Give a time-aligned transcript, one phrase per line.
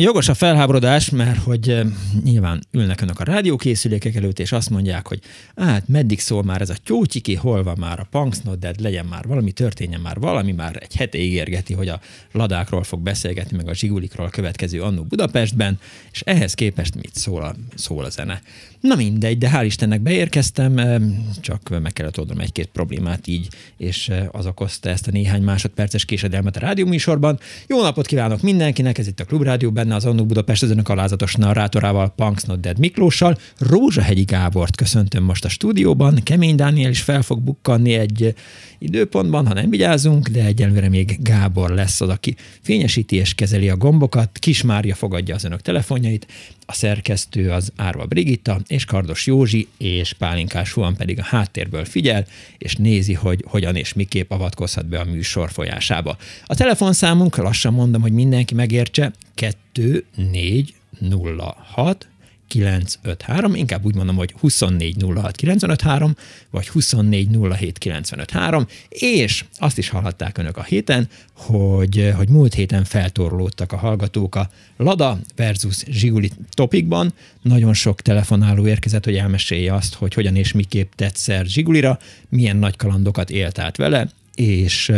[0.00, 1.86] Jogos a felháborodás, mert hogy eh,
[2.24, 5.20] nyilván ülnek önök a rádiókészülékek előtt, és azt mondják, hogy
[5.56, 9.52] hát meddig szól már ez a tyótyiki, hol van már a Punksnodded, legyen már valami,
[9.52, 12.00] történjen már valami, már egy hete ígérgeti, hogy a
[12.32, 15.78] ladákról fog beszélgetni, meg a zsigulikról a következő annó Budapestben,
[16.12, 18.42] és ehhez képest mit szól a, szól a zene.
[18.80, 21.00] Na mindegy, de hál' Istennek beérkeztem, eh,
[21.40, 26.04] csak meg kellett oldanom egy-két problémát így, és eh, az okozta ezt a néhány másodperces
[26.04, 27.38] késedelmet a rádióműsorban.
[27.66, 31.34] Jó napot kívánok mindenkinek, ez itt a Klubrádió, benne az Annó Budapest az önök alázatos
[31.34, 33.38] narrátorával, Punks Not Dead Miklóssal.
[33.58, 38.34] Rózsahegyi Gábort köszöntöm most a stúdióban, Kemény Dániel is fel fog bukkanni egy
[38.78, 43.76] időpontban, ha nem vigyázunk, de egyelőre még Gábor lesz az, aki fényesíti és kezeli a
[43.76, 46.26] gombokat, Kis Mária fogadja az önök telefonjait,
[46.70, 52.26] a szerkesztő az Árva Brigitta, és Kardos Józsi, és Pálinkás Huan pedig a háttérből figyel,
[52.58, 56.16] és nézi, hogy hogyan és miképp avatkozhat be a műsor folyásába.
[56.46, 59.56] A telefonszámunk, lassan mondom, hogy mindenki megértse, 2
[60.16, 62.08] 4 0 6
[62.48, 66.14] 953, inkább úgy mondom, hogy 2406953,
[66.50, 73.76] vagy 2407953, és azt is hallhatták önök a héten, hogy, hogy múlt héten feltorlódtak a
[73.76, 77.12] hallgatók a Lada versus Zsiguli topikban.
[77.42, 82.76] Nagyon sok telefonáló érkezett, hogy elmesélje azt, hogy hogyan és miképp tetszett Zsigulira, milyen nagy
[82.76, 84.92] kalandokat élt át vele, és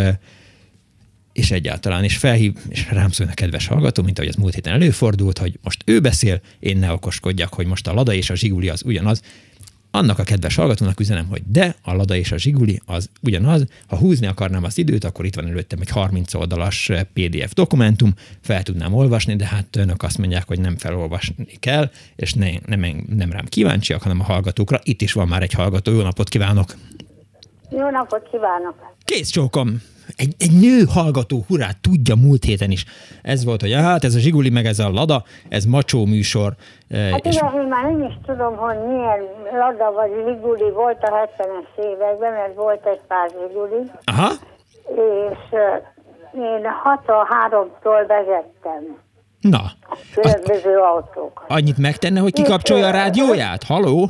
[1.40, 5.38] és egyáltalán, és felhív, és rám szólna kedves hallgató, mint ahogy az múlt héten előfordult,
[5.38, 8.82] hogy most ő beszél, én ne okoskodjak, hogy most a Lada és a Zsiguli az
[8.84, 9.22] ugyanaz.
[9.90, 13.66] Annak a kedves hallgatónak üzenem, hogy de, a Lada és a Zsiguli az ugyanaz.
[13.86, 18.62] Ha húzni akarnám az időt, akkor itt van előttem egy 30 oldalas PDF dokumentum, fel
[18.62, 23.32] tudnám olvasni, de hát önök azt mondják, hogy nem felolvasni kell, és ne, nem, nem
[23.32, 24.80] rám kíváncsiak, hanem a hallgatókra.
[24.82, 25.92] Itt is van már egy hallgató.
[25.92, 26.74] Jó napot kívánok!
[27.70, 28.74] Jó napot kívánok!
[29.04, 29.82] Kész csókom!
[30.16, 32.84] Egy, egy nő hallgató, hurrá, tudja múlt héten is.
[33.22, 36.52] Ez volt, hogy hát ez a Zsiguli, meg ez a Lada, ez macsó műsor.
[36.88, 37.34] Eh, hát és...
[37.34, 39.20] igen, én már nem is tudom, hogy milyen
[39.52, 43.90] Lada vagy Zsiguli volt a 70-es években, mert volt egy pár Zsiguli.
[44.04, 44.30] Aha.
[44.84, 48.98] És uh, én 63-tól vezettem.
[49.40, 49.62] Na.
[50.14, 51.44] Különböző autók.
[51.48, 53.62] Annyit megtenne, hogy kikapcsolja a rádióját?
[53.62, 54.08] Haló?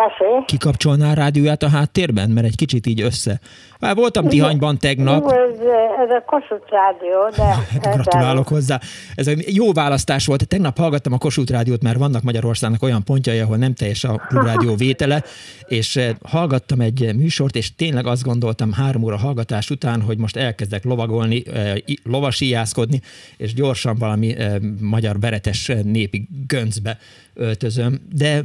[0.00, 0.44] Tessék?
[0.44, 2.30] Kikapcsolná a rádióját a háttérben?
[2.30, 3.40] Mert egy kicsit így össze
[3.80, 5.32] már voltam Tihanyban tegnap.
[5.32, 5.58] ez,
[6.02, 7.66] ez a Kossuth Rádió, de...
[7.92, 8.80] Gratulálok hozzá.
[9.14, 10.48] Ez egy jó választás volt.
[10.48, 14.74] Tegnap hallgattam a Kossuth Rádiót, mert vannak Magyarországnak olyan pontjai, ahol nem teljes a klubrádió
[14.86, 15.22] vétele,
[15.66, 20.36] és eh, hallgattam egy műsort, és tényleg azt gondoltam három óra hallgatás után, hogy most
[20.36, 21.74] elkezdek lovagolni, eh,
[22.04, 23.00] lovasíjászkodni,
[23.36, 26.98] és gyorsan valami eh, magyar beretes népi göncbe
[27.40, 28.40] öltözöm, de,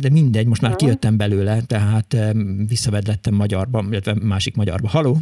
[0.00, 2.16] de mindegy, most már kijöttem belőle, tehát
[2.68, 4.98] visszavedlettem magyarban, illetve másik magyar magyarba.
[4.98, 5.16] Haló?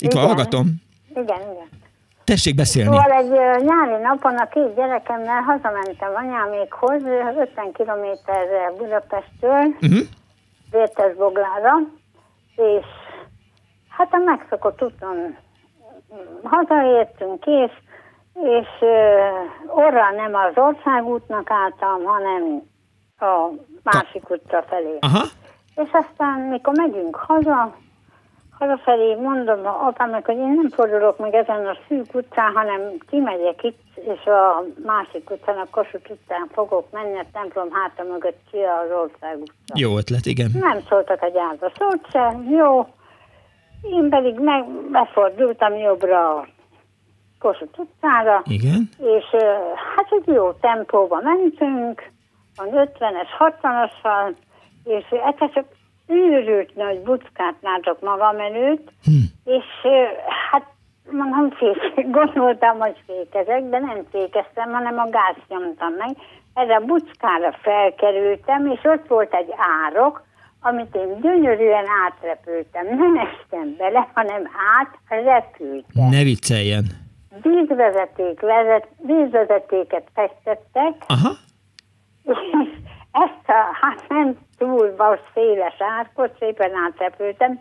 [0.00, 0.26] Itt igen.
[0.26, 0.66] hallgatom.
[1.10, 1.68] Igen, igen.
[2.24, 2.96] Tessék beszélni.
[2.96, 3.30] Szóval egy
[3.64, 7.02] nyári napon a két gyerekemmel hazamentem anyámékhoz,
[7.38, 9.98] 50 kilométerre Budapesttől, uh-huh.
[10.70, 11.74] Vértesboglára,
[12.56, 12.86] és
[13.88, 15.36] hát a megszokott úton
[16.42, 17.72] hazaértünk, és,
[18.42, 18.68] és
[19.66, 22.62] orra nem az országútnak álltam, hanem
[23.18, 23.48] a
[23.82, 24.98] másik utca felé.
[25.00, 25.24] Aha.
[25.76, 27.74] És aztán, mikor megyünk haza,
[28.58, 33.62] Hazafelé mondom a apámnak, hogy én nem fordulok meg ezen a szűk utcán, hanem kimegyek
[33.62, 38.56] itt, és a másik utcán, a Kossuth utcán fogok menni, a templom háta mögött ki
[38.56, 39.74] az ország utca.
[39.74, 40.50] Jó ötlet, igen.
[40.52, 42.86] Nem szóltak a gyárba, szólt se, jó.
[43.82, 46.46] Én pedig meg befordultam jobbra
[47.38, 48.88] Kossuth utcára, Igen.
[48.98, 49.24] és
[49.96, 52.10] hát egy jó tempóban mentünk,
[52.56, 54.34] a 50-es, 60-assal,
[54.84, 55.64] és egyszer csak
[56.06, 59.50] őrült nagy buckát látok magam előtt, Hm.
[59.50, 59.64] és
[60.50, 60.66] hát
[61.10, 61.76] mondom, fék,
[62.18, 66.16] gondoltam, hogy fékezek, de nem fékeztem, hanem a gáz nyomtam meg.
[66.54, 69.50] Erre a buckára felkerültem, és ott volt egy
[69.84, 70.26] árok,
[70.60, 72.86] amit én gyönyörűen átrepültem.
[72.86, 74.42] Nem estem bele, hanem
[74.80, 76.08] átrepültem.
[76.08, 76.84] Ne vicceljen.
[77.42, 81.30] Vízvezeték, vezet, vízvezetéket festettek, Aha.
[82.22, 82.38] és
[83.12, 87.60] ezt a, hát nem túl vas, széles árkot szépen átrepültem,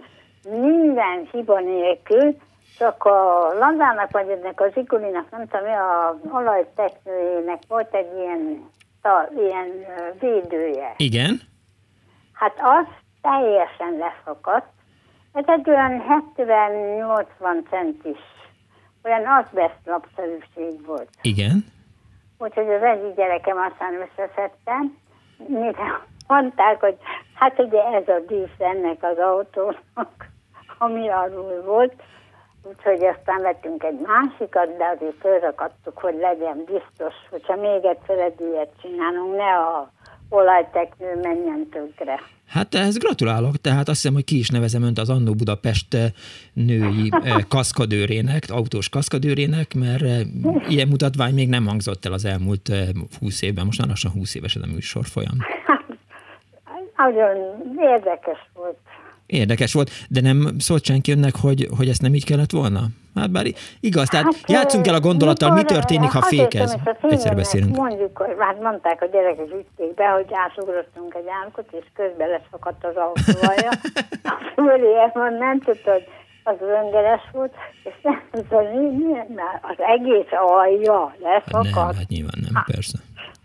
[0.50, 2.36] minden hiba nélkül,
[2.78, 8.70] csak a Landának vagy ennek az Ikulinak, nem tudom, a olajteknőjének volt egy ilyen,
[9.02, 9.68] ta, ilyen
[10.20, 10.94] védője.
[10.98, 11.42] Igen.
[12.34, 12.86] Hát az
[13.22, 14.68] teljesen leszakadt.
[15.34, 16.04] Ez egy olyan
[16.36, 18.20] 70-80 centis,
[19.08, 21.10] olyan azbest lapszerűség volt.
[21.22, 21.66] Igen.
[22.38, 24.98] Úgyhogy az egyik gyerekem aztán összeszedtem,
[25.48, 26.98] mire mondták, hogy
[27.34, 30.28] hát ugye ez a dísz ennek az autónak,
[30.78, 31.94] ami arról volt,
[32.64, 38.42] úgyhogy aztán vettünk egy másikat, de azért fölrakadtuk, hogy legyen biztos, hogyha még egyszer egy
[38.42, 39.92] ilyet csinálunk, ne a
[40.30, 42.20] olajteknő menjen tönkre.
[42.48, 46.12] Hát ehhez gratulálok, tehát azt hiszem, hogy ki is nevezem önt az Annó Budapest eh,
[46.54, 50.20] női eh, kaszkadőrének, autós kaszkadőrének, mert eh,
[50.70, 52.88] ilyen mutatvány még nem hangzott el az elmúlt eh,
[53.20, 55.38] 20 évben, most már lassan 20 éves ez a műsor folyam.
[55.66, 55.86] Hát,
[56.98, 57.36] nagyon
[57.80, 58.78] érdekes volt.
[59.28, 62.80] Érdekes volt, de nem szólt senki önnek, hogy, hogy ezt nem így kellett volna?
[63.16, 63.46] Hát bár
[63.80, 66.78] igaz, tehát hát, játszunk el a gondolattal, mi mikor, történik, ha fékez.
[67.02, 67.76] Egyszer beszélünk.
[67.76, 72.86] Mondjuk, hogy hát mondták a gyerekek ütték be, hogy átugrottunk egy árkot, és közben leszakadt
[72.86, 73.70] az autója.
[74.24, 76.08] a fölé elmond, nem tudta, hogy
[76.44, 77.54] az röngeres volt,
[77.84, 78.22] és nem
[78.74, 81.96] mi, mi, már az egész alja Nem, leszakadt.
[81.98, 82.98] hát nyilván nem, persze.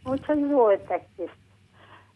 [0.05, 1.31] Úgyhogy volt egy kis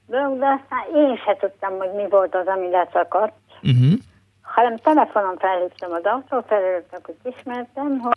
[0.06, 3.34] dolog, de aztán én se tudtam, hogy mi volt az, ami leszakadt
[3.70, 3.98] Uh-huh.
[4.40, 8.16] hanem telefonon felhívtam az autófelelőtnek, hogy ismertem, hogy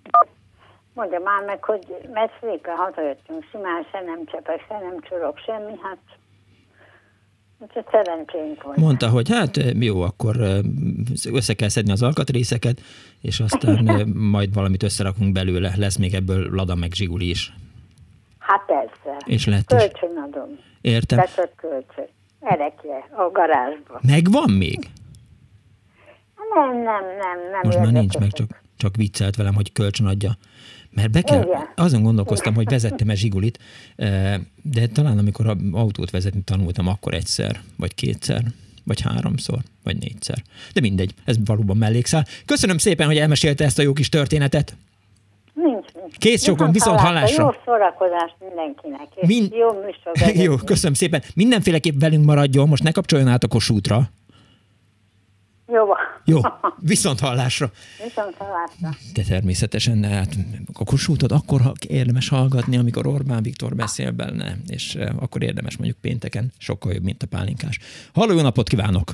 [0.94, 5.74] mondja már meg, hogy mert szépen hazajöttünk, simán se nem csepek, se nem csorog, semmi,
[5.82, 5.98] hát
[7.60, 8.78] úgyhogy szerencsénk volt.
[8.78, 10.60] Mondta, hogy hát eh, jó, akkor eh,
[11.34, 12.82] össze kell szedni az alkatrészeket,
[13.22, 14.06] és aztán eh,
[14.36, 15.74] majd valamit összerakunk belőle.
[15.78, 17.54] Lesz még ebből Lada meg Zsiguli is.
[18.40, 19.18] Hát persze.
[19.26, 19.78] És lett is.
[19.78, 20.60] Kölcsönadom.
[20.82, 21.20] Értem.
[21.20, 22.08] Tetszett kölcsön.
[22.40, 24.00] Erekje, a garázsba.
[24.08, 24.80] Megvan még?
[26.54, 30.38] Nem, nem, nem, nem Most már nincs meg, csak, csak viccelt velem, hogy kölcsön adja.
[30.90, 31.68] Mert be kell, Igen.
[31.76, 33.60] azon gondolkoztam, hogy vezettem-e Zsigulit,
[33.96, 38.44] eh, de talán amikor a autót vezetni tanultam, akkor egyszer, vagy kétszer,
[38.84, 40.38] vagy háromszor, vagy négyszer.
[40.74, 42.26] De mindegy, ez valóban mellékszál.
[42.46, 44.76] Köszönöm szépen, hogy elmesélte ezt a jó kis történetet.
[45.54, 46.16] Nincs, nincs.
[46.18, 47.44] Kész sokan, viszont hallásra.
[47.44, 50.36] Jó szórakozást mindenkinek, Min- jó műsor.
[50.46, 51.22] Jó, köszönöm szépen.
[51.36, 54.10] Mindenféleképp velünk maradjon, most ne kapcsoljon át a Kossuthra.
[55.72, 55.86] Jó.
[56.26, 56.40] Jó,
[56.94, 57.72] viszont hallásra.
[58.04, 58.90] Viszont hallásra.
[59.14, 60.36] De természetesen hát
[60.74, 65.98] a Kossuthot akkor érdemes hallgatni, amikor Orbán Viktor beszél benne, és eh, akkor érdemes mondjuk
[66.02, 67.80] pénteken, sokkal jobb, mint a pálinkás.
[68.14, 69.12] Halló, jó napot kívánok!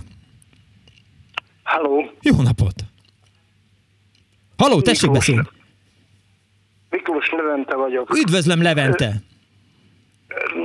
[1.63, 2.74] Halló, Jó napot!
[4.58, 5.48] Halló, tessék beszélni!
[6.90, 8.18] Miklós Levente vagyok.
[8.18, 9.13] Üdvözlöm, Levente!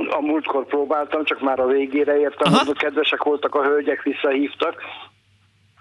[0.09, 2.65] A múltkor próbáltam, csak már a végére értem, Aha.
[2.65, 4.75] hogy kedvesek voltak a hölgyek, visszahívtak.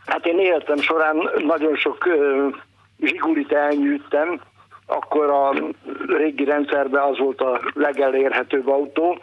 [0.06, 2.08] Hát én életem során nagyon sok
[3.00, 4.40] zsigulit elnyűjtem,
[4.86, 5.54] akkor a
[6.06, 9.18] régi rendszerben az volt a legelérhetőbb autó,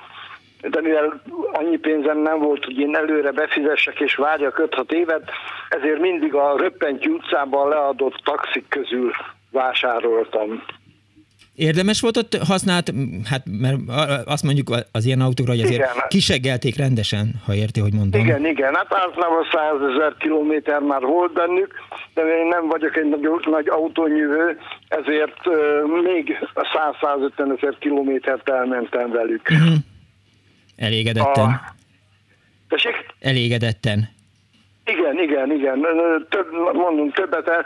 [0.61, 5.29] de mivel annyi pénzem nem volt, hogy én előre befizessek és várjak 5-6 évet,
[5.69, 9.11] ezért mindig a Röppentyű utcában leadott taxik közül
[9.51, 10.63] vásároltam.
[11.57, 12.93] Érdemes volt ott használt,
[13.29, 13.77] hát mert
[14.25, 16.03] azt mondjuk az ilyen autókra, hogy azért Igen.
[16.07, 18.21] kiseggelték rendesen, ha érti, hogy mondom.
[18.21, 21.73] Igen, igen, hát általában 100 ezer kilométer már volt bennük,
[22.13, 29.11] de én nem vagyok egy nagy, nagy autónyűvő, ezért ö, még 100-150 ezer kilométert elmentem
[29.11, 29.49] velük.
[29.49, 29.73] Mhm.
[30.75, 31.45] Elégedetten.
[31.45, 31.75] A-
[32.69, 32.95] Tessék?
[33.19, 34.09] Elégedetten.
[34.85, 35.79] Igen, igen, igen.
[36.29, 37.65] Több, mondom, többet el,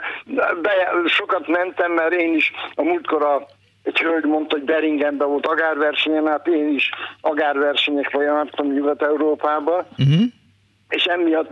[0.62, 0.70] be,
[1.06, 3.46] sokat mentem, mert én is a múltkor a
[3.82, 10.22] egy hölgy mondta, hogy Beringenben volt agárversenyen, hát én is agárversenyekre jártam Nyugat-Európába, Uh-huh.
[10.88, 11.50] és emiatt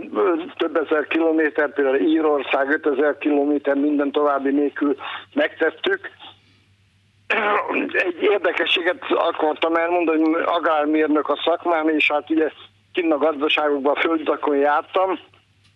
[0.57, 4.97] több ezer kilométer, például Írország 5000 kilométer minden további nélkül
[5.35, 6.11] megtettük.
[7.93, 12.51] Egy érdekességet akartam elmondani, hogy agármérnök a szakmám, és hát ugye
[12.93, 15.19] kinn a gazdaságokban a földakon jártam,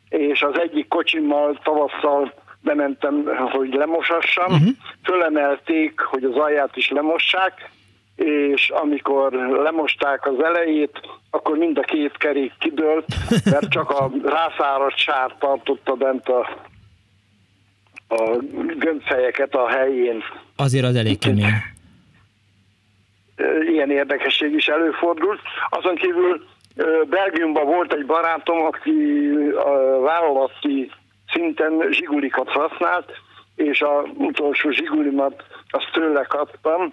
[0.08, 2.32] és az egyik kocsimmal tavasszal
[2.64, 4.68] bementem, hogy lemosassam, uh-huh.
[5.02, 7.70] fölemelték, hogy az alját is lemossák,
[8.16, 13.06] és amikor lemosták az elejét, akkor mind a két kerék kidőlt,
[13.44, 16.40] mert csak a rászáradt sár tartotta bent a,
[18.08, 18.36] a
[18.76, 20.22] gömbfejeket a helyén.
[20.56, 21.52] Azért az elég kemény.
[23.66, 25.40] Ilyen érdekesség is előfordult.
[25.68, 26.44] Azon kívül
[27.08, 28.90] Belgiumban volt egy barátom, aki
[29.56, 30.90] a vállalati
[31.34, 33.12] szinten zsigulikat használt,
[33.56, 36.92] és a utolsó zsigulimat azt tőle kaptam.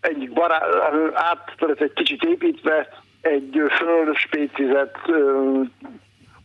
[0.00, 0.64] Egy barát,
[1.14, 2.88] át egy kicsit építve,
[3.20, 4.96] egy fölspécizett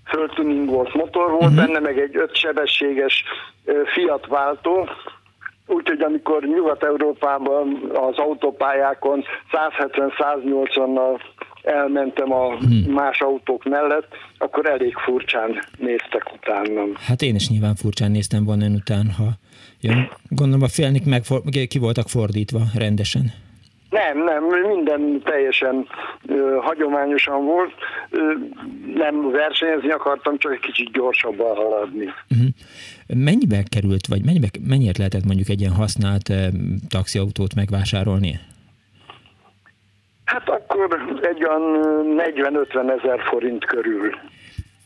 [0.05, 1.65] föltuningolt motor volt uh-huh.
[1.65, 3.23] benne, meg egy ötsebességes
[3.93, 4.89] Fiat váltó,
[5.67, 11.19] Úgyhogy amikor Nyugat-Európában az autópályákon 170-180-nal
[11.63, 12.93] elmentem a hmm.
[12.93, 16.91] más autók mellett, akkor elég furcsán néztek utánam.
[16.95, 19.29] Hát én is nyilván furcsán néztem volna ön után, ha
[19.81, 20.09] jön.
[20.29, 21.21] Gondolom a félnik meg
[21.67, 23.33] ki voltak fordítva rendesen.
[23.89, 25.87] Nem, nem, minden teljesen
[26.25, 27.73] ö, hagyományosan volt.
[28.09, 28.33] Ö,
[28.95, 32.05] nem versenyezni akartam, csak egy kicsit gyorsabban haladni.
[32.29, 32.47] Uh-huh.
[33.07, 36.47] Mennyibe került, vagy mennyibe, mennyiért lehetett mondjuk egy ilyen használt ö,
[36.89, 38.39] taxiautót megvásárolni?
[40.31, 41.61] Hát akkor egy olyan
[42.35, 44.15] 40-50 ezer forint körül.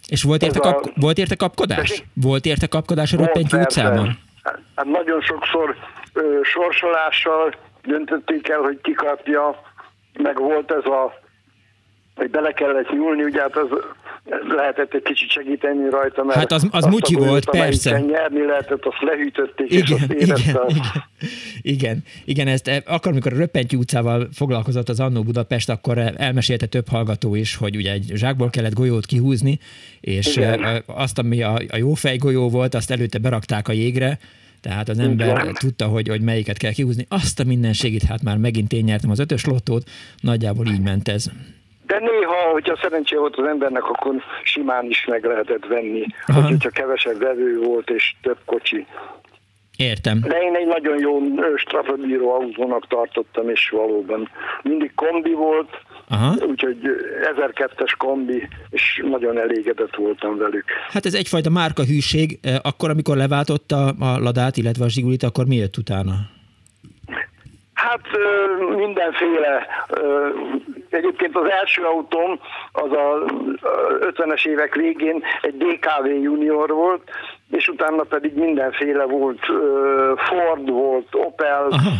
[0.07, 0.89] És volt érte, kap, a...
[0.95, 2.03] volt érte kapkodás?
[2.13, 4.19] Volt érte kapkodás a Röppentyű utcában?
[4.75, 5.75] Hát nagyon sokszor
[6.13, 9.61] ö, sorsolással döntötték el, hogy kikapja,
[10.17, 11.23] meg volt ez a
[12.15, 13.69] hogy bele kellett nyúlni, ugye hát az
[14.57, 17.99] lehetett egy kicsit segíteni rajta, mert hát az, az mucsi volt, persze.
[17.99, 20.65] nyerni lehetett, azt lehűtötték, igen, és azt igen, a...
[20.69, 21.03] igen,
[21.61, 26.65] igen, igen, ezt eh, akkor, amikor a Röppentyű utcával foglalkozott az Annó Budapest, akkor elmesélte
[26.65, 29.59] több hallgató is, hogy ugye egy zsákból kellett golyót kihúzni,
[30.01, 30.63] és igen.
[30.63, 34.19] Eh, azt, ami a, a jó fejgolyó volt, azt előtte berakták a jégre,
[34.61, 35.53] tehát az ember Igen.
[35.53, 37.05] tudta, hogy, hogy melyiket kell kihúzni.
[37.09, 39.89] Azt a mindenségét, hát már megint én nyertem az ötös lottót,
[40.21, 41.31] nagyjából így ment ez.
[41.85, 44.13] De néha, hogyha szerencsé volt az embernek, akkor
[44.43, 46.41] simán is meg lehetett venni, Aha.
[46.41, 48.85] hogyha kevesebb vevő volt és több kocsi.
[49.77, 50.19] Értem.
[50.19, 51.19] De én egy nagyon jó
[51.55, 54.29] strafabíró autónak tartottam, és valóban
[54.61, 55.69] mindig kombi volt,
[56.09, 56.35] Aha.
[56.47, 56.77] úgyhogy
[57.35, 60.65] 1002-es kombi, és nagyon elégedett voltam velük.
[60.89, 62.39] Hát ez egyfajta márkahűség.
[62.61, 66.13] Akkor, amikor leváltotta a Ladát, illetve a Zsigulit, akkor mi jött utána?
[67.73, 68.07] Hát
[68.75, 69.67] mindenféle.
[70.89, 72.39] Egyébként az első autóm
[72.71, 73.25] az a
[73.99, 77.01] 50-es évek végén egy DKV junior volt,
[77.49, 79.39] és utána pedig mindenféle volt.
[80.15, 81.91] Ford volt, Opel, Aha.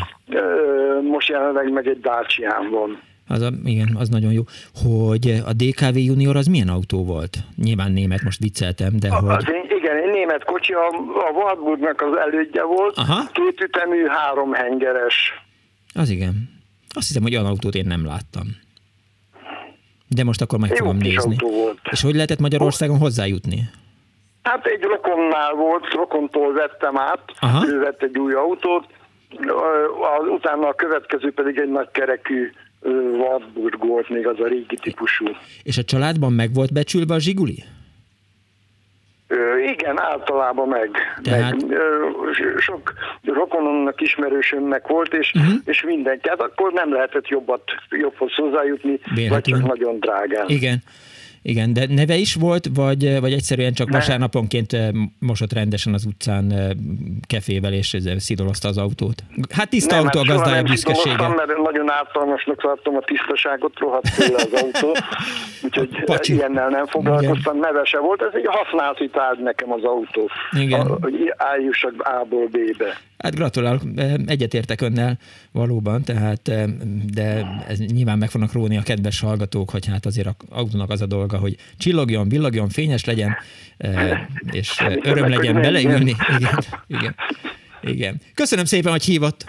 [1.01, 3.01] most jelenleg meg egy Dacia van.
[3.27, 4.42] Az a, igen, az nagyon jó.
[4.84, 7.38] Hogy a DKV Junior az milyen autó volt?
[7.63, 9.36] Nyilván német, most vicceltem, de a, hogy...
[9.36, 10.88] Az én, igen, egy német kocsi, a,
[11.27, 13.24] a Wartburgnak az elődje volt, Aha.
[13.34, 15.44] kétütemű, három hengeres.
[15.94, 16.50] Az igen.
[16.94, 18.44] Azt hiszem, hogy olyan autót én nem láttam.
[20.07, 21.35] De most akkor meg fogom nézni.
[21.39, 21.79] Volt.
[21.91, 23.69] És hogy lehetett Magyarországon hozzájutni?
[24.43, 27.67] Hát egy rokonnál volt, rokontól vettem át, Aha.
[27.67, 28.85] ő vett egy új autót,
[30.35, 32.51] utána a következő pedig egy nagy kerekű
[33.17, 35.25] Wartburg volt még az a régi típusú.
[35.63, 37.63] És a családban meg volt becsülve a zsiguli?
[39.27, 40.89] Ö, igen, általában meg.
[41.24, 41.51] Tehát...
[41.51, 42.10] meg ö,
[42.58, 45.53] sok rokonomnak, ismerősömnek volt, és, uh-huh.
[45.65, 46.29] és mindenki.
[46.29, 49.29] Hát akkor nem lehetett jobbat, jobbhoz hozzájutni, Bérhetően.
[49.29, 50.48] vagy csak nagyon drágán.
[50.48, 50.84] Igen.
[51.47, 53.97] Igen, de neve is volt, vagy, vagy egyszerűen csak ne.
[53.97, 56.69] vasárnaponként eh, mosott rendesen az utcán eh,
[57.27, 59.23] kefével, és szidolozta az autót?
[59.49, 61.27] Hát tiszta nem, autó hát a gazdája büszkesége.
[61.27, 64.95] mert nagyon ártalmasnak tartom a tisztaságot, rohadt tőle az autó,
[65.65, 66.33] úgyhogy Pacsi.
[66.33, 68.21] ilyennel nem foglalkoztam, neve se volt.
[68.21, 70.79] Ez egy használati tárgy nekem az autó, Igen.
[70.79, 72.99] A, hogy álljussak A-ból B-be.
[73.17, 73.81] Hát gratulálok,
[74.25, 75.17] egyetértek önnel
[75.51, 76.41] valóban, tehát,
[77.13, 81.01] de ez nyilván meg fognak róni a kedves hallgatók, hogy hát azért a autónak az
[81.01, 83.38] a dolga, hogy csillogjon, villogjon, fényes legyen,
[84.51, 86.15] és öröm legyen beleülni.
[86.38, 87.15] Igen, igen,
[87.82, 88.22] igen.
[88.34, 89.46] Köszönöm szépen, hogy hívott.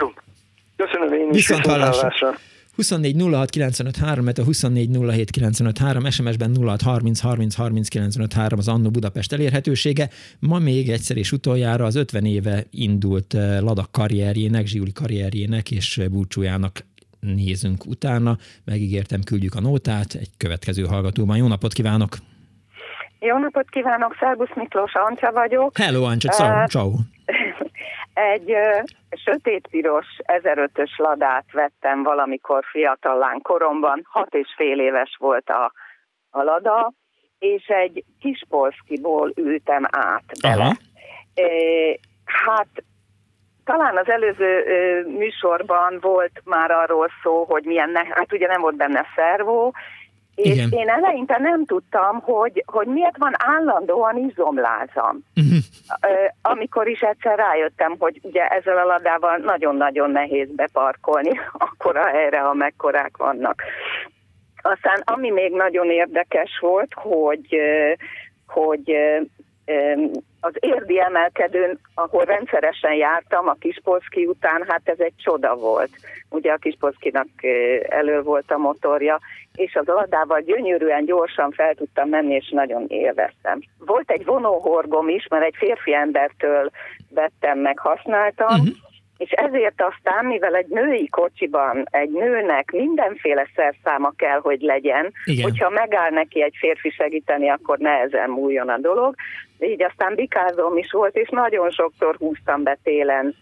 [0.75, 1.35] Köszönöm én is.
[1.35, 2.37] Viszont hallásra.
[2.77, 8.33] 24 06 95 3, a 24 07 95 3, SMS-ben 06 30 30 30 95
[8.33, 10.09] 3 az Annó Budapest elérhetősége.
[10.39, 16.01] Ma még egyszer és utoljára az 50 éve indult eh, Ladak karrierjének, Zsiuli karrierjének és
[16.09, 16.85] búcsújának
[17.19, 18.37] nézünk utána.
[18.65, 21.37] Megígértem, küldjük a nótát, egy következő hallgatóban.
[21.37, 22.09] Jó napot kívánok!
[23.19, 25.77] Jó napot kívánok, Szerbusz Miklós, Ancsa vagyok.
[25.77, 26.91] Hello, Ancsa, uh, ciao.
[28.33, 35.71] Egy uh, sötétpiros 1005-ös ladát vettem valamikor fiatal koromban, hat és fél éves volt a,
[36.29, 36.93] a lada,
[37.39, 40.63] és egy kis polszkiból ültem át bele.
[40.63, 40.75] Aha.
[42.23, 42.83] Hát
[43.67, 44.63] talán az előző
[45.17, 49.73] műsorban volt már arról szó, hogy milyen, ne, hát ugye nem volt benne szervó,
[50.35, 50.69] és Igen.
[50.71, 55.23] én eleinte nem tudtam, hogy, hogy miért van állandóan izomlázam.
[55.35, 55.57] Uh-huh.
[56.41, 63.17] Amikor is egyszer rájöttem, hogy ugye ezzel a ladával nagyon-nagyon nehéz beparkolni, akkora helyre, amekkorák
[63.17, 63.63] vannak.
[64.61, 67.57] Aztán ami még nagyon érdekes volt, hogy,
[68.47, 68.97] hogy
[70.39, 75.89] az érdi emelkedőn, ahol rendszeresen jártam a Kispolszki után, hát ez egy csoda volt.
[76.29, 77.27] Ugye a Kispolszkinak
[77.89, 79.19] elő volt a motorja,
[79.55, 83.59] és az aladával gyönyörűen gyorsan fel tudtam menni, és nagyon élveztem.
[83.85, 86.69] Volt egy vonóhorgom is, mert egy férfi embertől
[87.09, 88.85] vettem meg, használtam, uh-huh
[89.17, 95.43] és ezért aztán, mivel egy női kocsiban egy nőnek mindenféle szerszáma kell, hogy legyen, Igen.
[95.43, 99.15] hogyha megáll neki egy férfi segíteni, akkor nehezen múljon a dolog.
[99.59, 103.35] Így aztán bikázom is volt, és nagyon sokszor húztam be télen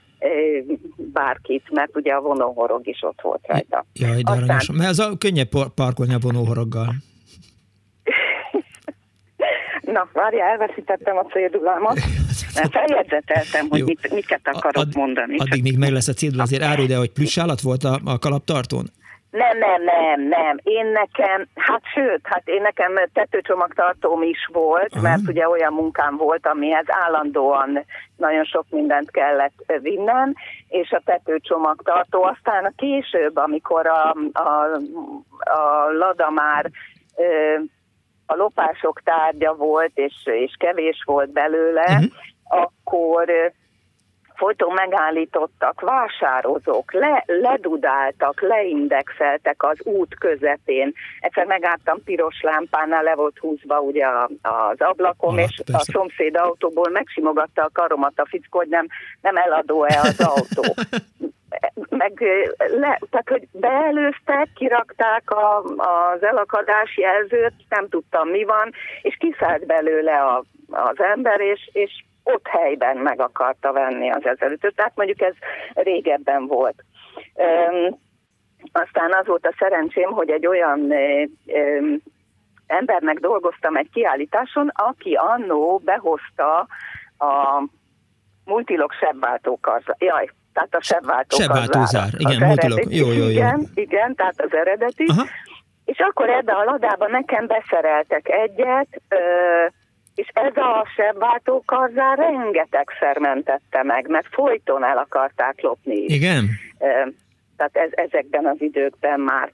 [0.96, 3.86] bárkit, mert ugye a vonóhorog is ott volt rajta.
[3.94, 4.60] Jaj, de Aztán...
[4.74, 6.88] Mert az a könnyebb parkolni a vonóhoroggal.
[9.86, 12.00] Na, várja, elveszítettem a cédulámat,
[12.78, 15.38] feljegyzeteltem, hogy mit, miket akarok Ad, mondani.
[15.38, 18.20] Addig még meg lesz a cédula, azért árulj, de hogy plusz állat volt a, a
[18.20, 18.86] kalaptartón?
[19.36, 20.60] Nem, nem, nem, nem.
[20.64, 25.02] Én nekem, hát sőt, hát én nekem tetőcsomagtartóm is volt, Aha.
[25.02, 27.86] mert ugye olyan munkám volt, amihez állandóan
[28.18, 30.34] nagyon sok mindent kellett vinnem,
[30.68, 34.80] és a tetőcsomagtartó aztán a később, amikor a, a,
[35.50, 36.72] a Lada már
[38.26, 42.12] a lopások tárgya volt, és, és kevés volt belőle, uh-huh.
[42.44, 43.54] akkor
[44.36, 50.94] folyton megállítottak vásározók, le, ledudáltak, leindexeltek az út közepén.
[51.20, 54.06] Egyszer megálltam piros lámpánál, le volt húzva ugye
[54.42, 55.78] az ablakom, ah, és persze.
[55.78, 58.88] a szomszéd autóból megsimogatta a karomat a fickó, hogy nem,
[59.22, 60.74] nem eladó-e az autó.
[61.90, 62.22] meg
[62.58, 69.66] le, tehát, hogy beelőztek, kirakták a, az elakadás jelzőt, nem tudtam mi van, és kiszállt
[69.66, 74.76] belőle a, az ember, és, és ott helyben meg akarta venni az ezelőttöt.
[74.76, 75.34] Tehát mondjuk ez
[75.74, 76.84] régebben volt.
[77.34, 78.00] Um,
[78.72, 81.98] aztán az volt a szerencsém, hogy egy olyan um,
[82.68, 86.68] embernek dolgoztam egy kiállításon, aki annó behozta
[87.18, 87.64] a
[88.46, 89.84] multilog sebváltókat.
[89.98, 92.94] Jaj, tehát a sebváltó Sebváltózár, igen, multilog.
[92.94, 93.30] Jó, jó, jó.
[93.30, 95.06] Igen, igen, tehát az eredeti.
[95.08, 95.26] Aha.
[95.86, 99.18] És akkor ebbe a ladába nekem beszereltek egyet, ö,
[100.16, 105.96] és ez a sebváltókarzár rengetegszer mentette meg, mert folyton el akarták lopni.
[105.96, 106.50] Igen?
[107.58, 109.52] Tehát ez, ezekben az időkben már.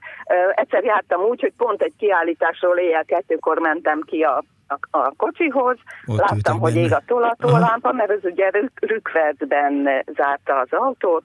[0.54, 5.76] Egyszer jártam úgy, hogy pont egy kiállításról éjjel kettőkor mentem ki a, a, a kocsihoz,
[6.06, 11.24] Ott láttam, hogy ég a tolatólámpa, mert ez ugye rük, rükvercben zárta az autót,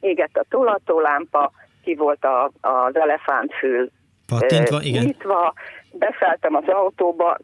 [0.00, 3.90] égett a tolatólámpa, ki volt a, az elefántfül
[4.26, 5.04] Pattintva, igen.
[5.04, 5.52] nyitva,
[5.92, 7.38] beszálltam az autóba,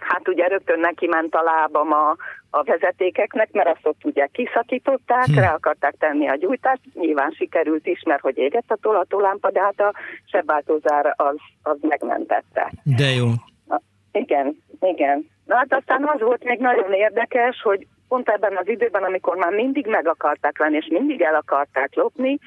[0.00, 2.16] hát ugye rögtön neki ment a lábam a,
[2.50, 5.38] a vezetékeknek, mert azt ott ugye kiszakították, hm.
[5.38, 9.80] rá akarták tenni a gyújtást, nyilván sikerült is, mert hogy égett a tolatólámpa, de hát
[9.80, 9.92] a
[10.24, 12.72] sebváltózár az, az megmentette.
[12.82, 13.26] De jó.
[14.20, 15.26] Igen, igen.
[15.44, 19.52] Na hát aztán az volt még nagyon érdekes, hogy pont ebben az időben, amikor már
[19.52, 22.38] mindig meg akarták venni, és mindig el akarták lopni,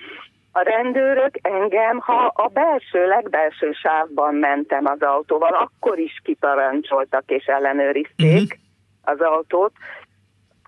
[0.51, 7.45] a rendőrök engem, ha a belső, legbelső sávban mentem az autóval, akkor is kiparancsoltak és
[7.45, 8.59] ellenőrizték uh-huh.
[9.01, 9.71] az autót,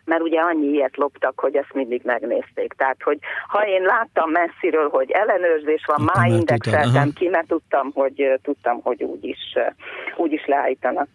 [0.06, 2.74] mert ugye annyi ilyet loptak, hogy ezt mindig megnézték.
[2.74, 8.40] Tehát, hogy ha én láttam messziről, hogy ellenőrzés van, már indexeltem ki, mert tudtam, hogy,
[8.42, 9.58] tudtam, hogy úgyis,
[10.16, 11.08] úgyis leállítanak.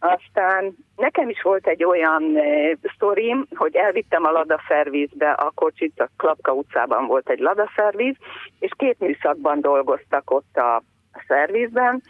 [0.00, 6.00] Aztán nekem is volt egy olyan e, sztorim, hogy elvittem a Lada szervizbe a kocsit,
[6.00, 8.14] a Klapka utcában volt egy Lada szerviz,
[8.58, 10.76] és két műszakban dolgoztak ott a,
[11.12, 12.02] a szervizben,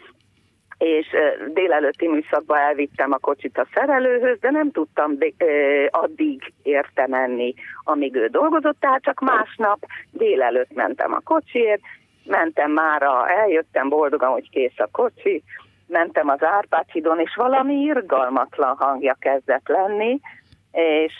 [0.81, 1.07] és
[1.53, 5.17] délelőtti műszakban elvittem a kocsit a szerelőhöz, de nem tudtam
[5.89, 9.79] addig érte menni, amíg ő dolgozott, tehát csak másnap
[10.11, 11.81] délelőtt mentem a kocsiért,
[12.25, 15.43] mentem már, eljöttem boldogan, hogy kész a kocsi,
[15.87, 20.19] mentem az Árpád hídon, és valami irgalmatlan hangja kezdett lenni,
[20.71, 21.13] és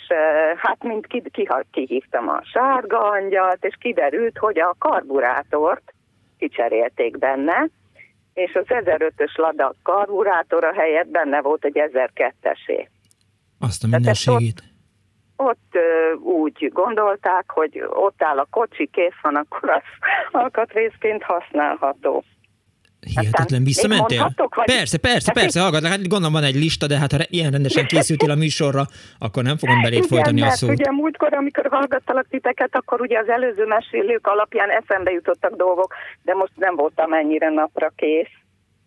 [0.56, 5.92] hát mint ki, ki, kihívtam a sárga angyalt, és kiderült, hogy a karburátort
[6.38, 7.68] kicserélték benne,
[8.34, 12.88] és az 1005-ös Lada karburátora helyett benne volt egy 1002-esé.
[13.58, 14.62] Azt a mindenségét.
[15.36, 15.78] Ott, ott
[16.22, 19.82] úgy gondolták, hogy ott áll a kocsi, kész van, akkor az
[20.42, 22.24] alkatrészként használható.
[23.06, 24.18] Hihetetlen visszamentél?
[24.20, 27.18] mondhatok, vagy- Persze, persze, Hát persze, hallgatlak, hát gondolom van egy lista, de hát ha
[27.28, 28.82] ilyen rendesen készültél a műsorra,
[29.18, 30.70] akkor nem fogom Igen, folytani a mert szót.
[30.70, 36.34] ugye múltkor, amikor hallgattalak titeket, akkor ugye az előző mesélők alapján eszembe jutottak dolgok, de
[36.34, 38.30] most nem voltam ennyire napra kész.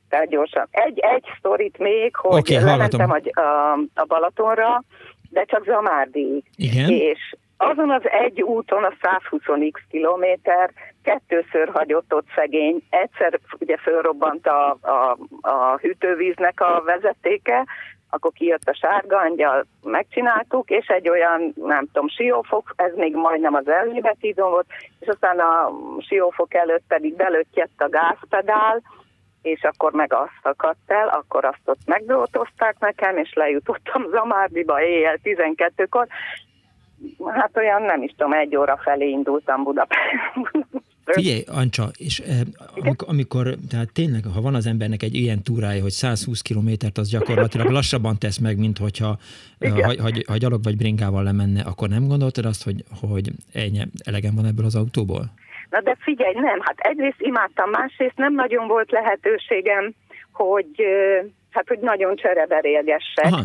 [0.10, 0.67] Tehát gyorsan.
[0.71, 4.84] Egy, egy sztorit még, hogy okay, lementem a, a, a Balatonra,
[5.30, 6.43] de csak Zamárdig.
[6.56, 6.89] Igen?
[6.89, 10.72] És azon az egy úton, a 120x kilométer,
[11.04, 12.82] kettőször hagyott ott szegény.
[12.89, 17.65] Egyszer ugye fölrobbant a, a, a hűtővíznek a vezetéke,
[18.10, 23.54] akkor kijött a sárga angyal, megcsináltuk, és egy olyan, nem tudom, siófok, ez még majdnem
[23.54, 24.68] az elmébetidon volt,
[25.00, 28.82] és aztán a siófok előtt pedig belöttyett a gázpedál,
[29.41, 35.18] és akkor meg azt szakadt el, akkor azt ott megdrótozták nekem, és lejutottam Zamárdiba éjjel
[35.24, 36.08] 12-kor.
[37.34, 40.65] Hát olyan nem is tudom, egy óra felé indultam Budapestről.
[41.06, 42.39] Figyelj, Ancsa, és eh,
[42.98, 47.70] amikor, tehát tényleg, ha van az embernek egy ilyen túrája, hogy 120 kilométert, az gyakorlatilag
[47.78, 49.18] lassabban tesz meg, mint hogyha
[49.60, 49.84] eh, Igen.
[49.84, 54.36] ha, ha, ha gyalog vagy bringával lemenne, akkor nem gondoltad azt, hogy, hogy ennyi, elegem
[54.36, 55.24] van ebből az autóból?
[55.70, 59.94] Na de figyelj, nem, hát egyrészt imádtam, másrészt nem nagyon volt lehetőségem,
[60.32, 61.20] hogy, ö,
[61.52, 63.26] hát, hogy nagyon csereberélgessek.
[63.26, 63.41] Aha.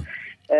[0.48, 0.54] Ö,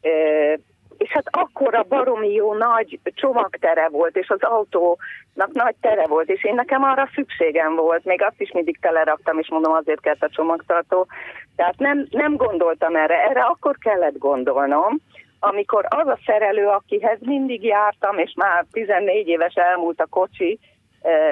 [0.00, 0.54] ö,
[0.98, 6.44] és hát akkora baromi jó nagy csomagtere volt, és az autónak nagy tere volt, és
[6.44, 10.28] én nekem arra szükségem volt, még azt is mindig teleraktam, és mondom, azért kellett a
[10.28, 11.06] csomagtartó.
[11.56, 14.98] Tehát nem, nem gondoltam erre, erre akkor kellett gondolnom,
[15.38, 20.58] amikor az a szerelő, akihez mindig jártam, és már 14 éves elmúlt a kocsi,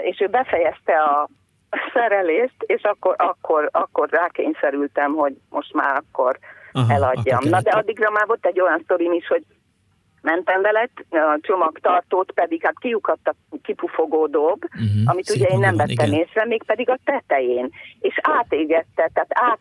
[0.03, 1.29] és ő befejezte a
[1.93, 6.39] szerelést, és akkor, akkor, akkor rákényszerültem, hogy most már akkor
[6.73, 7.37] Aha, eladjam.
[7.37, 9.43] akkor Na de addigra már volt egy olyan sztorim is, hogy
[10.25, 15.77] mentem vele, a csomagtartót pedig hát kiukadt a kipufogó dob, Mhm, amit ugye én nem
[15.77, 16.13] vettem igen.
[16.21, 19.59] észre, még pedig a tetején, és átégette, tehát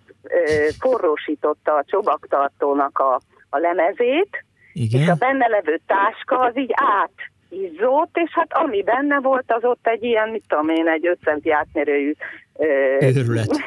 [0.58, 5.15] átforrósította a csomagtartónak a, a lemezét, és a Igen?
[5.19, 10.30] benne levő táska az így átizzott, és hát ami benne volt, az ott egy ilyen,
[10.30, 12.13] mit tudom én, egy 5 centi átmérőjű
[12.58, 12.65] ö,
[13.02, 13.60] Őrület.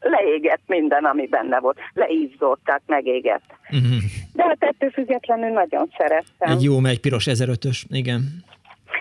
[0.00, 1.78] Leégett minden, ami benne volt.
[1.92, 3.42] Leizzott, tehát megégett.
[3.70, 3.96] Mhm.
[4.32, 6.50] De hát ettől függetlenül nagyon szerettem.
[6.50, 8.44] Egy jó megy piros 1005-ös, igen.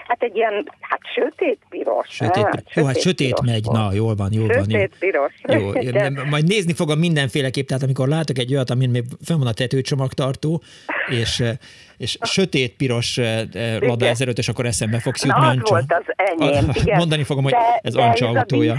[0.08, 2.08] Hát egy ilyen, hát sötét piros.
[2.10, 4.56] Sötét, hát, jó, hát sötét piros megy, na, jól van, jól van.
[4.58, 4.64] Jó.
[4.64, 5.34] Sötét piros.
[5.48, 9.48] Jó, De- majd nézni fogom mindenféleképp, tehát amikor látok egy olyat, amin még fenn van
[9.48, 10.62] a tetőcsomagtartó,
[11.10, 11.52] és, eh,
[11.98, 14.08] és sötét piros eh, eh, Lada Igen.
[14.10, 15.74] 1005 akkor eszembe fogsz Na, jutni, az Ancsa.
[15.74, 16.98] volt az enyém, A- igen.
[17.02, 18.74] Mondani fogom, hogy De- ez de Ancsa ez autója.
[18.74, 18.78] A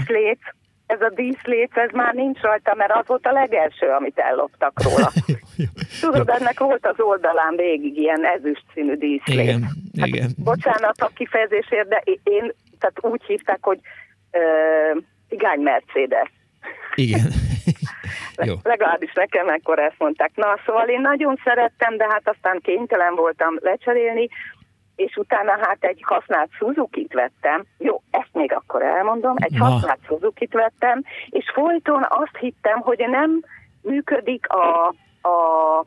[0.93, 5.11] ez a díszlét, ez már nincs rajta, mert az volt a legelső, amit elloptak róla.
[6.01, 9.39] Tudod, ennek volt az oldalán végig ilyen ezüst színű díszlét.
[9.39, 10.29] Igen, igen.
[10.43, 13.79] Bocsánat a kifejezésért, de én, tehát úgy hívták, hogy
[14.31, 14.39] ö,
[15.29, 16.31] cigány Mercedes.
[16.95, 17.21] Igen.
[18.45, 18.55] Jó.
[18.63, 20.31] Legalábbis nekem ekkor ezt mondták.
[20.35, 24.29] Na, szóval én nagyon szerettem, de hát aztán kénytelen voltam lecserélni,
[24.95, 27.63] és utána hát egy használt Suzuki-t vettem.
[27.77, 29.35] Jó, ezt még akkor elmondom.
[29.37, 29.65] Egy Na.
[29.65, 33.41] használt Suzuki-t vettem, és folyton azt hittem, hogy nem
[33.81, 34.87] működik a,
[35.21, 35.77] a,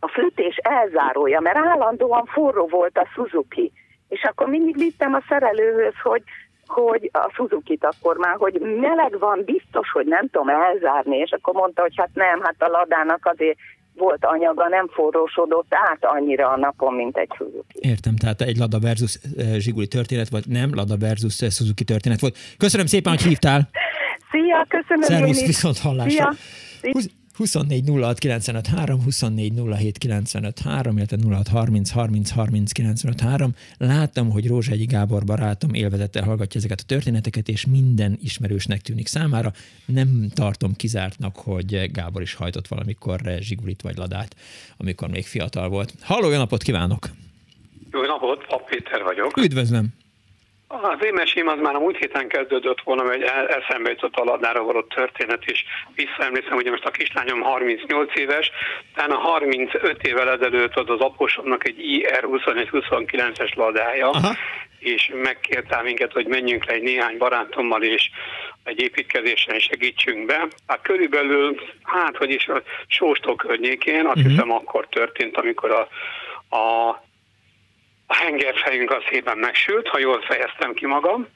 [0.00, 3.72] a fűtés elzárója, mert állandóan forró volt a Suzuki.
[4.08, 6.22] És akkor mindig vittem a szerelőhöz, hogy
[6.66, 11.54] hogy a Suzuki-t akkor már, hogy meleg van, biztos, hogy nem tudom elzárni, és akkor
[11.54, 13.58] mondta, hogy hát nem, hát a ladának azért
[13.98, 17.78] volt anyaga, nem forrósodott át annyira a napon, mint egy Suzuki.
[17.80, 22.20] Értem, tehát egy Lada versus eh, Zsiguli történet volt, nem Lada versus eh, Suzuki történet
[22.20, 22.36] volt.
[22.58, 23.68] Köszönöm szépen, hogy hívtál.
[24.30, 25.46] Szia, köszönöm Szervusz, én is.
[25.46, 26.32] viszont hallásra.
[26.80, 27.00] Szia.
[27.36, 33.54] 24 06 95 3, 24 07 95 3, illetve 06 30 30 30 95 3.
[33.78, 39.52] Láttam, hogy Rózsegyi Gábor barátom élvezettel hallgatja ezeket a történeteket, és minden ismerősnek tűnik számára.
[39.86, 44.36] Nem tartom kizártnak, hogy Gábor is hajtott valamikor Zsigulit vagy Ladát,
[44.76, 45.94] amikor még fiatal volt.
[46.00, 47.08] Halló, jó napot kívánok!
[47.92, 49.36] Jó napot, Pap Péter vagyok.
[49.36, 50.05] Üdvözlöm!
[50.68, 54.62] Az én mesém az már a múlt héten kezdődött volna, hogy eszembe jutott a ladnára
[54.62, 58.50] való történet, és visszaemlékszem, hogy most a kislányom 38 éves,
[58.92, 64.34] utána 35 évvel ezelőtt az az aposomnak egy IR 21-29-es ladája, Aha.
[64.78, 68.10] és megkértál minket, hogy menjünk le egy néhány barátommal, és
[68.64, 70.46] egy építkezésen segítsünk be.
[70.66, 74.28] Hát körülbelül, hát hogy is a Sóstó környékén, azt Mhm.
[74.28, 75.88] hiszem akkor történt, amikor a,
[76.56, 77.04] a
[78.06, 81.26] a hengerfejünk az szépen megsült, ha jól fejeztem ki magam,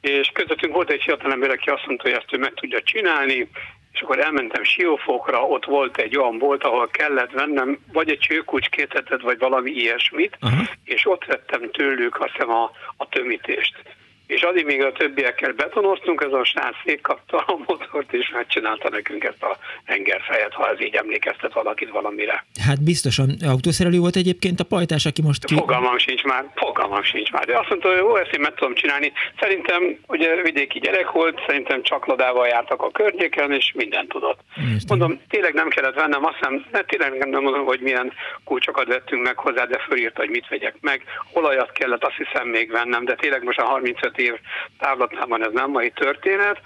[0.00, 3.48] és közöttünk volt egy fiatalember, aki azt mondta, hogy ezt ő meg tudja csinálni,
[3.92, 8.68] és akkor elmentem Siófokra, ott volt egy olyan bolt, ahol kellett vennem vagy egy csőkulcs
[8.68, 10.62] kétetet, vagy valami ilyesmit, Aha.
[10.84, 13.82] és ott vettem tőlük azt hiszem a, a tömítést.
[14.26, 19.24] És addig még a többiekkel betonoztunk, ez a srác szétkapta a motort, és megcsinálta nekünk
[19.24, 22.44] ezt a hengerfejet, ha ez így emlékeztet valakit valamire.
[22.66, 25.44] Hát biztosan autószerelő volt egyébként a pajtás, aki most...
[25.44, 25.54] Ki...
[25.54, 27.44] Fogalmam sincs már, fogalmam sincs már.
[27.44, 29.12] De azt mondta, hogy jó, ezt én meg tudom csinálni.
[29.40, 34.40] Szerintem, ugye vidéki gyerek volt, szerintem csak lodával jártak a környéken, és mindent tudott.
[34.56, 34.78] Értem.
[34.88, 38.12] Mondom, tényleg nem kellett vennem, azt hiszem, ne, tényleg nem mondom, hogy milyen
[38.44, 41.02] kulcsokat vettünk meg hozzá, de fölírta, hogy mit vegyek meg.
[41.32, 44.34] Olajat kellett azt hiszem még vennem, de tényleg most a 35 év
[44.78, 46.60] távlatában ez nem mai történet,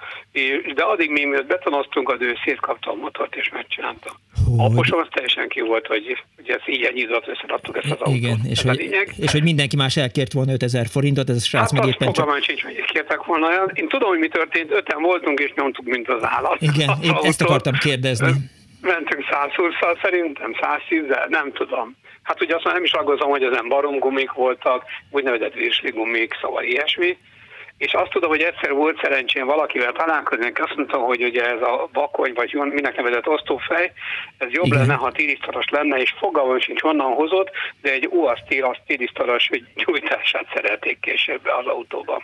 [0.74, 4.10] de addig mi miatt betonoztunk, az ő szétkapta a motort és megcsinálta.
[4.46, 4.72] Hogy...
[4.72, 8.50] Aposom az teljesen ki volt, hogy, hogy ez ilyen nyitott, összeadtuk ezt az Igen, autót.
[8.50, 8.80] és, hogy,
[9.16, 12.42] és hogy mindenki más elkért volna 5000 forintot, ez a srác hát meg éppen csak...
[12.42, 13.48] sincs, hogy kértek volna.
[13.74, 16.56] Én tudom, hogy mi történt, öten voltunk, és nyomtuk, mint az állat.
[16.60, 18.32] Igen, én ezt akartam kérdezni.
[18.80, 21.96] Mentünk 120-szal szerintem, 110 nem tudom.
[22.22, 27.18] Hát ugye azt már nem is aggózom, hogy ezen baromgumik voltak, úgynevezett virsligumik, szóval ilyesmi.
[27.78, 31.88] És azt tudom, hogy egyszer volt szerencsém valakivel találkozni, azt mondta, hogy ugye ez a
[31.92, 33.92] vakony, vagy minek nevezett osztófej,
[34.38, 34.78] ez jobb Igen.
[34.78, 37.50] lenne, ha tirisztaros lenne, és fogalmam sincs honnan hozott,
[37.82, 42.22] de egy UASZ az tirisztaros gyújtását szerették később az autóban.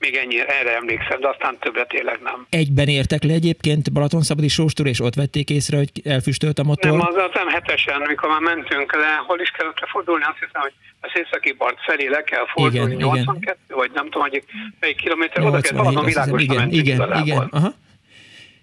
[0.00, 2.46] Még ennyi, erre emlékszem, de aztán többet tényleg nem.
[2.50, 6.90] Egyben értek le egyébként Balatonszabadi sóstúr, és ott vették észre, hogy elfüstölt a motor?
[6.90, 10.60] Nem, az, az nem hetesen, amikor már mentünk le, hol is kellett fordulni, azt hiszem,
[10.62, 13.78] hogy az északi part felé le kell fordulni, igen, 82, igen.
[13.78, 14.44] vagy nem tudom, hogy
[14.80, 17.72] melyik kilométer, oda kell valamon világos igen, igen, igen, aha.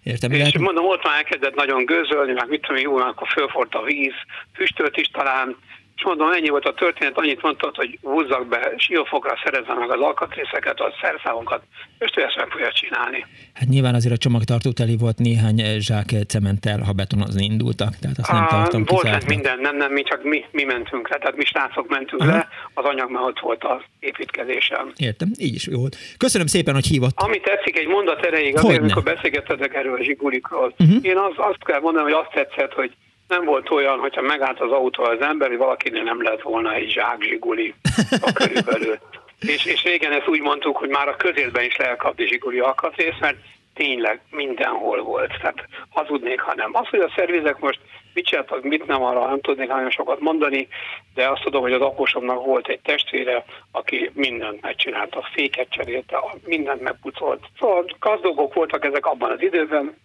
[0.04, 0.58] Értem, és lehet...
[0.58, 4.13] mondom, ott már elkezdett nagyon gőzölni, meg mit tudom, jó, akkor fölfort a víz,
[4.54, 5.56] füstölt is talán,
[5.98, 10.02] és mondom, ennyi volt a történet, annyit mondtad, hogy húzzak be siófokra, szerezzen meg az
[10.02, 11.62] alkatrészeket, a szerszámokat,
[12.00, 13.26] és ő ezt meg fogja csinálni.
[13.54, 18.18] Hát nyilván azért a csomagtartó teli volt néhány eh, zsák cementtel, ha betonozni indultak, tehát
[18.18, 21.36] azt nem tartom Volt ez minden, nem, nem, mi csak mi, mi mentünk le, tehát
[21.36, 22.32] mi srácok mentünk Aha.
[22.32, 24.92] le, az anyag már ott volt az építkezésen.
[24.96, 25.98] Értem, így is jó volt.
[26.18, 27.14] Köszönöm szépen, hogy hívott.
[27.16, 30.98] Ami tetszik egy mondat erejéig, azért, amikor beszélgettetek erről a zsigulikról, uh-huh.
[31.02, 32.92] én az, azt kell mondani, hogy azt tetszett, hogy
[33.28, 36.90] nem volt olyan, hogyha megállt az autó az ember, hogy valakinél nem lett volna egy
[36.90, 37.74] zsák zsiguli
[38.22, 38.98] a körülbelül.
[39.40, 43.20] és, és régen ezt úgy mondtuk, hogy már a közérben is lehet kapni zsiguli alkatrészt,
[43.20, 43.38] mert
[43.74, 45.32] tényleg mindenhol volt.
[45.42, 46.70] Tehát hazudnék, ha nem.
[46.74, 47.80] Az, hogy a szervizek most
[48.13, 50.68] mit csináltak, mit nem, arra nem tudnék nagyon sokat mondani,
[51.13, 56.82] de azt tudom, hogy az aposomnak volt egy testvére, aki mindent megcsinálta, féket cserélte, mindent
[56.82, 57.46] megpucolt.
[57.60, 59.96] Szóval gazdagok voltak ezek abban az időben,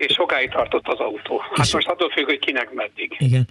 [0.00, 1.40] és sokáig tartott az autó.
[1.54, 3.16] Hát és most attól függ, hogy kinek meddig.
[3.18, 3.48] Igen,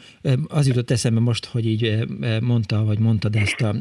[0.47, 1.97] az jutott eszembe most, hogy így
[2.41, 3.75] mondta, vagy mondtad ezt a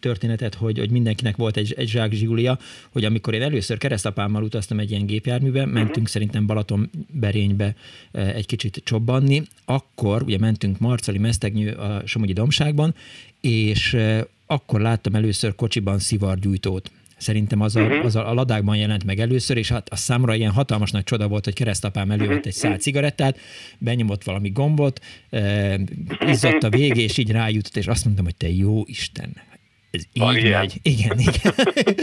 [0.00, 2.58] történetet, hogy, hogy mindenkinek volt egy, egy zsák zsigulia,
[2.92, 5.74] hogy amikor én először keresztapámmal utaztam egy ilyen gépjárműbe, uh-huh.
[5.74, 7.74] mentünk szerintem Balatonberénybe
[8.12, 12.94] egy kicsit csobbanni, akkor ugye mentünk Marcali Mesztegnyő a Somogyi Domságban,
[13.40, 13.96] és
[14.46, 16.90] akkor láttam először kocsiban szivargyújtót
[17.24, 18.04] Szerintem az a, uh-huh.
[18.04, 21.28] az a, a ladákban jelent meg először, és hát a számra ilyen hatalmas nagy csoda
[21.28, 22.46] volt, hogy keresztapám elővett uh-huh.
[22.46, 23.38] egy szál cigarettát,
[23.78, 25.74] benyomott valami gombot, eh,
[26.26, 29.32] izzott a végé, és így rájutott, és azt mondtam, hogy te jó Isten,
[29.90, 30.60] ez így ilyen.
[30.60, 30.74] megy.
[30.82, 31.54] Igen, igen.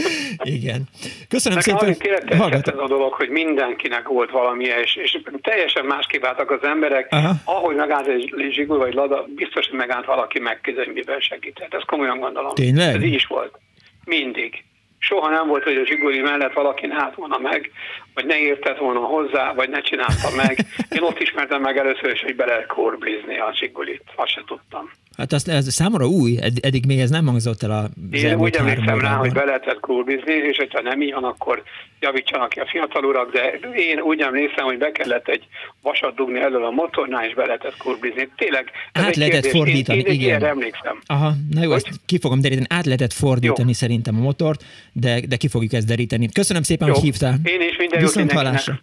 [0.58, 0.88] igen.
[1.28, 2.38] Köszönöm Nekem szépen.
[2.38, 2.74] Hallgatom.
[2.74, 7.06] ez a dolog, hogy mindenkinek volt valami, és, és teljesen másképp álltak az emberek.
[7.10, 7.34] Aha.
[7.44, 11.74] Ahogy megállt egy zsigul vagy lada, biztos, hogy megállt valaki megküzdeni, miben segített.
[11.74, 12.54] Ezt komolyan gondolom.
[12.54, 12.94] Tényleg?
[12.94, 13.58] Ez így is volt.
[14.04, 14.64] Mindig
[15.02, 17.70] soha nem volt, hogy a zsiguli mellett valaki állt volna meg,
[18.14, 20.66] vagy ne értett volna hozzá, vagy ne csinálta meg.
[20.96, 24.02] Én ott ismertem meg először is, hogy bele korblizni a zsigulit.
[24.16, 24.90] Azt se tudtam.
[25.16, 29.00] Hát azt, ez számomra új, eddig még ez nem hangzott el a Én úgy emlékszem
[29.00, 31.62] rá, hogy be lehetett kurbizni, és hogyha nem így van, akkor
[32.00, 35.46] javítsanak ki a fiatal urak, de én úgy emlékszem, hogy be kellett egy
[35.82, 38.28] vasat dugni elől a motornál, és be lehetett kurbizni.
[38.36, 39.60] Tényleg, ez át lehetett kérdés.
[39.60, 40.44] fordítani, én, én igen.
[40.44, 40.98] emlékszem.
[41.06, 41.82] Aha, na jó, hogy?
[41.86, 42.66] ezt ki fogom deríteni.
[42.68, 43.74] Át lehetett fordítani jó.
[43.74, 46.28] szerintem a motort, de, de ki fogjuk ezt deríteni.
[46.32, 46.94] Köszönöm szépen, jó.
[46.94, 47.34] hogy hívtál.
[47.44, 48.82] Én is minden Viszont jót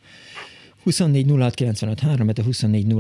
[0.84, 1.26] 24
[2.02, 2.94] 06 24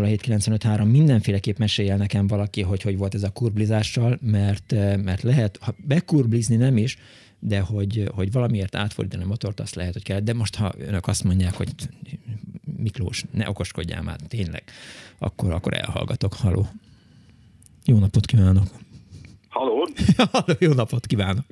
[0.85, 5.57] mindenféleképp mesélj el nekem valaki, hogy hogy volt ez a kurblizással, mert, eh, mert lehet,
[5.61, 6.97] ha bekurblizni nem is,
[7.39, 10.19] de hogy, hogy valamiért átfordítani a motort, azt lehet, hogy kell.
[10.19, 11.69] De most, ha önök azt mondják, hogy
[12.77, 14.63] Miklós, ne okoskodjál már, tényleg,
[15.17, 16.33] akkor, akkor elhallgatok.
[16.33, 16.67] Haló.
[17.85, 18.67] Jó napot kívánok.
[19.49, 19.87] Haló.
[20.31, 21.45] Haló, jó napot kívánok.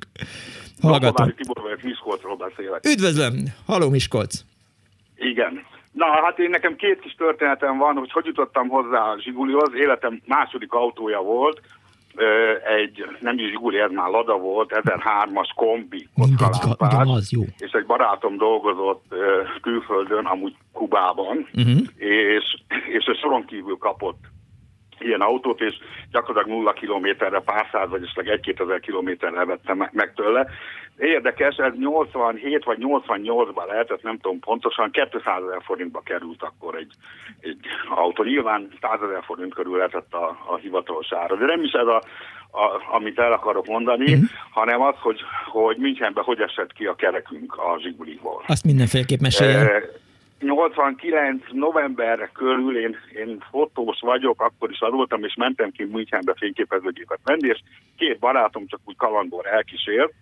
[0.80, 1.34] Hallgatom.
[1.36, 2.86] Tibor vagyok, Miskolcról beszélek.
[2.86, 3.52] Üdvözlöm.
[3.64, 4.44] Haló, Miskolc.
[5.18, 5.64] Igen.
[5.92, 9.74] Na, hát én nekem két kis történetem van, hogy hogy jutottam hozzá a Zsigulihoz.
[9.74, 11.60] Életem második autója volt,
[12.78, 19.14] egy, nem is Zsiguli, ez már Lada volt, 1003-as kombi kockalámpás, és egy barátom dolgozott
[19.62, 21.78] külföldön, amúgy Kubában, uh-huh.
[21.96, 22.56] és,
[22.88, 24.18] és a soron kívül kapott
[24.98, 25.74] ilyen autót, és
[26.10, 30.46] gyakorlatilag nulla kilométerre, pár száz, vagy esetleg egy-két ezer kilométerre vettem meg tőle.
[30.98, 36.92] Érdekes, ez 87 vagy 88-ban lehetett, nem tudom pontosan, 200 ezer forintba került akkor egy,
[37.40, 37.58] egy
[37.88, 38.22] autó.
[38.24, 41.36] Nyilván 100 ezer forint körül lehetett a, a hivatalos ára.
[41.36, 42.02] De nem is ez a,
[42.50, 44.24] a, amit el akarok mondani, mm-hmm.
[44.50, 48.42] hanem az, hogy, hogy Münchenben hogy esett ki a kerekünk a Zsiguliból.
[48.46, 49.66] Azt mindenféleképp meséljen.
[50.40, 57.20] 89 november körül én, én fotós vagyok, akkor is adultam, és mentem ki Münchenbe fényképezőgépet
[57.24, 57.60] venni, és
[57.96, 60.12] két barátom csak úgy kalandor elkísért,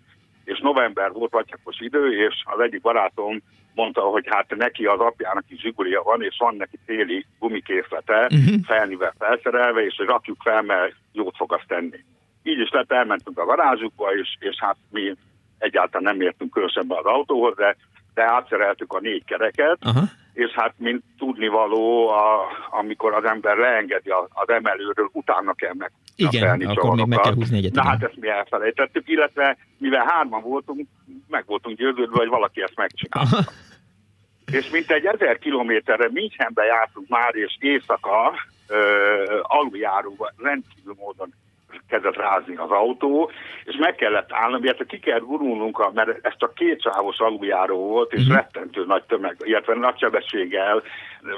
[0.43, 3.41] és november volt vatyakos idő, és az egyik barátom
[3.73, 8.63] mondta, hogy hát neki az apjának is zsigulia van, és van neki téli gumikészlete, uh-huh.
[8.65, 11.99] felnivel felszerelve, és rakjuk fel, mert jót fog azt tenni.
[12.43, 15.15] Így is lett, elmentünk a garázsukba, és, és hát mi
[15.57, 17.75] egyáltalán nem értünk különösebben az autóhoz, de
[18.17, 20.03] de átszereltük a négy kereket, Aha.
[20.33, 26.61] és hát mint tudnivaló, a, amikor az ember leengedi az emelőről, utána kell meg igen,
[26.61, 27.73] akkor még meg kell húzni egyet.
[27.73, 30.87] Na hát ezt mi elfelejtettük, illetve mivel hárman voltunk,
[31.27, 33.51] meg voltunk győződve, hogy valaki ezt megcsinálta.
[34.51, 38.33] És mint egy ezer kilométerre Münchenbe jártunk már, és éjszaka
[39.41, 41.33] aluljáróban rendkívül módon
[41.87, 43.31] kezdett rázni az autó,
[43.63, 48.13] és meg kellett állnom, illetve ki kell gurulnunk, mert ez csak két sávos aluljáró volt,
[48.13, 48.33] és mm.
[48.33, 50.83] rettentő nagy tömeg, illetve nagy sebességgel,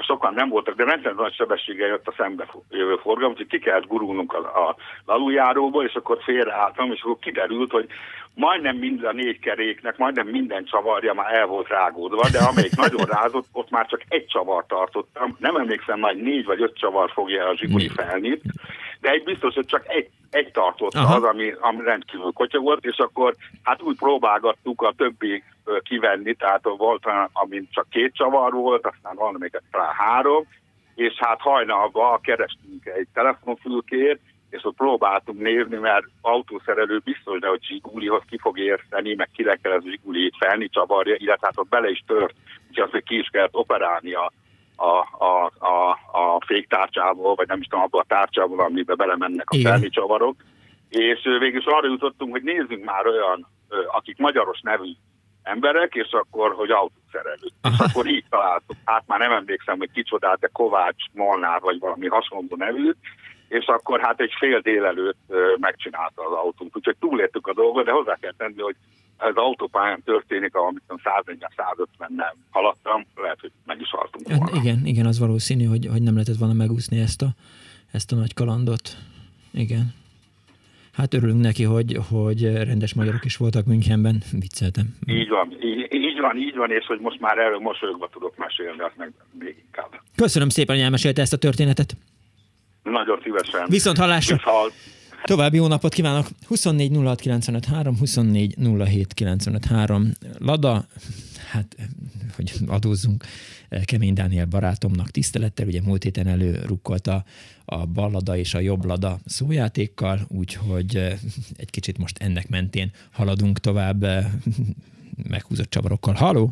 [0.06, 3.86] sokan nem voltak, de rettentő nagy sebességgel jött a szembe jövő forgalom, úgyhogy ki kellett
[3.86, 7.88] gurulnunk a, a, aluljáróba, és akkor félreálltam, és akkor kiderült, hogy
[8.34, 13.06] majdnem mind a négy keréknek, majdnem minden csavarja már el volt rágódva, de amelyik nagyon
[13.06, 15.36] rázott, ott már csak egy csavar tartottam.
[15.38, 18.42] Nem emlékszem, majd négy vagy öt csavar fogja a zsiguli felnit,
[19.00, 21.14] de egy biztos, hogy csak egy, egy tartott Aha.
[21.14, 25.42] az, ami, ami rendkívül volt, és akkor hát úgy próbálgattuk a többi
[25.82, 30.46] kivenni, tehát volt, amin csak két csavar volt, aztán valamiket rá három,
[30.94, 37.62] és hát hajnalban kerestünk egy telefonfülkét, és ott próbáltunk nézni, mert autószerelő biztos, de hogy
[37.62, 41.90] Zsigulihoz ki fog érteni, meg kire kell az Zsigulit felni csavarja, illetve hát ott bele
[41.90, 42.34] is tört,
[42.68, 44.14] úgyhogy azt, hogy ki is kellett operálni
[44.80, 49.56] a, a, a, a, féktárcsából, vagy nem is tudom, abból a tárcsából, amiben belemennek a
[49.62, 50.36] felni csavarok.
[50.88, 53.46] És végül is arra jutottunk, hogy nézzünk már olyan,
[53.92, 54.92] akik magyaros nevű
[55.42, 57.46] emberek, és akkor, hogy autószerelő.
[57.62, 58.76] És akkor így találtuk.
[58.84, 62.96] Hát már nem emlékszem, hogy kicsodát, de Kovács, Molnár, vagy valami hasonló nevűt,
[63.48, 66.76] és akkor hát egy fél délelőtt megcsinálta az autót.
[66.76, 68.76] Úgyhogy túléltük a dolgot, de hozzá kell tenni, hogy
[69.20, 74.44] ez autópályán történik, amit 140-150-nel haladtam, lehet, hogy meg is haltunk volna.
[74.44, 77.28] Hát igen, igen, az valószínű, hogy, hogy nem lehetett volna megúszni ezt a,
[77.92, 78.96] ezt a nagy kalandot.
[79.52, 79.94] Igen.
[80.92, 84.96] Hát örülünk neki, hogy, hogy rendes magyarok is voltak Münchenben, vicceltem.
[85.06, 88.80] Így van, így, így van, így van, és hogy most már erről mosolyogva tudok mesélni,
[88.80, 90.00] azt meg még inkább.
[90.16, 91.96] Köszönöm szépen, hogy elmesélte ezt a történetet.
[92.82, 93.66] Nagyon szívesen.
[93.68, 94.36] Viszont hallásra.
[94.36, 94.99] Viszont.
[95.24, 96.26] További jó napot kívánok!
[96.46, 98.54] 24 06 24
[100.38, 100.84] Lada,
[101.50, 101.76] hát,
[102.36, 103.24] hogy adózzunk
[103.84, 107.24] Kemény Dániel barátomnak tisztelettel, ugye múlt héten előrukkolta
[107.64, 110.96] a ballada és a jobb lada szójátékkal, úgyhogy
[111.56, 114.04] egy kicsit most ennek mentén haladunk tovább
[115.28, 116.14] meghúzott csavarokkal.
[116.14, 116.50] Haló!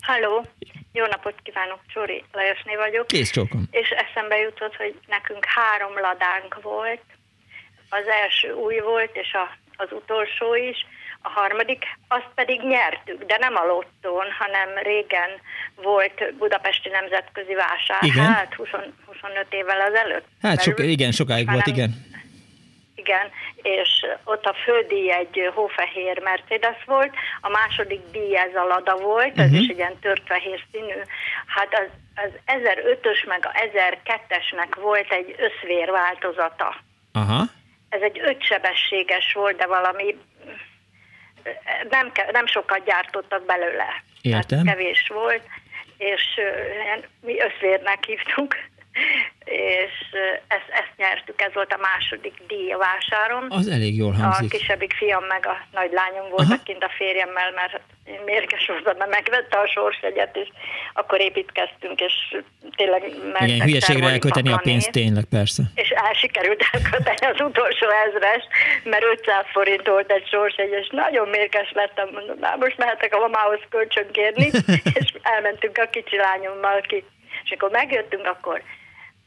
[0.00, 0.46] Halló,
[0.92, 3.06] jó napot kívánok, Csori Lajosné vagyok.
[3.06, 3.68] Kész csókom.
[3.70, 7.04] És eszembe jutott, hogy nekünk három ladánk volt,
[7.88, 10.86] az első új volt, és a, az utolsó is,
[11.26, 15.30] a harmadik, azt pedig nyertük, de nem a lottón, hanem régen
[15.74, 18.24] volt Budapesti Nemzetközi Vásár, igen?
[18.24, 18.68] hát 20,
[19.06, 20.26] 25 évvel ezelőtt.
[20.42, 21.90] Hát sok, igen, sokáig volt, igen.
[22.94, 23.30] Igen,
[23.62, 23.90] és
[24.24, 29.44] ott a fődíj egy hófehér Mercedes volt, a második díj ez a Lada volt, uh-huh.
[29.44, 29.60] ez mhm.
[29.60, 31.00] is egy ilyen törtfehér színű.
[31.46, 31.88] Hát az,
[32.24, 36.76] az 1005-ös meg a 1002-esnek volt egy összvér változata.
[37.12, 37.44] Aha
[37.94, 40.16] ez egy ötsebességes volt, de valami
[41.90, 44.02] nem, nem sokat gyártottak belőle.
[44.22, 44.66] Értem.
[44.66, 45.42] Hát kevés volt,
[45.96, 46.22] és
[47.20, 48.56] mi összvérnek hívtuk
[49.44, 49.92] és
[50.46, 53.46] ezt, ezt nyertük, ez volt a második díj a vásáron.
[53.48, 54.54] Az elég jól hangzik.
[54.54, 58.96] A kisebbik fiam meg a nagy lányom voltak kint a férjemmel, mert én mérges voltam,
[58.96, 60.48] mert megvette a sorsjegyet, és
[60.92, 62.14] akkor építkeztünk, és
[62.76, 63.02] tényleg
[63.32, 65.62] meg Igen, hülyeségre elköteni a pénzt, tényleg, persze.
[65.74, 68.42] És el sikerült elköteni az utolsó ezres,
[68.84, 73.18] mert 500 forint volt egy sorsjegy, és nagyon mérges lettem, mondom, na most mehetek a
[73.18, 74.50] mamához kölcsönkérni,
[75.00, 77.04] és elmentünk a kicsi lányommal ki.
[77.44, 78.62] És akkor megjöttünk, akkor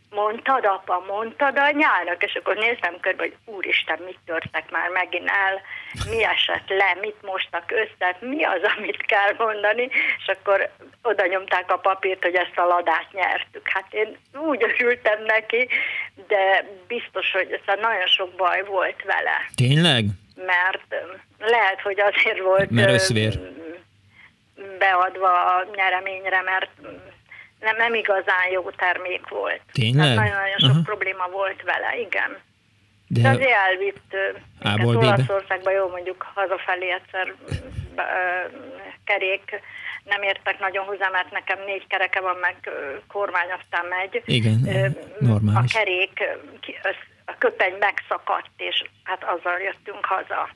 [0.10, 5.62] mondtad apa, mondtad anyának, és akkor néztem körbe, hogy úristen, mit törtek már megint el,
[6.10, 10.70] mi esett le, mit mostak össze, mi az, amit kell mondani, és akkor
[11.04, 13.70] oda nyomták a papírt, hogy ezt a ladát nyertük.
[13.70, 15.68] Hát én úgy örültem neki,
[16.28, 19.46] de biztos, hogy aztán nagyon sok baj volt vele.
[19.56, 20.06] Tényleg?
[20.36, 20.96] Mert
[21.40, 23.40] lehet, hogy azért volt mert összvér.
[24.78, 26.70] beadva a nyereményre, mert
[27.60, 29.62] nem, nem igazán jó termék volt.
[29.72, 30.16] Tényleg?
[30.16, 30.82] Nagyon-nagyon sok Aha.
[30.82, 32.38] probléma volt vele, igen.
[33.08, 34.16] De, De azért elvitt
[34.62, 37.34] minket Olaszországba, jó mondjuk hazafelé egyszer
[39.04, 39.62] kerék
[40.04, 42.56] nem értek nagyon hozzá, mert nekem négy kereke van, meg
[43.08, 44.22] kormány aztán megy.
[44.26, 44.60] Igen,
[45.20, 45.74] normális.
[45.74, 46.24] A kerék,
[47.26, 50.50] a köpeny megszakadt, és hát azzal jöttünk haza.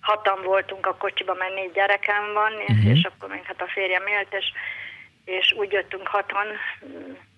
[0.00, 2.96] Hatan voltunk a kocsiban, mert négy gyerekem van, uh-huh.
[2.96, 4.52] és akkor még hát a férjem élt, és
[5.24, 6.46] és úgy jöttünk hatan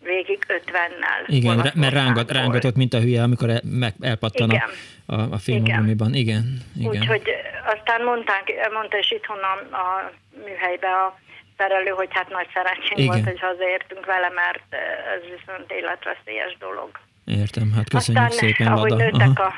[0.03, 1.23] végig ötvennel.
[1.27, 4.69] Igen, mert rángat, rángatott, mint a hülye, amikor el, meg, elpattan igen.
[5.07, 5.39] a, a, a.
[5.45, 5.89] Igen.
[5.89, 6.15] igen.
[6.15, 6.61] igen.
[6.89, 7.23] Úgyhogy
[7.65, 10.13] aztán mondták, mondta is itthon a, a
[10.45, 11.19] műhelybe a
[11.57, 13.07] szerelő, hogy hát nagy szerencsénk Igen.
[13.07, 14.67] volt, hogy hazaértünk vele, mert
[15.15, 16.91] ez viszont életveszélyes dolog.
[17.25, 19.03] Értem, hát köszönjük Aztán, szépen, ahogy Lada.
[19.03, 19.49] nőttek Aha.
[19.49, 19.55] a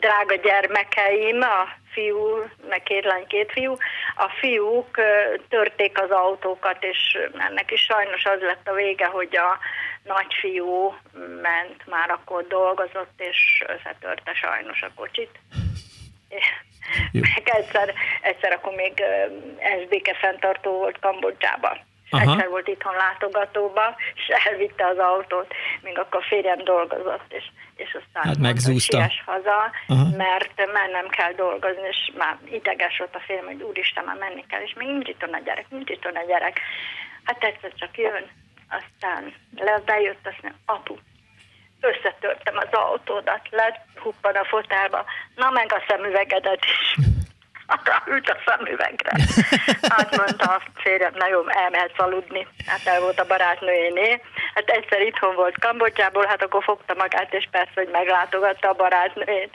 [0.00, 1.58] drága gyermekeim, a
[1.94, 3.76] fiú, meg két lány, két fiú,
[4.16, 5.00] a fiúk
[5.48, 9.58] törték az autókat, és ennek is sajnos az lett a vége, hogy a
[10.02, 10.96] nagyfiú
[11.42, 15.30] ment, már akkor dolgozott, és összetörte sajnos a kocsit.
[17.12, 19.02] Meg egyszer, egyszer akkor még
[19.80, 21.78] SDK fenntartó volt Kambodzsába.
[22.14, 22.32] Aha.
[22.32, 27.44] Egyszer volt itthon látogatóba, és elvitte az autót, még akkor férjem dolgozott, és,
[27.76, 28.98] és aztán hát megzúzta.
[28.98, 30.16] Mondta, haza, Aha.
[30.16, 34.60] mert mennem kell dolgozni, és már ideges volt a férjem, hogy úristen, már menni kell,
[34.60, 36.60] és még nincs itt a gyerek, nincs itt a gyerek.
[37.24, 38.24] Hát egyszer csak jön,
[38.68, 40.94] aztán le, bejött, azt mondja, apu,
[41.80, 45.04] összetörtem az autódat, lehuppan a fotálba,
[45.34, 46.96] na meg a szemüvegedet is.
[48.06, 49.12] ült a szemüvegre.
[49.88, 52.46] Hát mondta a férjem, nagyon elmehetsz aludni.
[52.66, 54.20] Hát el volt a barátnőjéné.
[54.54, 59.50] Hát egyszer itthon volt Kambodzsából, hát akkor fogta magát, és persze, hogy meglátogatta a barátnőjét.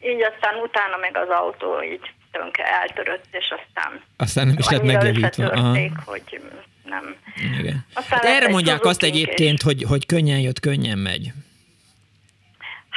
[0.00, 4.02] Így aztán utána meg az autó így tönke eltörött, és aztán...
[4.16, 5.56] Aztán nem is lett megjavítva.
[6.04, 6.40] hogy
[6.84, 7.16] nem.
[7.58, 7.86] Igen.
[7.94, 11.32] Aztán hát erre mondják azt egyébként, hogy, hogy könnyen jött, könnyen megy.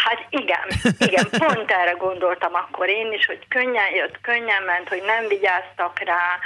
[0.03, 5.03] Hát igen, igen, pont erre gondoltam akkor én is, hogy könnyen jött, könnyen ment, hogy
[5.05, 6.39] nem vigyáztak rá.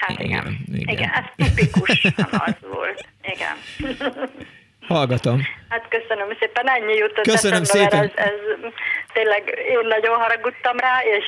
[0.00, 0.88] Hát igen, igen, igen.
[0.94, 3.04] igen ez tipikusan az volt.
[3.22, 3.56] Igen.
[4.88, 5.46] Hallgatom.
[5.68, 8.12] Hát köszönöm szépen, ennyi jutott Köszönöm eszembe, szépen.
[8.14, 8.72] Ez, ez,
[9.12, 11.24] tényleg én nagyon haragudtam rá, és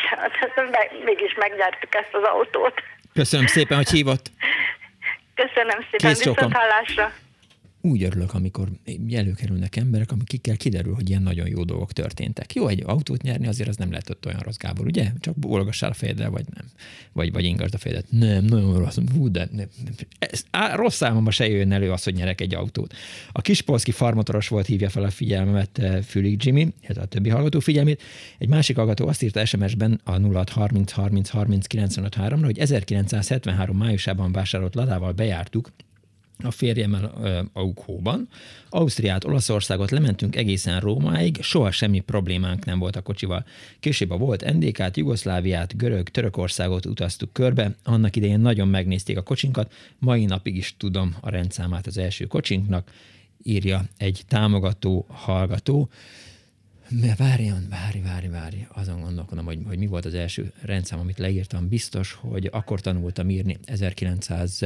[0.71, 2.83] meg, mégis megnyertük ezt az autót.
[3.15, 4.27] Köszönöm szépen, hogy hívott.
[5.35, 7.13] Köszönöm szépen, viszont hallásra
[7.81, 8.69] úgy örülök, amikor
[9.11, 12.55] előkerülnek emberek, akikkel kiderül, hogy ilyen nagyon jó dolgok történtek.
[12.55, 15.13] Jó, egy autót nyerni azért az nem lehet ott olyan rossz, Gábor, ugye?
[15.21, 16.65] Csak bólogassál a fejedre, vagy nem.
[17.13, 18.07] Vagy, vagy ingasd a fejedet.
[18.11, 18.99] Nem, nagyon rossz.
[19.15, 19.67] Hú, de nem.
[20.19, 22.95] Ez, á, rossz számomra se jön elő az, hogy nyerek egy autót.
[23.33, 27.61] A kispolszki farmotoros volt, hívja fel a figyelmemet eh, Fülig Jimmy, illetve a többi hallgató
[27.61, 28.03] figyelmét.
[28.39, 34.33] Egy másik hallgató azt írta SMS-ben a 0630 30 30 95 3 hogy 1973 májusában
[34.33, 35.71] vásárolt ladával bejártuk
[36.43, 37.13] a férjemmel
[37.53, 38.29] Aukóban.
[38.69, 43.45] Ausztriát, Olaszországot lementünk egészen Rómáig, soha semmi problémánk nem volt a kocsival.
[43.81, 49.73] Később a volt NDK-t, Jugoszláviát, Görög, Törökországot utaztuk körbe, annak idején nagyon megnézték a kocsinkat,
[49.99, 52.91] mai napig is tudom a rendszámát az első kocsinknak,
[53.43, 55.89] írja egy támogató hallgató.
[57.17, 61.69] Várjon, várj, várj, várj, azon gondolkodom, hogy, hogy mi volt az első rendszám, amit leírtam.
[61.69, 64.63] Biztos, hogy akkor tanultam írni 1900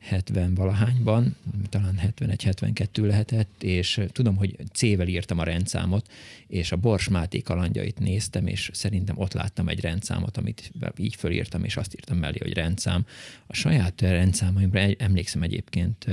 [0.00, 1.36] 70 valahányban,
[1.68, 6.10] talán 71-72 lehetett, és tudom, hogy C-vel írtam a rendszámot,
[6.46, 11.64] és a Bors Máté kalandjait néztem, és szerintem ott láttam egy rendszámot, amit így fölírtam,
[11.64, 13.04] és azt írtam mellé, hogy rendszám.
[13.46, 16.06] A saját rendszámaimra emlékszem egyébként,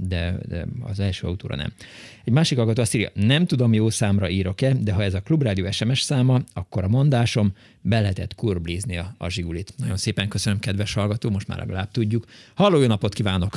[0.00, 1.72] de, de az első autóra nem.
[2.24, 5.70] Egy másik hallgató azt írja, nem tudom, jó számra írok-e, de ha ez a Klubrádió
[5.70, 7.52] SMS száma, akkor a mondásom
[7.84, 9.72] be lehetett kurblizni a, a zsigulit.
[9.78, 12.24] Nagyon szépen köszönöm, kedves hallgató, most már legalább tudjuk.
[12.54, 13.52] Halló, jó napot kívánok!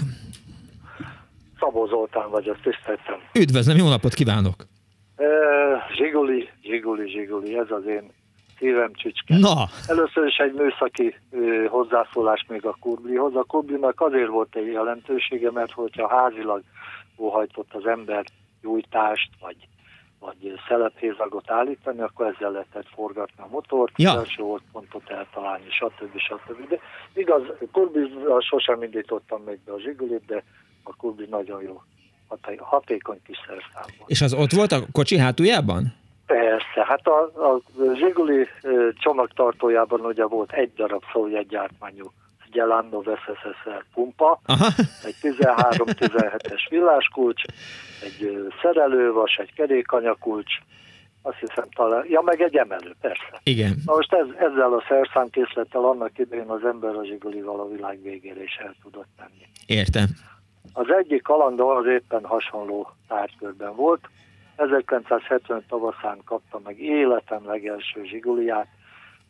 [1.60, 3.20] Szabó Zoltán vagyok, tiszteltem.
[3.34, 4.68] Üdvözlöm, jó napot kívánok!
[5.96, 8.12] Zsiguli, zsiguli, zsiguli, ez az én
[8.58, 9.38] szívem csücske.
[9.38, 9.70] Na.
[9.88, 13.36] Először is egy műszaki ö, hozzászólás még a kurblihoz.
[13.36, 16.64] A kurblinak azért volt egy jelentősége, mert hogyha házilag
[17.18, 18.26] óhajtott az ember
[18.62, 19.56] gyújtást, vagy,
[20.20, 24.12] vagy szelephézagot állítani, akkor ezzel lehetett forgatni a motort, ja.
[24.12, 26.18] első pontot eltalálni, stb.
[26.18, 26.70] stb.
[26.70, 26.80] De
[27.14, 27.42] igaz,
[27.72, 30.44] kurbizzal sosem indítottam még be a zsigulit, de
[30.84, 31.82] a kurbi nagyon jó
[32.58, 35.94] hatékony kis szerszám És az ott volt a kocsi hátuljában?
[36.26, 37.62] Persze, hát a, a
[37.94, 38.48] Zsiguli
[38.94, 41.04] csomagtartójában ugye volt egy darab
[41.48, 42.12] gyártmányú
[42.52, 44.68] Gelando SSSR pumpa, Aha.
[45.04, 47.42] egy 13-17-es villáskulcs,
[48.04, 50.52] egy szerelővas, egy kerékanyakulcs,
[51.22, 53.40] azt hiszem talán, ja meg egy emelő, persze.
[53.44, 53.76] Igen.
[53.86, 58.44] Na most ez, ezzel a szerszámkészlettel annak idején az ember a zsigulival a világ végére
[58.44, 59.48] is el tudott menni.
[59.66, 60.06] Értem.
[60.74, 64.10] Az egyik kalandó az éppen hasonló tárgykörben volt.
[64.56, 68.68] 1970 tavaszán kapta meg életem legelső zsiguliát,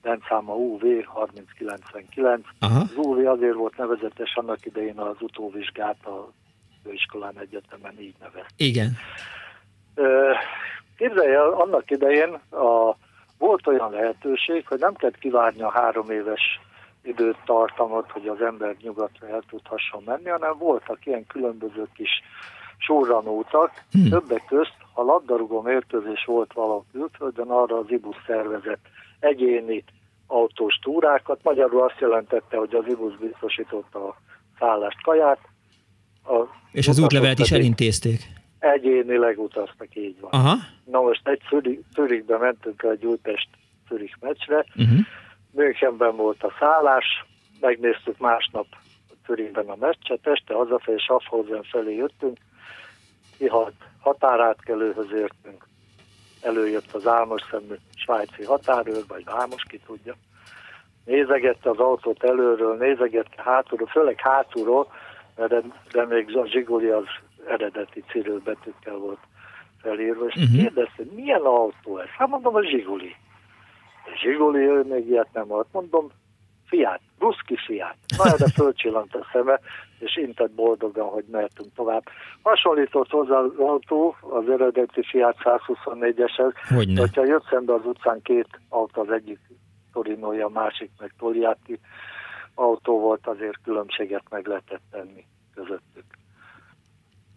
[0.02, 0.84] rendszáma UV
[1.16, 2.46] 3099.
[2.60, 2.80] Aha.
[2.80, 6.32] Az UV azért volt nevezetes annak idején az utóvizsgát a
[6.84, 8.54] főiskolán egyetemen így nevezte.
[8.56, 8.98] Igen.
[10.98, 12.96] Képzelj el, annak idején a,
[13.38, 16.60] volt olyan lehetőség, hogy nem kellett kivárni a három éves
[17.04, 22.10] időt tartamot, hogy az ember nyugatra el tudhasson menni, hanem voltak ilyen különböző kis
[22.78, 24.10] sorranótak, hmm.
[24.10, 28.86] többek közt, ha labdarúgó mérkőzés volt valahol külföldön, arra az IBUS szervezett
[29.20, 29.84] egyéni
[30.28, 31.40] autós túrákat.
[31.44, 34.18] Magyarul azt jelentette, hogy az IBUS biztosította a
[34.60, 35.40] szállást, kaját.
[36.24, 38.20] A És az útlevelet is elintézték?
[38.60, 40.32] Egyénileg utaztak, így van.
[40.32, 40.56] Aha.
[40.86, 41.42] Na most egy
[41.94, 43.48] Zürichbe mentünk egy Újpest
[43.88, 45.00] Zürich meccsre, uh-huh.
[45.52, 47.06] Münchenben volt a szállás,
[47.60, 48.68] megnéztük másnap
[49.26, 52.38] Zürichben a meccset, este hazafelé Schaffhausen felé jöttünk,
[53.38, 55.68] kihalt határátkelőhöz értünk,
[56.48, 60.14] előjött az álmos szemű svájci határőr, vagy vámos, ki tudja.
[61.06, 64.88] Nézegette az autót előről, nézegette hátulról, főleg hátulról,
[65.36, 67.06] mert de, de még a Zsiguli az
[67.48, 69.20] eredeti Cyril betűkkel volt
[69.82, 70.62] felírva, és uh-huh.
[70.62, 72.08] kérdezte, milyen autó ez?
[72.18, 73.16] Hát mondom, a Zsiguli.
[74.06, 75.68] A Zsiguli, ő még ilyet nem volt.
[75.72, 76.12] Mondom,
[76.68, 77.98] fiát, ruszki fiát.
[78.18, 79.60] Na erre fölcsillant a szeme,
[80.00, 82.04] és intett boldogan, hogy mehetünk tovább.
[82.42, 86.54] Hasonlított hozzá az autó, az eredeti Fiat 124-eshez,
[86.98, 89.40] hogyha jött szembe az utcán két autó, az egyik
[89.94, 91.80] Torinója, a másik meg Toliati
[92.54, 96.06] autó volt, azért különbséget meg lehetett tenni közöttük.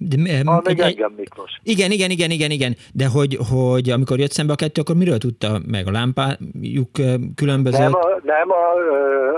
[0.02, 1.60] De, ah, még egy, engem, Miklós.
[1.62, 2.76] Igen, igen, igen, igen, igen.
[2.92, 5.86] De hogy, hogy amikor jött szembe a kettő, akkor miről tudta meg?
[5.86, 6.90] A lámpájuk
[7.34, 7.78] különböző?
[7.78, 8.64] Nem, a, nem a,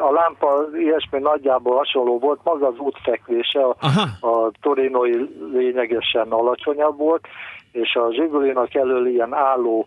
[0.08, 3.76] a lámpa ilyesmi nagyjából hasonló volt, maga az útfekvése, a,
[4.20, 7.26] a torinoi lényegesen alacsonyabb volt,
[7.72, 9.86] és a Zsigulinak elől ilyen álló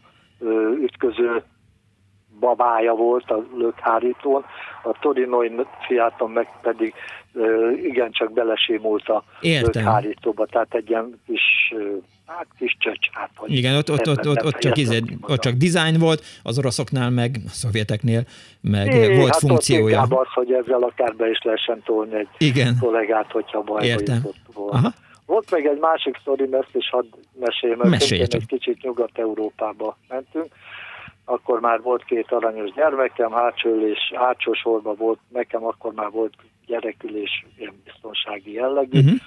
[0.82, 1.44] ütköző
[2.40, 4.46] babája volt a lökhárítón,
[4.84, 5.52] a Torinoi
[5.88, 6.94] fiáton meg pedig
[7.84, 11.74] igencsak belesémult a lökhárítóba, tehát egy ilyen kis,
[12.26, 13.30] hát kis csöcsát.
[13.46, 17.36] Igen, ott, ott, ott, ott, ott, csak izé, ott csak design volt, az oroszoknál meg,
[17.46, 18.24] a szovjeteknél
[18.62, 20.00] meg é, volt hát funkciója.
[20.00, 22.78] Hát az, hogy ezzel akár be is lehessen tolni egy Igen.
[22.80, 24.16] kollégát, hogyha bajba Értem.
[24.16, 24.78] jutott volna.
[24.78, 24.94] Aha.
[25.26, 27.06] Volt még egy másik sztori, ezt is hadd
[27.40, 30.48] meséljem, mert egy kicsit Nyugat-Európába mentünk,
[31.26, 36.34] akkor már volt két aranyos gyermekem, hátsó és hátsó sorban volt, nekem akkor már volt
[36.66, 39.00] gyerekülés ilyen biztonsági jellegű.
[39.00, 39.20] Uh-huh.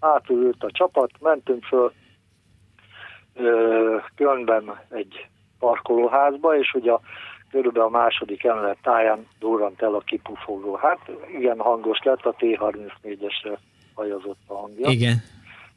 [0.00, 1.92] Átült a csapat, mentünk föl
[4.16, 5.26] Kölnben egy
[5.58, 6.92] parkolóházba, és ugye
[7.50, 10.74] körülbelül a második emelet táján durrant el a kipufogó.
[10.74, 13.58] Hát igen, hangos lett, a T-34-esre
[13.94, 14.90] hajazott a hangja.
[14.90, 15.16] Igen.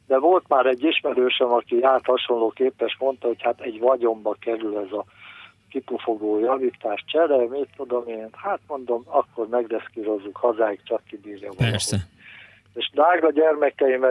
[0.06, 4.78] De volt már egy ismerősöm, aki járt hasonló képes, mondta, hogy hát egy vagyonba kerül
[4.78, 5.04] ez a
[5.70, 11.70] kipufogó javítás, csere, mit tudom én, hát mondom, akkor megdeszkírozzuk hazáig, csak kibírja valahogy.
[11.70, 11.96] Persze.
[12.74, 14.04] És drága gyermekeim,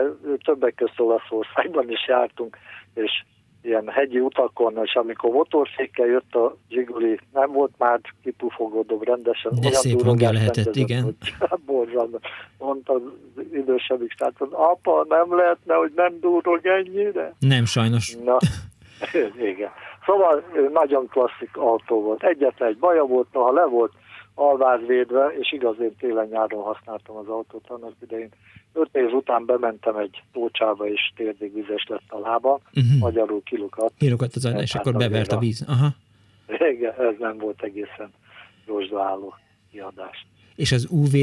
[0.44, 2.56] többek között Olaszországban is jártunk,
[2.94, 3.24] és
[3.62, 9.52] ilyen hegyi utakon, és amikor motorszékkel jött a Zsiguli, nem volt már kipufogó dob rendesen.
[9.60, 11.02] De szép hangja lehetett, igen.
[11.02, 11.14] Hogy,
[11.66, 12.20] borzalmas.
[12.58, 13.02] Mondta az
[13.52, 17.34] idősebbik tehát apa, nem lehetne, hogy nem durog ennyire?
[17.38, 18.16] Nem, sajnos.
[18.24, 18.36] Na,
[19.52, 19.70] igen.
[20.10, 22.22] Szóval nagyon klasszik autó volt.
[22.22, 23.92] Egyetlen egy baja volt, noha le volt
[24.34, 28.28] alvázvédve, és igaz, én télen-nyáron használtam az autót annak idején.
[28.72, 32.98] Öt év után bementem egy tócsába, és térdig vizes lett a lába, uh-huh.
[33.00, 33.92] magyarul kilukat.
[33.98, 35.64] Kilukat az és akkor bevert a víz.
[35.68, 35.88] Aha.
[36.74, 38.10] Igen, ez nem volt egészen
[38.66, 39.34] rozsdáló
[39.70, 40.26] kiadás.
[40.60, 41.14] És az UV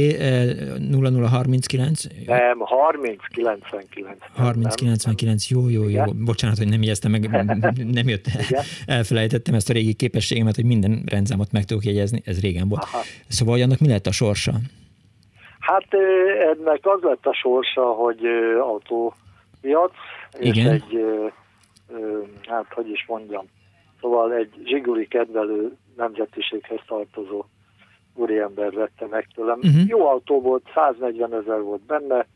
[0.91, 2.03] 0039?
[2.25, 4.17] Nem, 3099.
[4.35, 5.89] 3099, jó, jó, jó.
[5.89, 6.25] Igen?
[6.25, 7.29] Bocsánat, hogy nem jegyeztem meg,
[7.97, 8.63] nem jött, Igen?
[8.85, 12.83] elfelejtettem ezt a régi képességemet, hogy minden rendszámot meg tudok jegyezni, ez régen volt.
[12.83, 13.01] Aha.
[13.27, 14.51] Szóval annak mi lett a sorsa?
[15.59, 15.87] Hát
[16.57, 18.19] ennek az lett a sorsa, hogy
[18.59, 19.91] autópiac,
[20.39, 20.71] és Igen?
[20.71, 20.99] egy,
[22.47, 23.45] hát hogy is mondjam,
[24.01, 27.45] szóval egy zsiguli kedvelő nemzetiséghez tartozó
[28.17, 29.57] úriember vette meg tőlem.
[29.57, 29.87] Uh-huh.
[29.87, 32.27] Jó autó volt, 140 ezer volt benne,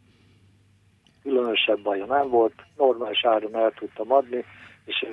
[1.21, 4.45] különösebb baja nem volt, normális áron el tudtam adni,
[4.85, 5.05] és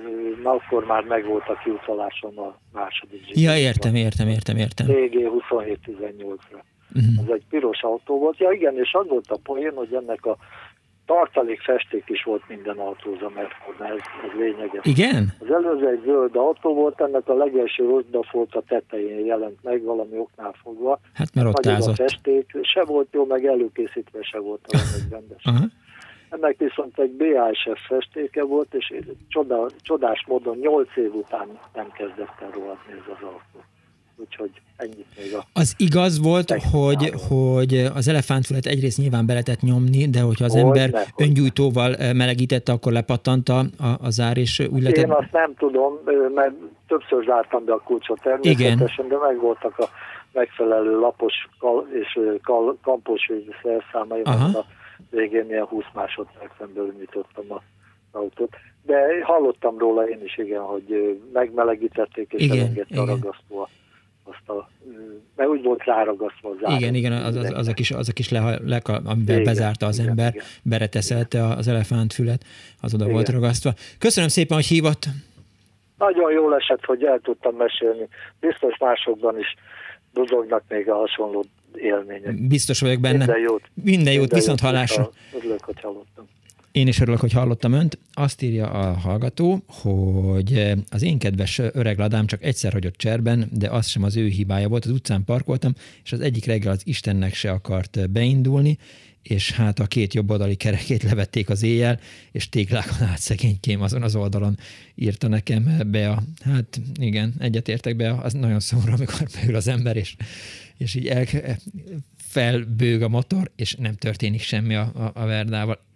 [0.42, 3.42] na, akkor már megvolt a kiutalásom a második zsír.
[3.42, 4.86] Ja, értem, értem, értem, értem.
[4.86, 6.60] DG 27-18-ra.
[6.94, 7.24] Uh-huh.
[7.24, 8.38] Ez egy piros autó volt.
[8.38, 10.36] Ja igen, és az volt a poén, hogy ennek a
[11.08, 14.84] tartalék festék is volt minden autóza, mert ez, ez lényeges.
[14.84, 15.32] Igen?
[15.38, 20.18] Az előző egy zöld autó volt, ennek a legelső rozsdafolt a tetején jelent meg, valami
[20.18, 21.00] oknál fogva.
[21.14, 24.78] Hát mert ott A festék se volt jó, meg előkészítve se volt a
[25.14, 25.42] rendes.
[25.44, 25.70] Uh-huh.
[26.30, 28.94] Ennek viszont egy BASF festéke volt, és
[29.28, 33.60] csoda, csodás módon 8 év után nem kezdett el rohadni ez az autó
[34.18, 35.44] úgyhogy ennyit még a...
[35.52, 40.52] Az igaz volt, hogy, hogy az elefántfület egyrészt nyilván be lehetett nyomni, de hogyha az
[40.52, 43.64] hogy ember ne, öngyújtóval eh, melegítette, akkor lepattant a,
[44.00, 45.04] a zár, és úgy lehetett...
[45.04, 45.92] Én azt nem tudom,
[46.34, 46.52] mert
[46.86, 49.08] többször zártam be a kulcsot természetesen, Igen.
[49.08, 49.88] de meg voltak a
[50.32, 51.34] megfelelő lapos
[51.92, 53.30] és kal, kampos
[53.62, 54.64] szerszámai, mert a
[55.10, 57.62] végén ilyen 20 másodpercen belül nyitottam a
[58.12, 58.56] autót.
[58.82, 63.68] De hallottam róla én is, igen, hogy megmelegítették és elengedte a ragasztó
[64.30, 64.70] azt a,
[65.36, 68.28] mert úgy volt ráragasztva az Igen, igen, az, az, az, a kis, az a kis
[68.28, 70.46] le, le, amivel igen, bezárta az igen, ember, igen.
[70.62, 72.44] bereteszelte az elefántfület,
[72.80, 73.14] az oda igen.
[73.14, 73.72] volt ragasztva.
[73.98, 75.04] Köszönöm szépen, hogy hívott.
[75.98, 78.08] Nagyon jól esett, hogy el tudtam mesélni.
[78.40, 79.54] Biztos másokban is
[80.12, 82.48] dudognak még a hasonló élmények.
[82.48, 83.16] Biztos vagyok benne.
[83.16, 83.62] Minden jót.
[83.74, 85.10] Minden jót, Minden viszont jót, hallásra.
[85.34, 86.28] Örülök, hogy hallottam.
[86.78, 87.98] Én is örülök, hogy hallottam önt.
[88.12, 93.68] Azt írja a hallgató, hogy az én kedves öreg ladám csak egyszer hagyott cserben, de
[93.68, 94.84] az sem az ő hibája volt.
[94.84, 95.74] Az utcán parkoltam,
[96.04, 98.78] és az egyik reggel az Istennek se akart beindulni,
[99.22, 102.00] és hát a két jobb oldali kerekét levették az éjjel,
[102.32, 104.58] és téglákon át szegénykém azon az oldalon
[104.94, 109.96] írta nekem be a, hát igen, egyetértek be, az nagyon szomorú, amikor beül az ember,
[109.96, 110.16] és,
[110.76, 111.26] és így el,
[112.16, 115.86] felbőg a motor, és nem történik semmi a, a, a verdával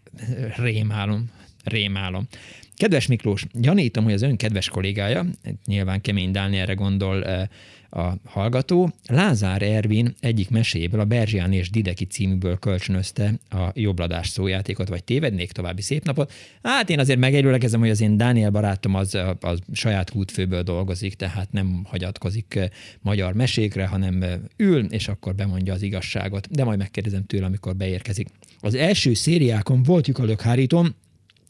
[0.56, 1.30] rémálom,
[1.64, 2.26] rémálom.
[2.76, 5.24] Kedves Miklós, gyanítom, hogy az ön kedves kollégája,
[5.66, 7.48] nyilván Kemény Dánielre gondol eh,
[7.94, 14.88] a hallgató, Lázár Ervin egyik meséből, a Berzsián és Dideki címűből kölcsönözte a jobbladás szójátékot,
[14.88, 16.32] vagy tévednék további szép napot.
[16.62, 21.14] Hát én azért megerőlegezem, hogy az én Dániel barátom az a, a saját útfőből dolgozik,
[21.14, 22.68] tehát nem hagyatkozik eh,
[23.00, 26.50] magyar mesékre, hanem eh, ül, és akkor bemondja az igazságot.
[26.50, 28.28] De majd megkérdezem tőle, amikor beérkezik.
[28.60, 30.94] Az első szériákon volt lyukalökhárítón,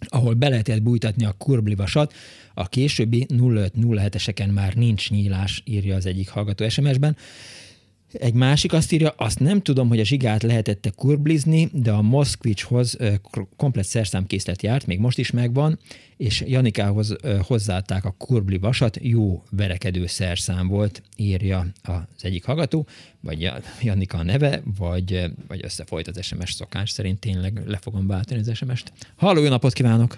[0.08, 2.14] ahol be lehetett bújtatni a kurblivasat,
[2.54, 7.16] a későbbi 0507-eseken már nincs nyílás, írja az egyik hallgató SMS-ben.
[8.12, 12.96] Egy másik azt írja, azt nem tudom, hogy a zsigát lehetette kurblizni, de a Moszkvicshoz
[13.56, 15.78] komplet szerszámkészlet járt, még most is megvan,
[16.16, 22.86] és Janikához hozzáadták a kurbli vasat, jó verekedő szerszám volt, írja az egyik hallgató,
[23.20, 23.50] vagy
[23.82, 28.56] Janika a neve, vagy, vagy összefolyt az SMS szokás szerint, tényleg le fogom váltani az
[28.56, 28.92] SMS-t.
[29.16, 30.16] Halló, jó napot kívánok!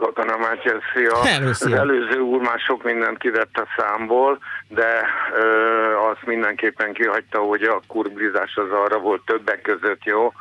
[0.00, 1.24] Katona Mátyás, szia.
[1.24, 1.74] Hello, szia!
[1.74, 4.38] Az előző úr már sok mindent kivett a számból,
[4.68, 5.44] de ö,
[6.10, 10.32] azt mindenképpen kihagyta, hogy a kurblizás az arra volt többek között jó,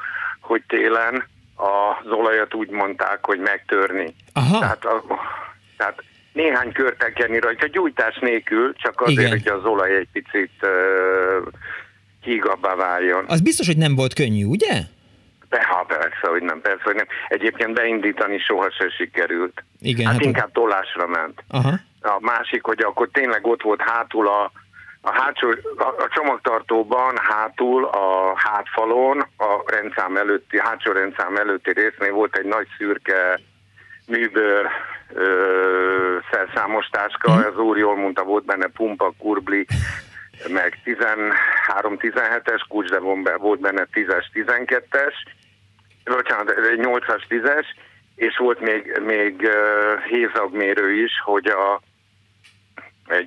[0.41, 1.23] hogy télen
[1.55, 4.15] az olajat úgy mondták, hogy megtörni.
[4.33, 4.59] Aha.
[4.59, 5.03] Tehát, a,
[5.77, 6.03] tehát
[6.33, 9.29] néhány kört tekerni rajta, gyújtás nélkül, csak azért, Igen.
[9.29, 10.69] hogy az olaj egy picit uh,
[12.21, 13.25] hígabbá váljon.
[13.27, 14.81] Az biztos, hogy nem volt könnyű, ugye?
[15.49, 17.07] De, ha persze, hogy nem, persze, hogy nem.
[17.27, 19.63] Egyébként beindítani soha se sikerült.
[19.79, 21.43] Igen, hát, hát inkább tolásra ment.
[21.47, 21.71] Aha.
[22.01, 24.51] A másik, hogy akkor tényleg ott volt hátul a,
[25.01, 25.47] a, hátsó,
[25.77, 32.45] a, a csomagtartóban hátul a hátfalon, a rendszám előtti, hátsó rendszám előtti résznél volt egy
[32.45, 33.39] nagy szürke
[34.07, 34.67] műbőr
[35.13, 39.67] ö, szerszámos táska, az úr jól mondta, volt benne pumpa, kurbli,
[40.47, 42.99] meg 13-17-es kulcs, de
[43.37, 45.13] volt benne 10-es, 12-es,
[46.03, 47.65] bocsánat, 8-as, 10-es,
[48.15, 49.49] és volt még, még
[50.09, 51.81] hézagmérő is, hogy a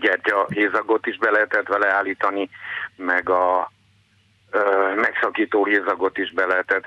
[0.00, 2.48] gyertya hézagot is be lehetett vele állítani,
[2.96, 3.72] meg a
[4.96, 6.84] megszakító hézagot is be lehetett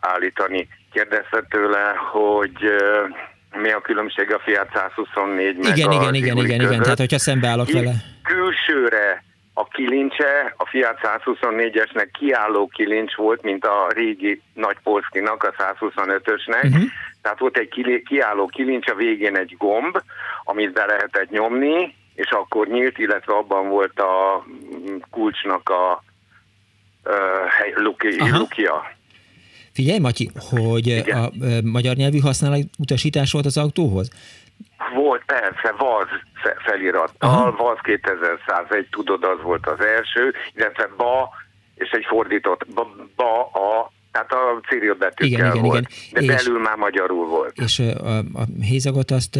[0.00, 0.68] állítani.
[0.92, 2.52] Kérdezte tőle, hogy
[3.56, 7.18] mi a különbség a Fiat 124 meg igen, a igen, igen, igen, igen, tehát hogyha
[7.18, 7.92] szembeállok vele.
[8.22, 9.22] Külsőre
[9.60, 16.64] a kilincse, a Fiat 124-esnek kiálló kilincs volt, mint a régi nagy Polszkinak, a 125-ösnek.
[16.64, 16.82] Uh-huh.
[17.22, 20.02] Tehát volt egy kiálló kilincs, a végén egy gomb,
[20.44, 24.44] amit be lehetett nyomni, és akkor nyílt, illetve abban volt a
[25.10, 26.02] kulcsnak a
[27.04, 28.98] uh, luki, lukia.
[29.72, 31.18] Figyelj, Matyi, hogy Igen.
[31.18, 31.30] a, a
[31.62, 34.10] magyar nyelvű használat utasítás volt az autóhoz?
[34.94, 36.08] Volt, persze, VAZ
[36.64, 41.30] felirattal, VAZ 2101, tudod, az volt az első, illetve BA,
[41.74, 42.66] és egy fordított
[43.16, 46.26] BA, a, tehát a Cyril betűkkel igen, igen, volt, igen.
[46.26, 47.58] de És- belül már magyarul volt.
[47.58, 49.38] És a, a hézagot azt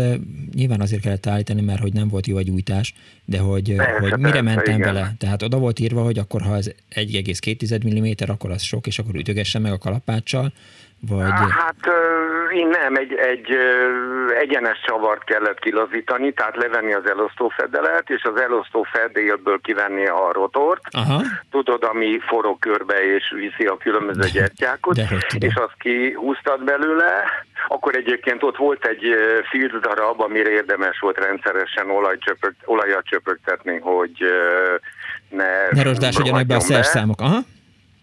[0.54, 4.10] nyilván azért kellett állítani, mert hogy nem volt jó a gyújtás, de hogy, Persze, hogy
[4.10, 4.94] mire persze, mentem igen.
[4.94, 5.12] vele.
[5.18, 9.14] Tehát oda volt írva, hogy akkor ha ez 1,2 mm, akkor az sok, és akkor
[9.14, 10.52] ütögesse meg a kalapáccsal,
[11.08, 11.30] vagy...
[11.50, 11.90] Hát
[12.52, 13.56] én nem, egy, egy
[14.40, 20.82] egyenes csavart kellett kilazítani, tehát levenni az elosztófedelet, és az elosztó fedélből kivenni a rotort,
[20.90, 24.98] Aha, tudod, ami forog körbe és viszi a különböző gyertyákot,
[25.38, 27.24] és azt kihúztad belőle,
[27.68, 29.04] akkor egyébként ott volt egy
[29.50, 34.12] filt darab, amire érdemes volt rendszeresen olajcsöpög, olajat csöpögtetni, hogy
[35.28, 37.20] ne, ne rozsdásodjanak be a szerszámok.
[37.20, 37.38] Aha,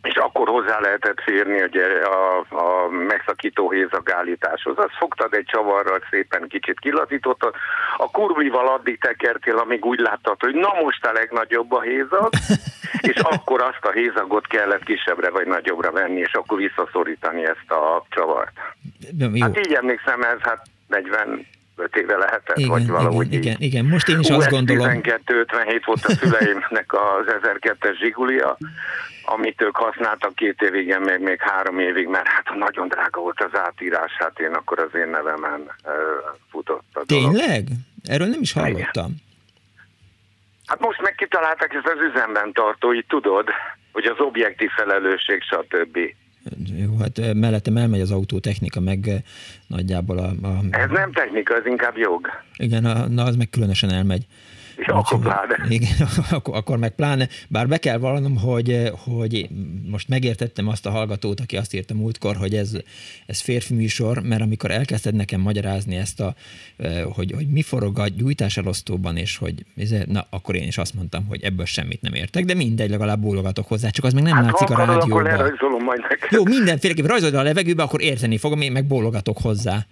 [0.08, 4.78] és akkor hozzá lehetett férni ugye, a, a megszakító hézagállításhoz.
[4.78, 7.54] Azt fogtad egy csavarral, szépen kicsit kilazítottad,
[7.98, 12.30] a kurvival addig tekertél, amíg úgy láttad, hogy na most a legnagyobb a hézag,
[13.12, 18.06] és akkor azt a hézagot kellett kisebbre vagy nagyobbra venni, és akkor visszaszorítani ezt a
[18.10, 18.54] csavart.
[19.34, 19.42] jó.
[19.42, 20.62] Hát így emlékszem, ez hát
[21.78, 23.46] 45 éve lehetett, Igen, vagy valahogy igen, így.
[23.46, 23.86] igen, igen.
[23.86, 28.58] Most én is azt gondolom, 12-57 volt a szüleimnek az 1002-es Zsigulia,
[29.26, 33.60] amit ők használtak két évig, még, még három évig, mert hát nagyon drága volt az
[33.60, 35.92] átírás, hát én akkor az én nevemen uh,
[36.50, 37.36] futott a dolog.
[37.36, 37.68] tényleg?
[38.04, 39.16] Erről nem is hallottam.
[40.66, 43.50] Hát most meg kitalálták ezt az üzemben tartói, tudod,
[43.92, 46.00] hogy az objektív felelősség, stb.
[46.76, 49.24] Jó, hát mellettem elmegy az autótechnika, meg
[49.68, 50.48] nagyjából a...
[50.48, 52.28] a Ez nem technika, ez inkább jog.
[52.58, 54.26] igen, a, na az meg különösen elmegy.
[54.78, 55.66] És akkor pláne.
[55.70, 57.28] Igen, akkor, akkor meg pláne.
[57.48, 59.50] Bár be kell vallanom, hogy, hogy
[59.92, 62.72] most megértettem azt a hallgatót, aki azt írta múltkor, hogy ez,
[63.26, 66.36] ez férfi műsor, mert amikor elkezdted nekem magyarázni ezt, a,
[66.78, 69.66] eh, hogy, hogy mi forog a gyújtás elosztóban, és hogy
[70.06, 73.68] na, akkor én is azt mondtam, hogy ebből semmit nem értek, de mindegy, legalább bólogatok
[73.68, 75.24] hozzá, csak az meg nem Hát látszik a akarod, akkor rádióban.
[75.24, 76.32] lerajzolom majd neked.
[76.32, 79.86] Jó, mindenféleképpen rajzold le a levegőbe, akkor érteni fogom, én meg bólogatok hozzá.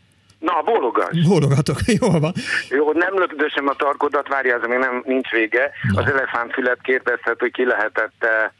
[0.45, 1.27] Na, bólogass.
[1.27, 2.33] Bólogatok, jól van.
[2.69, 5.71] Jó, nem lökdösem a tarkodat, várja, ez még nem, nincs vége.
[5.93, 6.01] Na.
[6.01, 8.51] Az elefántfület kérdezhet, hogy ki lehetett -e,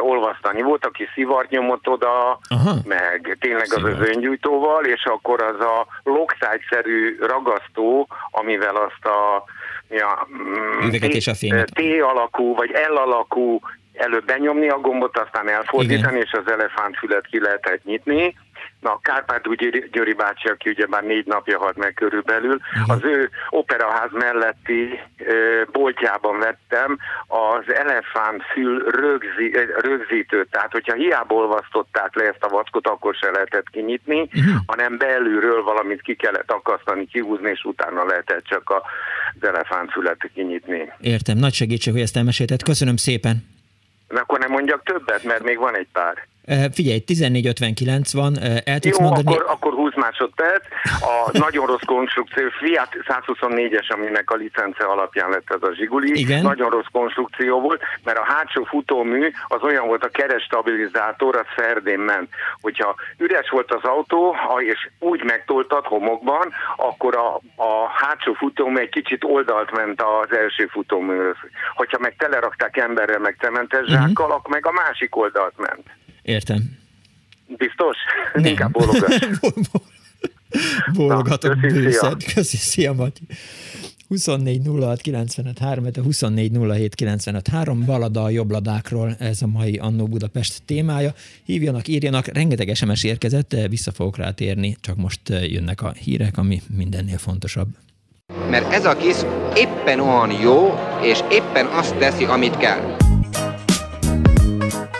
[0.00, 0.62] olvasztani.
[0.62, 2.74] Volt, aki szivart nyomott oda, Aha.
[2.84, 4.00] meg tényleg az Szivart.
[4.00, 9.44] az öngyújtóval, és akkor az a lokszájszerű ragasztó, amivel azt a,
[9.88, 11.70] mi a mm, Üveget és a fémet.
[11.74, 13.60] T alakú, vagy L alakú
[13.92, 18.34] előbb benyomni a gombot, aztán elfordítani, és az elefántfület ki lehetett nyitni.
[18.80, 23.30] Na, Kárpát Gyuri, Gyuri bácsi, aki ugye már négy napja halt meg körülbelül, az ő
[23.50, 30.50] operaház melletti ö, boltjában vettem az elefántfül rögzi, ö, rögzítőt.
[30.50, 34.48] Tehát, hogyha hiába olvasztották le ezt a vackot, akkor se lehetett kinyitni, Mhm.
[34.66, 40.92] hanem belülről valamit ki kellett akasztani, kihúzni, és utána lehetett csak az elefántfület kinyitni.
[41.00, 42.62] Értem, nagy segítség, hogy ezt elmesélted.
[42.62, 43.36] Köszönöm szépen.
[44.08, 46.26] Na, akkor nem mondjak többet, mert még van egy pár.
[46.72, 49.36] Figyelj, 14.59 van, el tudsz Jó, mondani?
[49.36, 50.64] akkor, akkor 20 másodperc.
[51.00, 56.18] A nagyon rossz konstrukció, Fiat 124-es, aminek a licence alapján lett ez a Zsiguli.
[56.18, 56.42] Igen.
[56.42, 61.98] Nagyon rossz konstrukció volt, mert a hátsó futómű az olyan volt, a kerestabilizátor, az ferdén
[61.98, 62.28] ment.
[62.60, 68.88] Hogyha üres volt az autó, és úgy megtoltad homokban, akkor a, a hátsó futómű egy
[68.90, 71.36] kicsit oldalt ment az első futóműhöz.
[71.74, 73.90] Hogyha meg telerakták emberrel, meg cementes Mhm.
[73.90, 75.86] zsákkal, akkor meg a másik oldalt ment.
[76.28, 76.76] Értem.
[77.56, 77.96] Biztos?
[78.34, 78.44] Nem.
[78.44, 79.18] Inkább bólogass.
[80.94, 82.32] Bólogatok bőszed.
[82.34, 83.22] Köszi, szia Matyi.
[84.08, 90.06] 24 06 95 3, 24 07 95 3, Balada a jobbladákról, ez a mai Annó
[90.06, 91.12] Budapest témája.
[91.44, 96.38] Hívjanak, írjanak, rengeteg SMS érkezett, vissza fogok rá térni, csak most eh, jönnek a hírek,
[96.38, 97.68] ami mindennél fontosabb.
[98.50, 99.16] Mert ez a kis
[99.54, 103.07] éppen olyan jó, és éppen azt teszi, amit kell.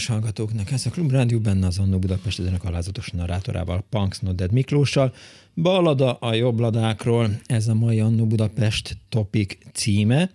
[0.00, 0.70] Kedves hallgatóknak!
[0.70, 5.14] Ez a Klub Rádió benne az Annó Budapest ezenek alázatos narrátorával, Punks Nodded Miklóssal.
[5.54, 10.30] Ballada a jobbladákról, ez a mai Annó Budapest topik címe.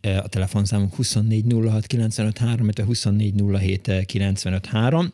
[0.00, 5.12] E, A telefonszámunk 24 06 95 3, 24 07 95 3.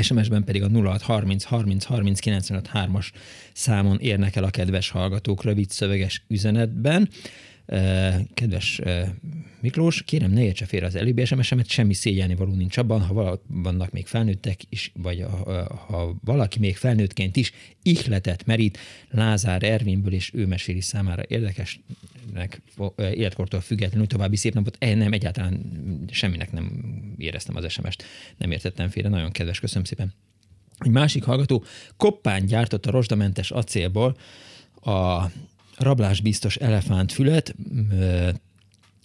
[0.00, 3.06] SMS-ben pedig a 0630 30 30 95 3-as
[3.52, 7.08] számon érnek el a kedves hallgatók rövid szöveges üzenetben.
[8.34, 8.80] Kedves
[9.60, 13.90] Miklós, kérem ne értse félre az előbbi SMS-emet, semmi szégyelni való nincs abban, ha vannak
[13.90, 15.24] még felnőttek is, vagy
[15.86, 17.52] ha valaki még felnőttként is
[17.82, 18.78] ihletet merít
[19.10, 22.62] Lázár Ervinből, és ő meséli számára érdekesnek,
[22.96, 24.78] életkortól függetlenül további szép napot.
[24.78, 25.60] Nem, egyáltalán
[26.10, 28.04] semminek nem éreztem az SMS-t,
[28.38, 30.12] nem értettem félre, nagyon kedves, köszönöm szépen.
[30.78, 31.64] Egy másik hallgató
[31.96, 34.16] koppán gyártott a rozsdamentes acélból
[34.74, 35.26] a
[35.82, 37.54] rablásbiztos elefántfület,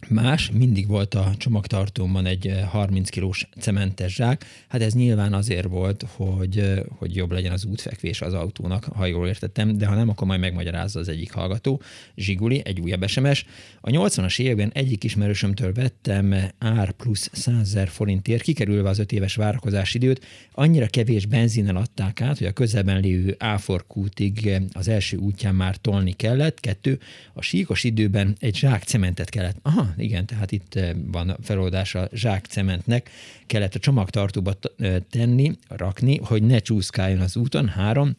[0.10, 4.46] Más, mindig volt a csomagtartómban egy 30 kilós cementes zsák.
[4.68, 9.28] Hát ez nyilván azért volt, hogy, hogy jobb legyen az útfekvés az autónak, ha jól
[9.28, 11.82] értettem, de ha nem, akkor majd megmagyarázza az egyik hallgató.
[12.16, 13.46] Zsiguli, egy újabb SMS.
[13.82, 19.36] A 80-as években egyik ismerősömtől vettem ár plusz 100 ezer forintért, kikerülve az öt éves
[19.36, 20.26] várakozás időt.
[20.52, 26.12] Annyira kevés benzinnel adták át, hogy a közelben lévő Áforkútig az első útján már tolni
[26.12, 26.60] kellett.
[26.60, 27.00] Kettő,
[27.34, 29.58] a síkos időben egy zsák cementet kellett.
[29.62, 33.10] Aha, igen, tehát itt eh, van feloldás a zsák cementnek,
[33.46, 37.68] kellett a csomagtartóba eh, tenni, rakni, hogy ne csúszkáljon az úton.
[37.68, 38.16] Három,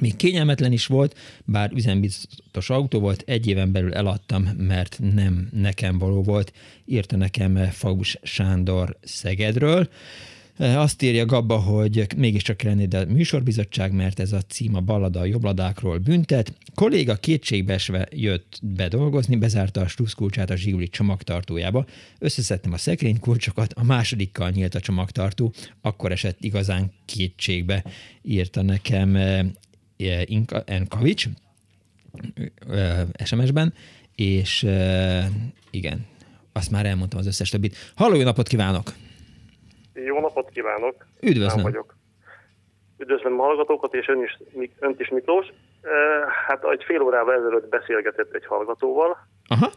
[0.00, 5.98] még kényelmetlen is volt, bár üzembiztos autó volt, egy éven belül eladtam, mert nem nekem
[5.98, 6.52] való volt,
[6.84, 9.88] írta nekem Faus Sándor Szegedről.
[10.62, 15.20] Azt írja Gabba, hogy mégiscsak kell lenni, a műsorbizottság, mert ez a cím a ballada
[15.20, 16.52] a jobbladákról büntet.
[16.74, 21.86] Kolléga kétségbeesve jött bedolgozni, bezárta a sluszkulcsát a zsiguli csomagtartójába,
[22.18, 27.84] összeszedtem a szekrénykulcsokat, a másodikkal nyílt a csomagtartó, akkor esett igazán kétségbe,
[28.22, 29.18] írta nekem
[30.24, 31.28] Inka, Enkavics
[33.24, 33.74] SMS-ben,
[34.14, 34.66] és
[35.70, 36.06] igen,
[36.52, 37.76] azt már elmondtam az összes többit.
[37.94, 38.94] Halló, jó napot kívánok!
[39.94, 41.06] Jó napot kívánok!
[41.20, 41.56] Üdvözlöm!
[41.56, 41.94] Én vagyok.
[42.98, 44.38] Üdvözlöm a hallgatókat, és ön is,
[44.78, 45.46] önt is Miklós.
[46.46, 49.70] Hát egy fél órával ezelőtt beszélgetett egy hallgatóval, Aha.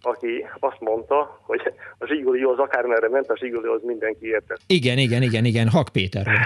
[0.00, 4.60] aki azt mondta, hogy a zsiguli az akármerre ment, a zsiguli az mindenki értett.
[4.66, 6.38] Igen, igen, igen, igen, Hak Péter volt.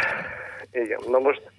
[0.85, 1.51] Igen, na most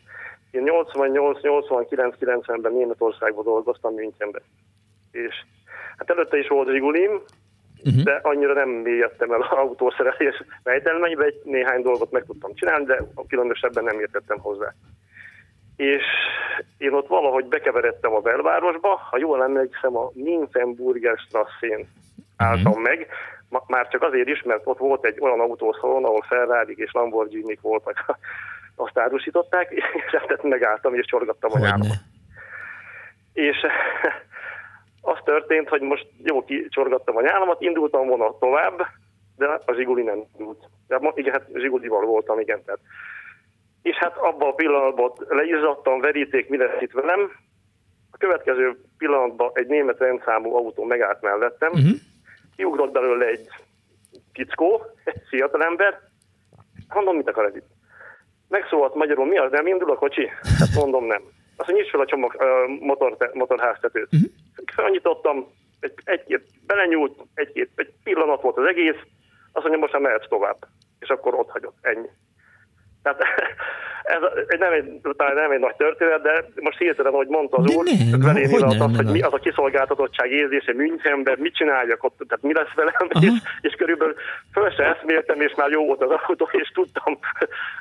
[0.52, 4.42] én 88-89-90-ben Németországban dolgoztam Münchenben.
[5.12, 5.36] És
[5.98, 7.22] hát előtte is volt zsigulim,
[7.86, 8.04] uh-huh.
[8.04, 13.00] de annyira nem mélyedtem el az autószerelés rejtelmeibe, egy néhány dolgot meg tudtam csinálni, de
[13.28, 14.74] különösebben nem értettem hozzá.
[15.76, 16.04] És
[16.78, 21.88] én ott valahogy bekeveredtem a belvárosba, ha jól emlékszem, a Nyinfenburger strasszén
[22.38, 22.84] álltam uh-huh.
[22.84, 23.08] meg,
[23.68, 28.06] már csak azért is, mert ott volt egy olyan autószalon, ahol Ferrari és Lamborghini voltak,
[28.76, 31.98] azt árusították, és hát megálltam és csorgattam a nyálamat.
[33.34, 33.58] És
[35.06, 38.82] az történt, hogy most jó kicsorgattam a nyálamat, indultam volna tovább,
[39.38, 40.70] de a zsiguli nem indult.
[40.88, 42.64] De igen, hát zsigulival voltam, igen.
[42.66, 42.80] Tehát.
[43.82, 47.32] És hát abban a pillanatban leizzadtam, veríték, mi lesz itt velem.
[48.12, 51.98] A következő pillanatban egy német rendszámú autó megállt mellettem, uh-huh.
[52.56, 53.48] kiugrott belőle egy
[54.34, 56.00] kickó, egy fiatalember.
[56.94, 57.68] Mondom, mit akar ez itt?
[58.50, 60.28] Megszólalt magyarul, mi az, nem indul a kocsi?
[60.60, 61.22] Hát mondom, nem.
[61.56, 64.14] Azt mondja, nyisd fel a csomag, uh, motor, motorháztetőt.
[64.14, 64.30] Uh-huh.
[64.72, 65.48] Felnyitottam,
[65.80, 69.02] egy, egy-két belenyúlt, egy-két egy pillanat volt az egész,
[69.52, 70.58] azt mondja, most már mehetsz tovább.
[71.00, 72.10] És akkor ott hagyott, ennyi.
[73.04, 73.24] Tehát
[74.04, 74.86] ez nem egy,
[75.18, 77.86] talán nem egy nagy történet, de most hirtelen, ahogy mondta az úr,
[78.20, 82.44] velén hogy, az, az, hogy mi az a kiszolgáltatottság érzése Münchenben, mit csináljak ott, tehát
[82.44, 84.16] mi lesz velem, és, és körülbelül
[84.52, 87.20] föl se eszméltem, és már jó volt az autó, és tudtam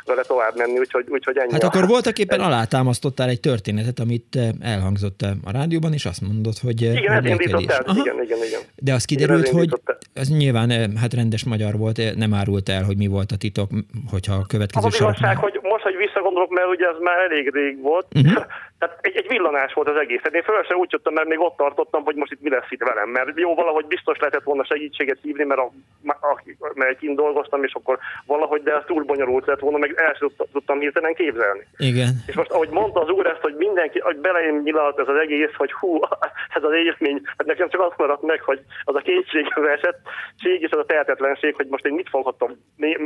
[0.05, 1.53] vele tovább menni, úgyhogy, úgyhogy ennyi.
[1.53, 6.55] Hát akkor voltak éppen alátámasztottál egy történetet, amit eh, elhangzott a rádióban, és azt mondod,
[6.63, 6.83] hogy...
[6.83, 8.61] Eh, igen, ez indított el, igen, igen, igen.
[8.77, 9.69] De az kiderült, igen, hogy
[10.13, 13.71] ez nyilván eh, hát rendes magyar volt, nem árult el, hogy mi volt a titok,
[14.11, 15.95] hogyha a következő az igazság, hogy most, hogy
[16.43, 18.45] visszagondolok, mert ugye ez már elég rég volt, uh-huh.
[18.83, 20.21] tehát egy, egy villanás volt az egész.
[20.23, 22.71] Hát én föl sem úgy jöttem, mert még ott tartottam, hogy most itt mi lesz
[22.71, 25.69] itt velem, mert jó, valahogy biztos lehetett volna segítséget hívni, mert, a,
[26.07, 26.43] a,
[26.75, 30.29] mert kint dolgoztam, és akkor valahogy, de ez túl bonyolult lett volna, meg el sem
[30.53, 31.65] tudtam hirtelen képzelni.
[31.77, 32.13] Igen.
[32.27, 35.55] És most, ahogy mondta az úr ezt, hogy mindenki, hogy belején nyilalt ez az egész,
[35.57, 36.01] hogy hú,
[36.57, 39.99] ez az élmény, hát nekem csak azt maradt meg, hogy az a kétségbe esett,
[40.43, 42.51] és az a tehetetlenség, hogy most én mit foghattam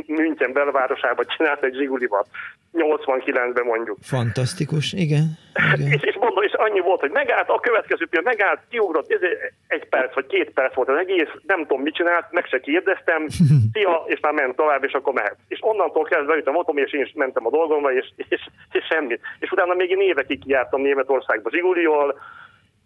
[0.07, 2.25] München belvárosába csinálni egy zsigulival.
[2.73, 3.97] 89-ben mondjuk.
[4.01, 5.37] Fantasztikus, igen.
[5.75, 9.21] És, és mondom, és annyi volt, hogy megállt, a következő pillanat megállt, kiugrott, ez
[9.67, 13.27] egy perc vagy két perc volt az egész, nem tudom mit csinált, meg se kérdeztem,
[13.73, 15.37] szia, és már ment tovább, és akkor mehet.
[15.47, 19.21] És onnantól kezdve jöttem otthon, és én is mentem a dolgomba, és, és, és semmit.
[19.39, 22.19] És utána még én évekig jártam Németországba Zsigulival,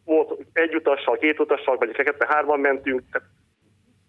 [0.06, 3.28] volt egy utassal, két utassal, vagy fekete hárman mentünk, tehát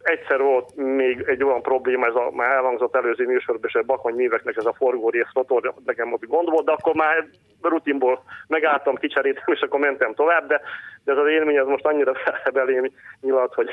[0.02, 4.14] egyszer volt még egy olyan probléma, ez a, már elhangzott előző műsorban, és a bakony
[4.14, 7.26] műveknek ez a forgó rész rotor, nekem ott gond volt, de akkor már
[7.60, 10.60] rutinból megálltam, kicseréltem, és akkor mentem tovább, de,
[11.04, 12.12] de ez az élmény az most annyira
[12.52, 12.90] belém
[13.20, 13.68] nyilat, hogy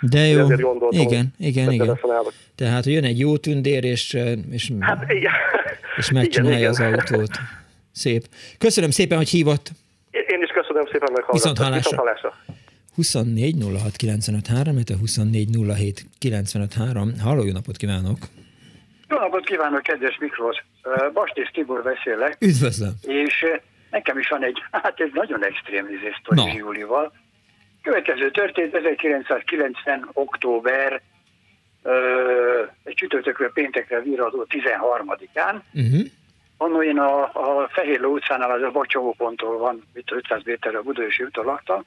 [0.00, 1.98] de jó, ezért gondoltam, igen, igen, igen.
[2.56, 4.18] Tehát jön egy jó tündér, és,
[4.50, 5.32] és, hát, igen.
[5.96, 6.92] és megcsinálja igen, az igen.
[6.92, 7.30] autót.
[7.92, 8.22] Szép.
[8.58, 9.70] Köszönöm szépen, hogy hívott.
[10.10, 11.90] Én is köszönöm szépen, hogy Viszont hallásra.
[11.90, 12.34] Viszont hallásra.
[12.94, 17.12] 24 06 95 3, 24 07 95 3.
[17.20, 18.18] Halló, jó napot kívánok!
[19.08, 20.64] Jó napot kívánok, kedves Miklós!
[21.12, 22.36] Bastis Tibor beszélek.
[22.40, 22.92] Üdvözlöm!
[23.02, 23.46] És
[23.90, 26.56] nekem is van egy, hát egy nagyon extrém izésztori no.
[26.56, 27.12] Júlival.
[27.82, 30.08] Következő történt 1990.
[30.12, 31.02] október
[32.84, 35.60] egy csütörtökről péntekre viradó 13-án.
[35.72, 36.00] Uh-huh.
[36.56, 41.22] Onnan én a, a Fehér utcánál, az a Bacsogó van, itt 500 méterre a Budaörsi
[41.22, 41.84] úton laktam,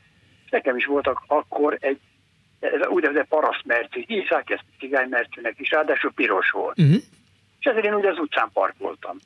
[0.56, 2.00] Nekem is voltak akkor egy
[2.60, 6.80] ez úgynevezett parasztmertű, hívják ezt cigánymertűnek is, ráadásul piros volt.
[6.80, 6.96] Uh-huh.
[7.60, 9.18] És ezért én ugye az utcán parkoltam.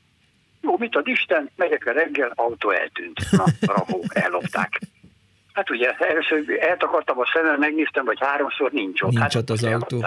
[0.62, 3.20] Jó, mit ad Isten, megyek a reggel, autó eltűnt.
[3.32, 4.80] Na, ramó, ellopták.
[5.54, 9.10] Hát ugye először eltakartam a szemem, megnéztem, vagy háromszor nincs ott.
[9.10, 10.06] Nincs hát, ott az autó.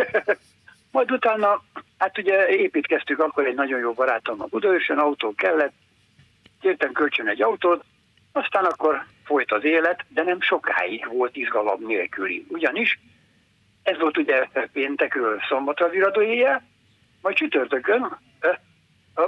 [0.92, 1.62] Majd utána,
[1.98, 5.72] hát ugye építkeztük akkor egy nagyon jó barátom a Budaörsön, autó kellett,
[6.60, 7.84] kértem kölcsön egy autót,
[8.38, 12.46] aztán akkor folyt az élet, de nem sokáig volt izgalom nélküli.
[12.48, 12.98] Ugyanis
[13.82, 16.62] ez volt ugye péntekről szombatra viradó éjjel,
[17.22, 18.18] majd csütörtökön,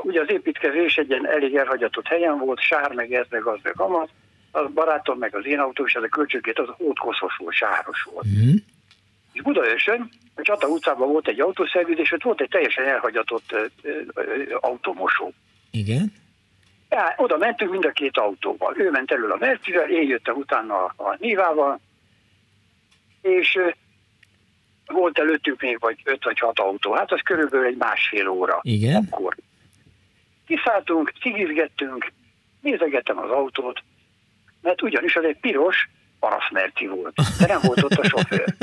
[0.03, 3.81] ugye az építkezés egy ilyen elég elhagyatott helyen volt, sár, meg ez, meg az, meg
[3.81, 4.09] amaz,
[4.51, 8.27] a barátom, meg az én autó, és ez a kölcsönkét az ótkoszos volt, sáros volt.
[8.27, 8.55] Mm.
[9.33, 13.55] És Budaörsön, a Csata utcában volt egy autószerviz, és ott volt egy teljesen elhagyatott
[14.61, 15.33] automosó.
[15.71, 16.13] Igen.
[16.91, 18.75] Ja, oda mentünk mind a két autóval.
[18.77, 21.81] Ő ment elől a Mercivel, én jöttem utána a, a Nívával,
[23.23, 23.59] és
[24.87, 26.93] volt előttünk még vagy öt vagy hat autó.
[26.93, 28.59] Hát az körülbelül egy másfél óra.
[28.63, 29.09] Igen.
[29.11, 29.37] Akkor.
[30.47, 32.13] Kiszálltunk, cigizgettünk,
[32.61, 33.83] nézegettem az autót,
[34.63, 35.89] mert ugyanis az egy piros
[36.19, 38.55] paraszmerci volt, de nem volt ott a sofőr.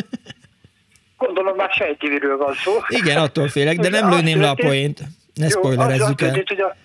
[1.18, 2.74] Gondolom már sejtiviről van szó.
[2.88, 5.02] Igen, attól félek, de nem lőném le a poént.
[5.34, 6.32] Ne spoilerezzük el.
[6.32, 6.76] Történt, hogy a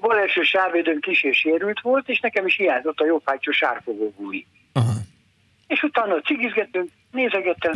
[0.00, 4.14] bal első sávvédőn kis és sérült volt, és nekem is hiányzott a jobb hátsó sárfogó
[4.16, 4.46] gúj.
[5.72, 7.72] És utána cigizgettünk, nézegettem,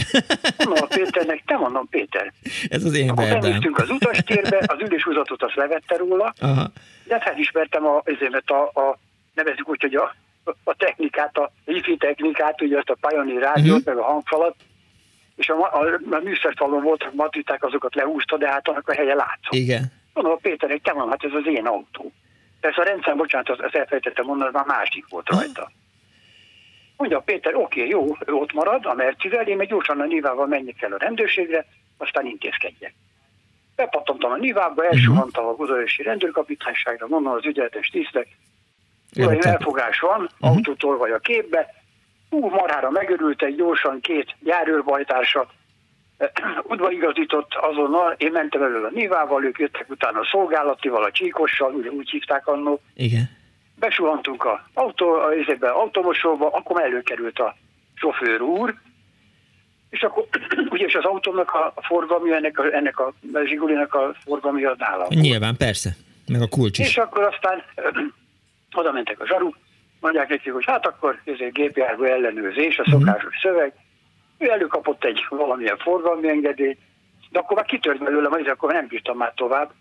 [0.58, 2.32] mondom a Péternek, te mondom Péter.
[2.68, 3.26] Ez az én Akkor
[3.74, 6.70] az utastérbe, az ülésúzatot azt levette róla, Aha.
[7.04, 8.98] de felismertem a, ezért a, a
[9.34, 10.14] nevezzük úgy, hogy a,
[10.64, 13.94] a technikát, a wifi technikát, ugye azt a Pioneer rádiót, uh-huh.
[13.94, 14.54] meg a hangfalat,
[15.36, 19.52] és a, a, a műszerfalon voltak matiták, azokat lehúzta, de hát annak a helye látszott.
[19.54, 19.92] Igen.
[20.16, 22.12] Mondom a Péternek, te van, hát ez az én autó.
[22.60, 25.70] Persze a rendszer, bocsánat, az, az elfelejtettem mondani, már másik volt rajta.
[26.96, 30.46] Mondja Péter, oké, okay, jó, ő ott marad a Mercivel, én meg gyorsan a Nivával
[30.46, 32.94] menjek el a rendőrségre, aztán intézkedjek.
[33.76, 38.28] Bepattantam a Nivába, elsuhantam a Budaörsi rendőrkapitányságra, mondom az ügyeletes tisztek,
[39.16, 40.50] Uraim, elfogás van, uh-huh.
[40.50, 41.74] autótól vagy a képbe.
[42.30, 44.36] Ú, marhára megörültek gyorsan két
[46.18, 51.72] járőrbajtársat, udvarigazított azonnal, én mentem elő a Nivával, ők jöttek utána a szolgálatival, a csíkossal,
[51.72, 52.80] ugye úgy hívták annó.
[52.94, 53.30] Igen.
[53.78, 57.56] Besuhantunk a autó, a részében automosóba, akkor előkerült a
[57.94, 58.74] sofőr úr,
[59.90, 60.26] és akkor
[60.70, 63.14] ugye az autónak a forgalmi, ennek a, ennek a
[63.44, 65.08] Zsigulinak a forgalmi az nálam.
[65.08, 65.96] Nyilván, persze,
[66.26, 66.86] meg a kulcs is.
[66.88, 67.62] És akkor aztán
[68.78, 69.56] oda mentek a zsaruk,
[70.00, 73.40] mondják nekik, hogy hát akkor ez egy gépjárgó ellenőrzés, a szokásos uh-huh.
[73.42, 73.72] szöveg,
[74.38, 76.78] ő előkapott egy valamilyen forgalmi engedélyt,
[77.30, 79.72] de akkor már kitört belőle, majd akkor nem bírtam már tovább.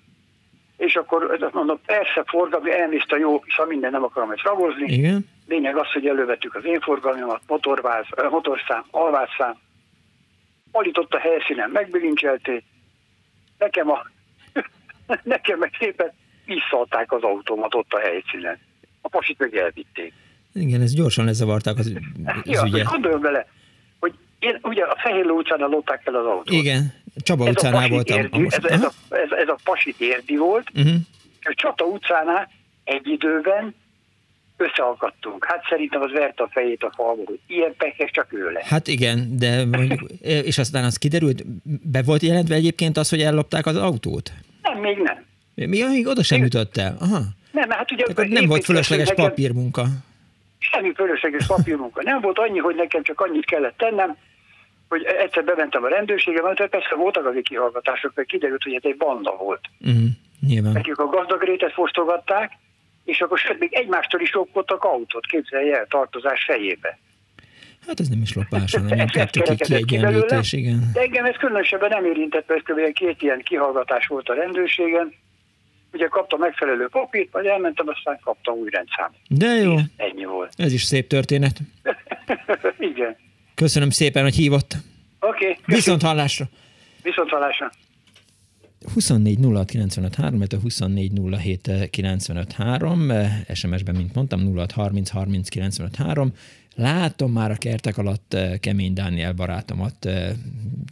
[0.78, 4.94] És akkor mondom, persze forgalmi, elnézte jó, és ha minden nem akarom ezt ragozni.
[4.94, 5.30] Igen.
[5.48, 9.58] Lényeg az, hogy elővettük az én forgalmimat, motorváz, motorszám, alvásszám.
[10.72, 12.64] Alított a helyszínen, megbilincselték.
[13.58, 14.08] Nekem a
[15.24, 16.12] nekem meg szépen
[16.46, 18.60] visszalták az autómat a helyszínen.
[19.02, 20.14] A pasit meg elvitték.
[20.54, 21.92] Igen, ez gyorsan lezavarták az,
[22.26, 22.86] az ja, ügyet.
[22.86, 23.48] Gondoljon bele,
[24.46, 26.52] én ugye a Fehér utcán lopták el az autót.
[26.52, 28.18] Igen, Csaba utcánál voltam.
[28.18, 30.94] Érdi, most, ez, ez, a, ez, ez a Pasi érdi volt, uh-huh.
[31.40, 32.52] és Csata utcánál
[32.84, 33.76] egy időben
[34.58, 35.46] összeakadtunk.
[35.46, 38.68] Hát szerintem az vert a fejét a falból, hogy ilyen pekes csak ő lesz.
[38.68, 40.02] Hát igen, de mondjuk,
[40.50, 41.44] és aztán az kiderült,
[41.92, 44.32] be volt jelentve egyébként az, hogy ellopták az autót?
[44.62, 45.26] Nem, még nem.
[45.56, 46.98] Mi, még oda sem jutott el?
[47.00, 47.22] Aha.
[47.52, 48.06] Nem, hát ugye...
[48.06, 49.86] Tehát nem volt fölösleges nekem, papírmunka.
[50.58, 52.02] Semmi fölösleges papírmunka.
[52.04, 54.18] Nem volt annyi, hogy nekem csak annyit kellett tennem,
[54.96, 58.98] hogy egyszer bementem a rendőrségbe, mert persze voltak az kihallgatások, mert kiderült, hogy ez egy
[58.98, 59.62] banda volt.
[59.80, 60.06] Uh-huh.
[60.48, 60.72] Nyilván.
[60.72, 62.52] Nekik a gazdag rétet fosztogatták,
[63.04, 67.00] és akkor sőt, még egymástól is lopkodtak autót, képzelje el, tartozás fejébe.
[67.88, 70.80] Hát ez nem is lopás, hanem inkább csak egy kiegyenlítés, igen.
[70.94, 72.94] De engem ez különösebben nem érintett, mert kb.
[72.94, 75.14] két ilyen kihallgatás volt a rendőrségen.
[75.94, 79.18] Ugye kaptam megfelelő papírt, majd elmentem, aztán kaptam új rendszámot.
[79.30, 79.76] De jó.
[79.98, 80.54] Ennyi volt.
[80.58, 81.58] Ez is szép történet.
[82.92, 83.18] igen.
[83.56, 84.76] Köszönöm szépen, hogy hívott.
[85.20, 85.50] Oké.
[85.50, 86.50] Okay, Viszont hallásra.
[87.04, 87.72] Viszont hallásra.
[88.94, 93.12] 24 06 95 3, 24 07 95 3,
[93.54, 96.34] SMS-ben, mint mondtam, 06 30 30 95 3.
[96.76, 100.36] Látom már a kertek alatt eh, kemény Dániel barátomat, eh,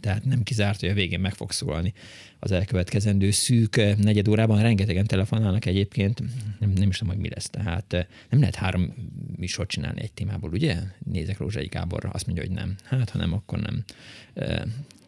[0.00, 1.92] tehát nem kizárt, hogy a végén meg fog szólni
[2.38, 4.62] az elkövetkezendő szűk eh, negyed órában.
[4.62, 6.22] Rengetegen telefonálnak egyébként,
[6.58, 7.50] nem, nem is tudom, hogy mi lesz.
[7.50, 8.94] Tehát nem lehet három
[9.36, 10.76] műsort csinálni egy témából, ugye?
[11.04, 12.74] Nézek Rózsai Gáborra, azt mondja, hogy nem.
[12.84, 13.84] Hát, ha nem, akkor nem.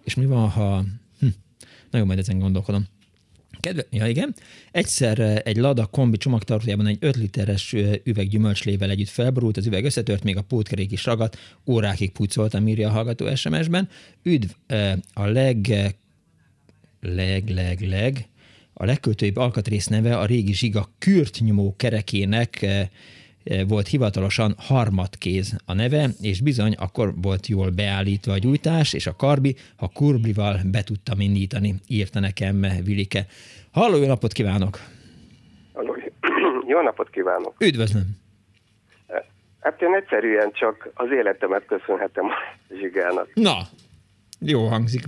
[0.04, 0.84] És mi van, ha...
[1.20, 1.26] Hm,
[1.90, 2.86] nagyon majd ezen gondolkodom.
[3.60, 4.34] Kedve, ja igen,
[4.70, 9.66] egyszer eh, egy Lada kombi csomagtartójában egy 5 literes eh, üveg gyümölcslével együtt felborult, az
[9.66, 13.88] üveg összetört, még a pótkerék is ragadt, órákig pucoltam, írja a hallgató SMS-ben.
[14.22, 15.66] Üdv eh, a leg,
[17.00, 18.28] leg, leg, leg,
[18.72, 22.66] a legköltőibb alkatrész neve a régi zsiga kürtnyomó kerekének
[23.68, 29.16] volt hivatalosan harmadkéz a neve, és bizony akkor volt jól beállítva a gyújtás, és a
[29.16, 33.26] karbi, ha kurblival be tudtam indítani, írta nekem Vilike.
[33.72, 34.78] Halló, jó napot kívánok!
[35.72, 35.96] Halló,
[36.72, 37.54] jó napot kívánok!
[37.58, 38.24] Üdvözlöm!
[39.60, 42.34] Hát én egyszerűen csak az életemet köszönhetem a
[42.80, 43.28] zsigának.
[43.34, 43.56] Na,
[44.40, 45.02] jó hangzik.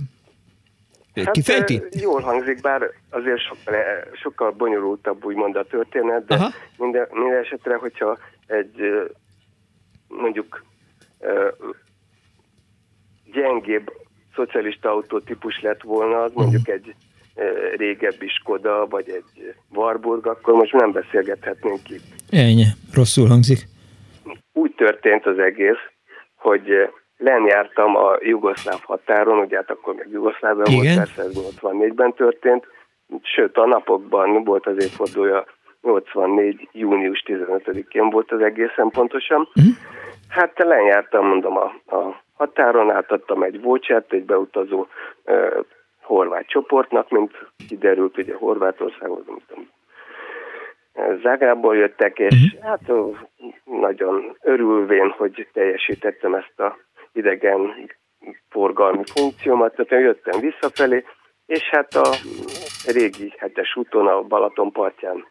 [1.15, 1.81] Hát, Kifejti?
[1.91, 3.75] Jól hangzik, bár azért sokkal,
[4.13, 6.37] sokkal bonyolultabb úgymond a történet, de
[6.77, 9.09] minden, minden esetre, hogyha egy
[10.07, 10.63] mondjuk
[13.31, 13.91] gyengébb
[14.35, 16.71] szocialista autótípus lett volna, az mondjuk mhm.
[16.71, 16.95] egy
[17.77, 22.03] régebbi Skoda, vagy egy Warburg, akkor most nem beszélgethetnénk itt.
[22.29, 23.59] Ennyi, rosszul hangzik.
[24.53, 25.81] Úgy történt az egész,
[26.35, 26.69] hogy
[27.19, 32.67] len jártam a jugoszláv határon, ugye hát akkor még Jugoszlávban volt, persze ez 84-ben történt,
[33.21, 35.45] sőt a napokban volt az évfordulója
[35.81, 36.69] 84.
[36.71, 39.39] június 15-én volt az egészen pontosan.
[39.39, 39.73] Uh-huh.
[40.29, 44.87] Hát lenyártam, mondom, a, a határon, átadtam egy vouchert, egy beutazó
[45.25, 45.65] uh,
[46.01, 47.31] horvát csoportnak, mint
[47.67, 49.67] kiderült, ugye Horvátországhoz, nem tudom,
[51.21, 52.69] Zágrából jöttek, és uh-huh.
[52.69, 53.17] hát uh,
[53.63, 56.77] nagyon örülvén, hogy teljesítettem ezt a
[57.13, 57.89] idegen
[58.49, 61.03] forgalmi funkciómat, tehát jöttem visszafelé,
[61.45, 62.09] és hát a
[62.85, 65.25] régi hetes úton a Balaton partján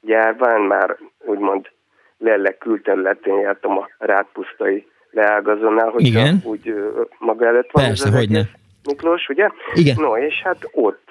[0.00, 1.70] járván már úgymond
[2.18, 6.40] lellek külterületén jártam a rátpusztai leágazónál, hogy Igen.
[6.44, 6.74] úgy
[7.18, 7.84] maga előtt van.
[7.84, 8.40] Persze, hogy ne.
[8.84, 9.48] Miklós, ugye?
[9.74, 9.96] Igen.
[9.98, 11.08] No, és hát ott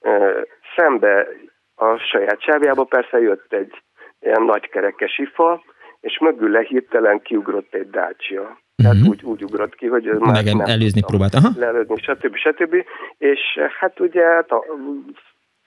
[0.00, 0.42] uh,
[0.76, 1.28] szembe
[1.74, 3.82] a saját sávjába persze jött egy
[4.20, 5.62] ilyen nagykerekes ifa,
[6.00, 8.58] és mögül hirtelen kiugrott egy dácsia.
[8.76, 9.10] Tehát uh-huh.
[9.10, 11.34] úgy, úgy ugrott ki, hogy már Meg nem előzni próbált.
[11.34, 11.48] Aha.
[11.56, 12.36] Lelőzni, stb.
[12.36, 12.74] stb.
[13.18, 13.40] És
[13.78, 14.64] hát ugye hát a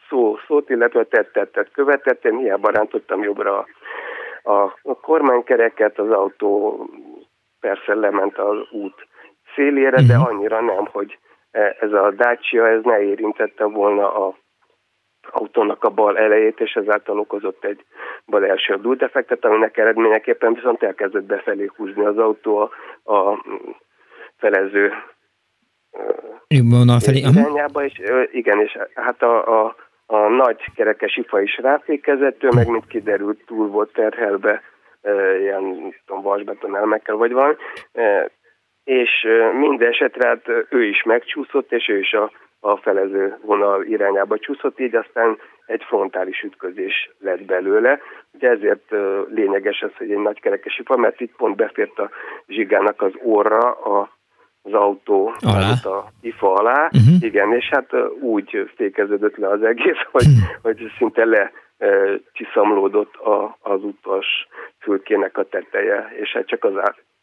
[0.10, 3.66] szó, szót, illetve tettet követett, én hiába rántottam jobbra
[4.44, 6.86] a, a kormánykereket, az autó
[7.60, 9.08] persze lement az út
[9.56, 10.08] szélére, uh-huh.
[10.08, 10.26] de mhm.
[10.26, 11.18] annyira nem, hogy
[11.80, 14.38] ez a Dacia, ez ne érintette volna a
[15.32, 17.86] autónak a bal elejét, és ezáltal okozott egy
[18.26, 23.44] bal első defektet, aminek eredményeképpen viszont elkezdett befelé húzni az autó a, a
[24.38, 24.94] felező
[26.48, 27.20] vonal felé.
[27.20, 28.02] irányába, és
[28.32, 29.76] igen, és hát a, a,
[30.06, 34.62] a nagy kerekes ifa is ráfékezett, ő meg, mint kiderült, túl volt terhelve
[35.40, 37.56] ilyen tudom, vasbeton elmekkel, vagy valami,
[38.84, 39.28] és
[39.60, 44.80] minden esetre hát ő is megcsúszott, és ő is a a felező vonal irányába csúszott,
[44.80, 48.00] így aztán egy frontális ütközés lett belőle.
[48.32, 48.92] Ugye ezért
[49.30, 52.10] lényeges ez, hogy egy nagy kerekes ifa, mert itt pont befért a
[52.48, 54.16] zsigának az orra a
[54.68, 55.72] az autó alá.
[55.84, 57.16] a ifa alá, uh-huh.
[57.20, 57.90] igen, és hát
[58.20, 60.62] úgy fékeződött le az egész, hogy, uh-huh.
[60.62, 61.52] hogy szinte le
[62.32, 64.48] csiszamlódott a, az utas
[64.80, 66.76] fülkének a teteje, és hát csak az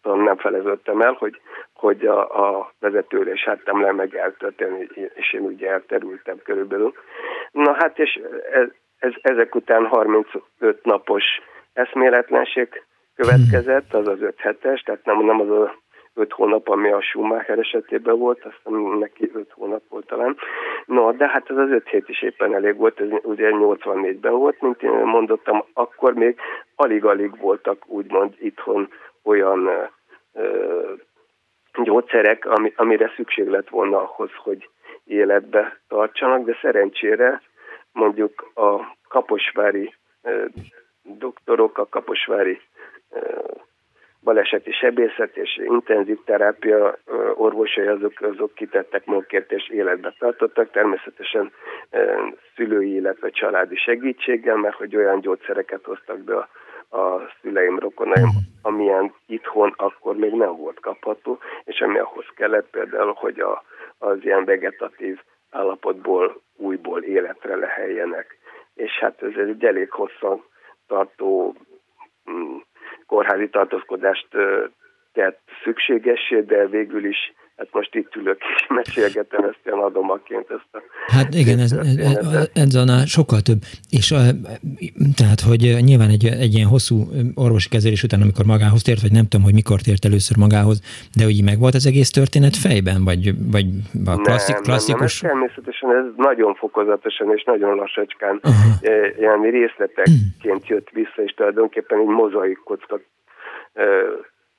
[0.05, 1.41] nem feleződtem el, hogy,
[1.75, 6.95] hogy a, a vezetőülés háttam le meg eltörténni, és én ugye elterültem körülbelül.
[7.51, 8.21] Na hát, és
[8.53, 8.69] ez,
[8.99, 11.25] ez, ezek után 35 napos
[11.73, 12.83] eszméletlenség
[13.15, 15.83] következett, az az 5 hetes, tehát nem, nem az a
[16.15, 20.37] 5 hónap, ami a Schumacher esetében volt, azt hiszem neki 5 hónap volt talán.
[20.87, 24.61] No, de hát ez az 5 hét is éppen elég volt, ez ugye 84-ben volt,
[24.61, 26.37] mint én mondottam, akkor még
[26.75, 28.89] alig-alig voltak úgymond itthon
[29.25, 29.91] olyan
[31.83, 34.69] gyógyszerek, ami, amire szükség lett volna ahhoz, hogy
[35.05, 37.43] életbe tartsanak, de szerencsére
[37.93, 39.95] mondjuk a kaposvári
[41.03, 42.61] doktorok, a kaposvári
[44.23, 46.99] baleseti sebészet és intenzív terápia
[47.35, 51.53] orvosai azok, azok kitettek munkért és életbe tartottak, természetesen
[52.55, 56.49] szülői, illetve családi segítséggel, mert hogy olyan gyógyszereket hoztak be a,
[56.95, 58.29] a szüleim, rokonaim,
[58.63, 63.63] amilyen itthon akkor még nem volt kapható, és ami ahhoz kellett például, hogy a,
[63.99, 68.39] az ilyen vegetatív állapotból újból életre leheljenek.
[68.75, 70.45] És hát ez egy elég hosszan
[70.87, 71.55] tartó
[72.31, 72.57] mm,
[73.07, 74.29] kórházi tartózkodást
[75.13, 80.51] tett szükségessé, de végül is Hát most itt ülök és mesélgetem ezt ilyen adomaként.
[80.51, 83.61] Ezt a hát igen, ez, ez, ez annál sokkal több.
[83.91, 84.21] És a,
[85.21, 86.97] tehát, hogy nyilván egy, egy ilyen hosszú
[87.35, 90.79] orvosi kezelés után, amikor magához tért, vagy nem tudom, hogy mikor tért először magához,
[91.19, 93.23] de hogy meg volt az egész történet fejben, vagy,
[93.57, 93.67] vagy
[94.13, 95.21] a klasszik, nem, klasszikus?
[95.21, 99.19] Nem, nem, természetesen ez nagyon fokozatosan és nagyon lassacskán uh-huh.
[99.19, 103.01] ilyen részletekként jött vissza, és tulajdonképpen egy mozaik kocka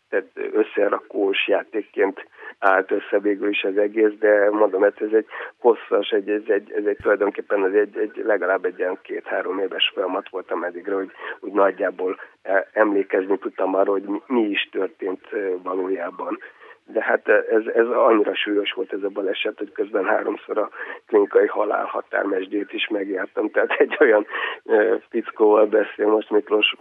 [0.10, 2.28] tehát összerakós játékként
[2.60, 5.26] állt össze végül is az egész, de mondom, ez, ez egy
[5.58, 9.92] hosszas, egy, ez, egy, ez egy tulajdonképpen ez egy, egy legalább egy ilyen két-három éves
[9.94, 15.26] folyamat volt ameddigre, hogy úgy nagyjából e, emlékezni tudtam arra, hogy mi, mi is történt
[15.32, 16.40] e, valójában.
[16.88, 20.70] De hát ez, ez annyira súlyos volt ez a baleset, hogy közben háromszor a
[21.08, 23.52] klinikai halál határmesdjét is megjártam.
[23.52, 24.26] Tehát egy olyan
[24.66, 26.76] e, fickóval beszél most Miklós,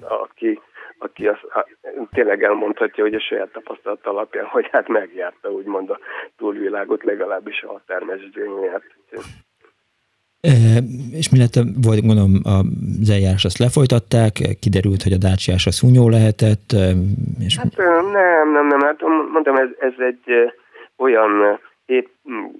[0.00, 0.60] aki
[0.98, 1.46] aki azt,
[2.10, 5.98] tényleg elmondhatja, hogy a saját tapasztalat alapján, hogy hát megjárta úgymond a
[6.36, 8.82] túlvilágot, legalábbis a határmezőjén
[10.40, 10.78] E,
[11.12, 11.54] és mi lett,
[11.86, 16.68] volt, gondolom, az eljárás azt lefolytatták, kiderült, hogy a Dácsiás a szúnyó lehetett.
[17.46, 17.58] És...
[17.58, 18.10] Hát nem,
[18.52, 19.00] nem, nem, hát
[19.32, 20.52] mondom, ez, ez egy
[20.96, 22.06] olyan épp,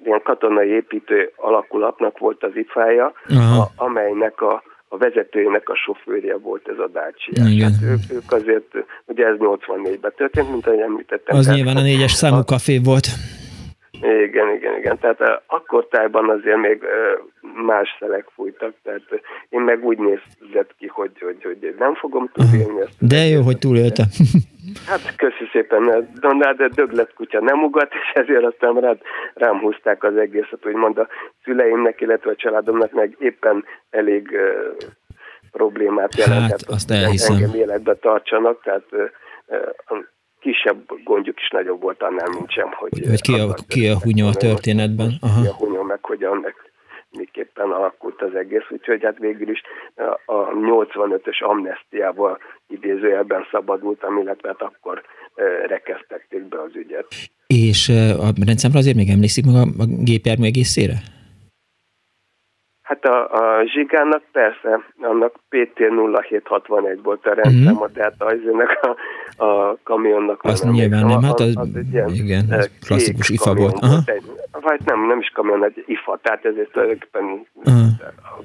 [0.05, 4.63] ilyen katonai építő alakulatnak volt az ifája, a, amelynek a
[4.95, 7.65] a vezetőjének a sofőrje volt ez a Dacia.
[7.65, 8.71] Hát ők, ők azért,
[9.07, 11.37] ugye ez 84-ben történt, mint ahogy említettem.
[11.37, 13.07] Az nyilván a négyes számú a, kafé volt.
[14.05, 14.99] Igen, igen, igen.
[14.99, 16.83] Tehát akkor tájban azért még
[17.67, 19.03] más szelek fújtak, tehát
[19.49, 22.97] én meg úgy nézett ki, hogy, hogy, hogy nem fogom túlélni ezt.
[22.99, 24.03] De jó, hogy túlélte.
[24.87, 28.99] Hát köszi szépen, de, de döglett kutya nem ugat, és ezért aztán rád,
[29.35, 31.09] rám húzták az egészet, úgymond a
[31.45, 34.89] szüleimnek, illetve a családomnak meg éppen elég uh,
[35.51, 36.51] problémát jelentett.
[36.51, 37.37] Hát, azt elhiszem.
[37.37, 39.99] Engem életbe tartsanak, tehát uh,
[40.45, 42.91] kisebb gondjuk is nagyobb volt annál, mint sem, hogy...
[43.09, 45.11] Hogy, ki, a, ki a hunyó a történetben.
[45.21, 45.41] Aha.
[45.41, 46.55] Ki a hunyó, meg hogyan, meg
[47.11, 49.61] miképpen alakult az egész, úgyhogy hát végül is
[50.27, 52.39] a 85-ös amnestiával
[52.69, 55.03] idézőjelben szabadultam, illetve hát akkor
[55.67, 57.07] rekesztették be az ügyet.
[57.47, 57.89] És
[58.19, 60.95] a rendszámra azért még emlékszik meg a, a gépjármű egészére?
[62.95, 67.93] Hát a, a Zsigának persze, annak PT0761 volt a rendszáma, uh-huh.
[67.93, 68.39] tehát az
[69.37, 73.29] a, a kamionnak Azt nyilván nem, hát az, az, az egy ilyen igen, az klasszikus
[73.29, 73.77] IFA volt.
[73.81, 73.93] Aha.
[73.93, 74.25] volt egy,
[74.61, 77.87] vagy nem, nem is kamion, egy IFA, tehát ezért tulajdonképpen uh-huh.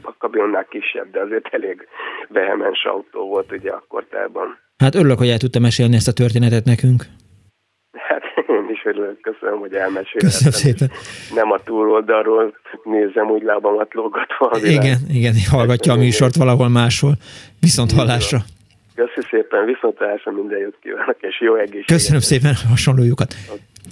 [0.01, 1.87] a kamionnál kisebb, de azért elég
[2.27, 4.57] vehemens autó volt ugye akkortában.
[4.77, 7.03] Hát örülök, hogy el tudtam mesélni ezt a történetet nekünk.
[7.91, 10.29] Hát én is örülök, köszönöm, hogy elmeséltem.
[10.29, 10.91] Köszönöm szépen.
[11.33, 12.53] Nem a túloldalról
[12.83, 14.57] nézem úgy lábamat lógatva.
[14.63, 17.13] Igen, igen, hallgatja a műsort valahol máshol.
[17.59, 18.39] Viszont hallásra.
[18.95, 21.85] Köszönöm szépen, viszont hallásra minden jót kívánok, és jó egészséget.
[21.85, 23.33] Köszönöm szépen hasonlójukat.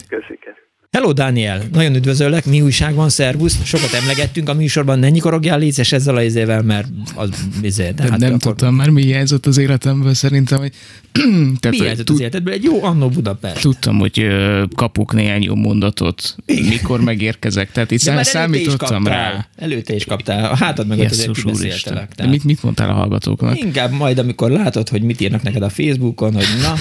[0.10, 0.66] Köszönöm.
[0.92, 1.62] Hello, Dániel!
[1.72, 3.64] Nagyon üdvözöllek, mi újság van, szervusz!
[3.64, 7.30] Sokat emlegettünk a műsorban, ne nyikorogjál létsz, ezzel a izével, mert az
[7.62, 8.40] izé, de hát nem akkor...
[8.40, 10.72] tudtam már, mi hiányzott az életemből szerintem, hogy...
[11.60, 12.54] Tehát, mi hiányzott az életedből?
[12.54, 13.62] Egy jó annó Budapest.
[13.62, 19.48] Tudtam, hogy uh, kapok néhány jó mondatot, mikor megérkezek, tehát itt szám, számítottam rá.
[19.56, 22.12] Előtte is kaptál, a hátad meg azért kibeszéltelek.
[22.16, 23.60] De mit, mit mondtál a hallgatóknak?
[23.60, 26.74] Inkább majd, amikor látod, hogy mit írnak neked a Facebookon, hogy na,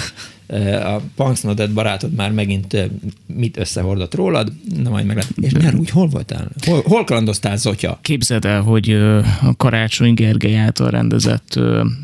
[0.83, 2.89] a Punksnodet barátod már megint
[3.25, 4.51] mit összehordott rólad,
[4.83, 6.49] na majd meg És nyár úgy hol voltál?
[6.65, 7.99] Hol, hol kalandoztál, Zotya?
[8.01, 8.91] Képzeld el, hogy
[9.41, 11.59] a Karácsony Gergely által rendezett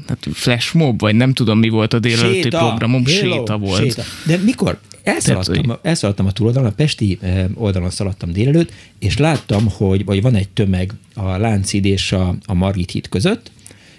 [0.07, 3.81] hát flash mob, vagy nem tudom mi volt a délelőtti séta, programom, Hello, séta volt.
[3.81, 4.03] Séta.
[4.25, 4.79] De mikor?
[5.03, 7.19] Elszaladtam, elszaladtam a túloldalon, a Pesti
[7.53, 12.53] oldalon szaladtam délelőtt, és láttam, hogy vagy van egy tömeg a Lánchíd és a, a
[12.53, 13.51] Margit híd között,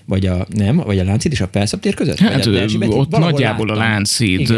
[0.07, 2.19] vagy a, nem, vagy a Lánchíd és a Felszabtér között?
[2.19, 3.83] Hát vagy a ott nagyjából láttam.
[3.83, 4.55] a Lánchíd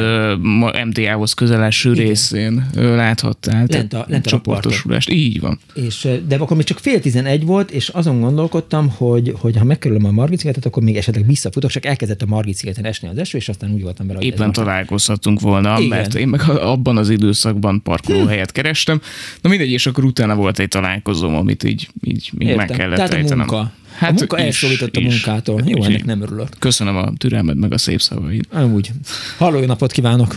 [0.87, 2.07] MTA-hoz közeleső Igen.
[2.07, 3.65] részén láthattál.
[3.69, 5.11] Lent a, lent a csoportosulást.
[5.11, 5.59] Így van.
[5.75, 10.05] És, de akkor még csak fél tizenegy volt, és azon gondolkodtam, hogy, hogy ha megkerülöm
[10.05, 13.39] a Margit szigetet, akkor még esetleg visszafutok, csak elkezdett a Margit szigeten esni az eső,
[13.39, 15.89] és aztán úgy voltam vele, Éppen találkozhatunk volna, Igen.
[15.89, 19.01] mert én meg abban az időszakban parkolóhelyet kerestem.
[19.41, 22.67] Na mindegy, és akkor utána volt egy találkozóm, amit így, így még Értem.
[22.67, 25.63] meg kellett Tehát a munka Hát a munka elszólított a munkától.
[25.65, 26.49] Jó, ennek nem örülök.
[26.59, 28.45] Köszönöm a türelmed meg a szép szavaid.
[28.51, 28.91] Amúgy.
[29.39, 30.37] Halló, jó napot kívánok!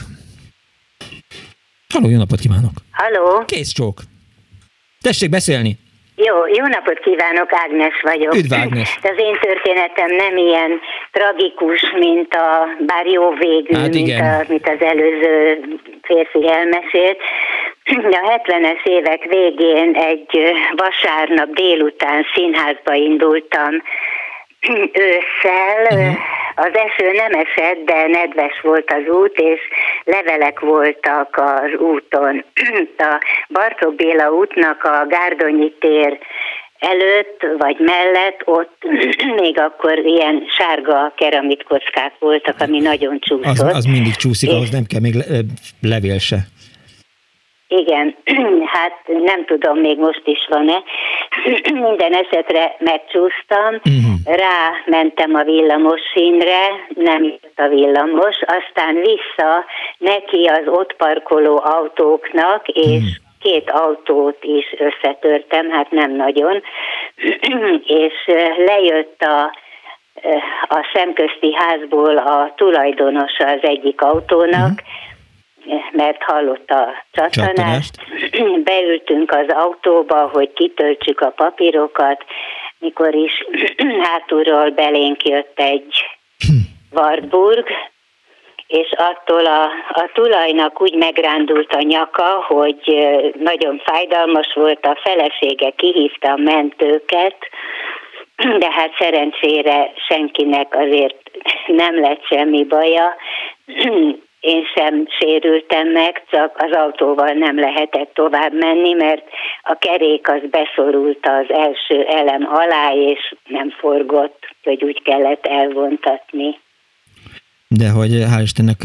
[1.93, 2.81] Halló, jó napot kívánok!
[2.91, 3.45] Halló!
[3.45, 4.03] Kész csók!
[5.01, 5.77] Tessék beszélni!
[6.25, 8.33] Jó, jó napot kívánok, Ágnes vagyok.
[8.35, 8.97] Üdv Ágnes.
[9.03, 10.79] Az én történetem nem ilyen
[11.11, 15.59] tragikus, mint a, bár jó végű, hát mint, a, mint az előző
[16.01, 17.17] férfi elmesélt.
[17.85, 23.83] A 70-es évek végén egy vasárnap délután színházba indultam
[24.93, 25.81] ősszel.
[25.89, 26.17] Uh-huh.
[26.55, 29.59] Az eső nem esett, de nedves volt az út, és
[30.03, 32.45] levelek voltak az úton.
[32.97, 36.17] A Bartók Béla útnak a Gárdonyi tér
[36.79, 38.83] előtt vagy mellett ott
[39.41, 41.65] még akkor ilyen sárga keramit
[42.19, 43.45] voltak, ami nagyon csúszott.
[43.45, 45.15] Az, az mindig csúszik, ahhoz nem kell még
[45.81, 46.37] levél se.
[47.71, 48.15] Igen,
[48.75, 50.83] hát nem tudom, még most is van-e.
[51.87, 54.35] Minden esetre megcsúsztam, uh-huh.
[54.35, 59.65] rámentem a villamos színre, nem jött a villamos, aztán vissza
[59.97, 66.61] neki az ott parkoló autóknak, és uh-huh két autót is összetörtem, hát nem nagyon,
[68.03, 68.13] és
[68.57, 69.55] lejött a,
[70.67, 75.08] a szemközti házból a tulajdonosa az egyik autónak, uh-huh
[75.91, 77.95] mert hallotta a csattanást.
[78.63, 82.23] Beültünk az autóba, hogy kitöltsük a papírokat,
[82.79, 83.45] mikor is
[84.07, 85.93] hátulról belénk jött egy
[86.95, 87.67] Wartburg,
[88.67, 93.07] és attól a, a tulajnak úgy megrándult a nyaka, hogy
[93.39, 97.37] nagyon fájdalmas volt, a felesége kihívta a mentőket,
[98.57, 101.31] de hát szerencsére senkinek azért
[101.67, 103.15] nem lett semmi baja,
[104.39, 109.23] én sem sérültem meg, csak az autóval nem lehetett tovább menni, mert
[109.63, 116.59] a kerék az beszorult az első elem alá, és nem forgott, hogy úgy kellett elvontatni.
[117.67, 118.77] De hogy hál' Istennek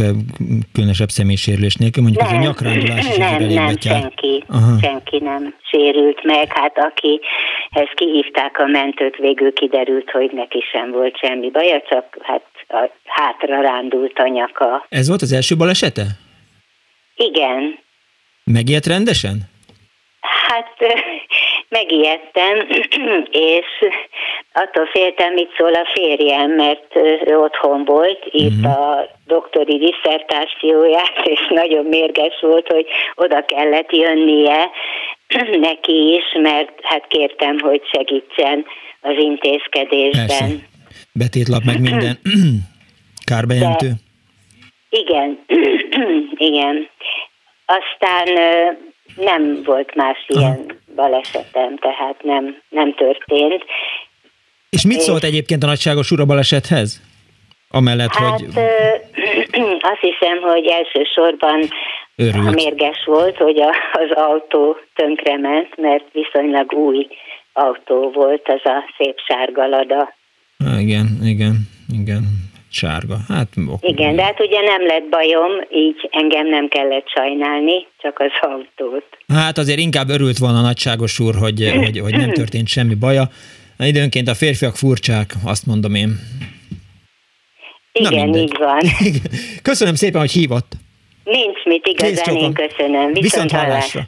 [0.73, 4.79] különösebb személysérülés nélkül, mondjuk nem, az a nyakrándulás is nem, nem, senki, Aha.
[4.83, 6.47] senki nem sérült meg.
[6.59, 7.21] Hát aki
[7.71, 12.91] ezt kihívták a mentőt, végül kiderült, hogy neki sem volt semmi baja, csak hát a
[13.05, 14.87] hátra rándult a nyaka.
[14.89, 16.03] Ez volt az első balesete?
[17.17, 17.79] Igen.
[18.45, 19.53] Megijedt rendesen?
[20.49, 20.77] Hát
[21.69, 22.67] megijedtem,
[23.31, 23.67] és
[24.53, 26.97] attól féltem, mit szól a férjem, mert
[27.27, 28.89] ő otthon volt, itt uh-huh.
[28.89, 34.71] a doktori diszertációját, és nagyon mérges volt, hogy oda kellett jönnie
[35.69, 38.67] neki is, mert hát kértem, hogy segítsen
[39.01, 40.27] az intézkedésben.
[40.27, 40.73] Persze.
[41.19, 42.19] Betétlap meg minden
[43.31, 43.89] kárbejelentő?
[43.89, 45.45] De, igen,
[46.49, 46.89] igen.
[47.67, 48.29] Aztán
[49.17, 53.65] nem volt más ilyen balesetem, tehát nem, nem történt.
[54.71, 57.03] És mit szólt egyébként a nagyságos ura balesethez?
[57.69, 58.49] Amellett, hát, hogy...
[59.93, 61.69] azt hiszem, hogy elsősorban
[62.17, 62.55] Örült.
[62.55, 67.07] mérges volt, hogy a, az autó tönkrement, mert viszonylag új
[67.53, 70.15] autó volt, az a szép sárga lada.
[70.65, 73.17] Há, igen, igen, igen sárga.
[73.29, 73.89] Hát, ok.
[73.89, 79.05] Igen, de hát ugye nem lett bajom, így engem nem kellett sajnálni, csak az autót.
[79.29, 83.29] Hát azért inkább örült volna a nagyságos úr, hogy, hogy, hogy nem történt semmi baja.
[83.79, 86.19] Időnként a férfiak furcsák, azt mondom én.
[87.93, 88.81] Igen, így van.
[89.63, 90.73] Köszönöm szépen, hogy hívott.
[91.25, 93.07] Nincs mit, igazán én köszönöm.
[93.07, 94.07] Viszont, Viszont hallásra.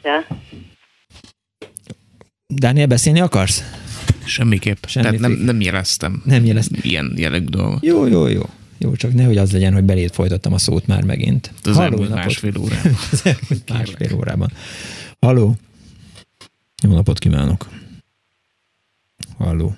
[2.47, 3.86] Dániel, beszélni akarsz?
[4.25, 4.83] Semmiképp.
[4.85, 6.21] Semmit Tehát nem, nem jeleztem.
[6.25, 6.79] Nem jeleztem.
[6.83, 7.85] Ilyen jellegű dolgot.
[7.85, 8.41] Jó, jó, jó.
[8.79, 11.51] Jó, csak nehogy az legyen, hogy belét folytattam a szót már megint.
[11.63, 12.23] Az Halló, elmúlt napot.
[12.23, 12.91] másfél órában.
[13.11, 14.49] az elmúlt másfél órában.
[15.19, 15.53] Halló.
[16.83, 17.65] Jó napot kívánok.
[19.37, 19.75] Halló.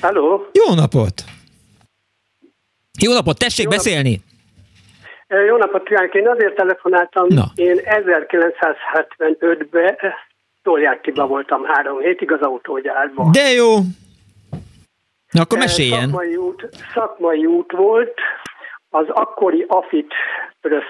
[0.00, 0.50] Halló.
[0.52, 1.24] Jó napot.
[3.00, 4.10] Jó napot, tessék Jó beszélni.
[4.10, 4.20] Nap...
[5.48, 7.52] Jó napot kívánok, én azért telefonáltam, Na.
[7.54, 9.96] én 1975-ben
[10.68, 13.32] Toljákiba voltam három hétig az autógyárban.
[13.32, 13.74] De jó!
[15.30, 16.08] Na akkor meséljen.
[16.08, 18.14] Szakmai út, szakmai út volt,
[18.90, 20.12] az akkori AFIT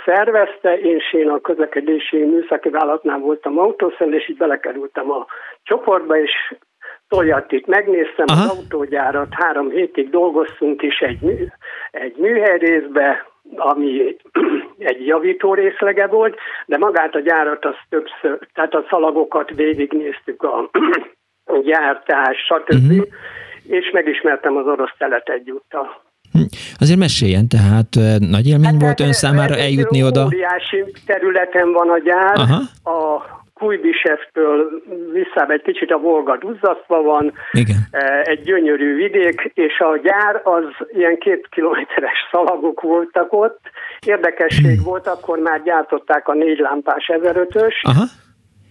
[0.04, 5.26] szervezte, én én a közlekedési műszaki vállalatnál voltam autószem, és így belekerültem a
[5.62, 6.30] csoportba, és
[7.08, 8.42] Toljattit megnéztem, Aha.
[8.42, 11.46] az autógyárat, három hétig dolgoztunk is egy, mű,
[11.90, 13.26] egy műhelyrészbe,
[13.56, 14.16] ami
[14.78, 20.70] egy javító részlege volt, de magát a gyárat az többször, tehát a szalagokat végignéztük a,
[21.54, 22.90] a gyártás, stb.
[22.90, 23.06] Uh-huh.
[23.68, 26.06] és megismertem az orosz telet egyúttal.
[26.32, 26.40] Hm.
[26.78, 27.88] Azért meséljen, tehát
[28.18, 30.24] nagy élmény hát volt ön számára eljutni oda?
[30.24, 32.60] Óriási területen van a gyár, Aha.
[32.84, 34.82] a Kujbisevtől
[35.12, 37.76] vissza egy kicsit a Volga duzzasztva van, Igen.
[38.22, 43.60] egy gyönyörű vidék, és a gyár az ilyen két kilométeres szalagok voltak ott.
[44.06, 44.84] Érdekesség hmm.
[44.84, 48.04] volt, akkor már gyártották a négy lámpás 1005-ös, Aha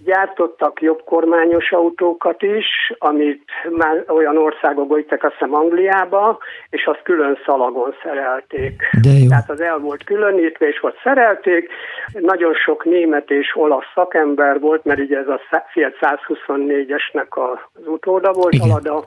[0.05, 2.65] gyártottak jobb kormányos autókat is,
[2.97, 6.37] amit már olyan országok jöttek, azt hiszem Angliába,
[6.69, 8.89] és azt külön szalagon szerelték.
[9.01, 9.27] De jó.
[9.27, 11.69] Tehát az el volt különítve, és ott szerelték.
[12.13, 15.41] Nagyon sok német és olasz szakember volt, mert ugye ez a
[15.71, 18.69] Fiat 124-esnek az utóda volt, Igen.
[18.69, 19.05] Alada,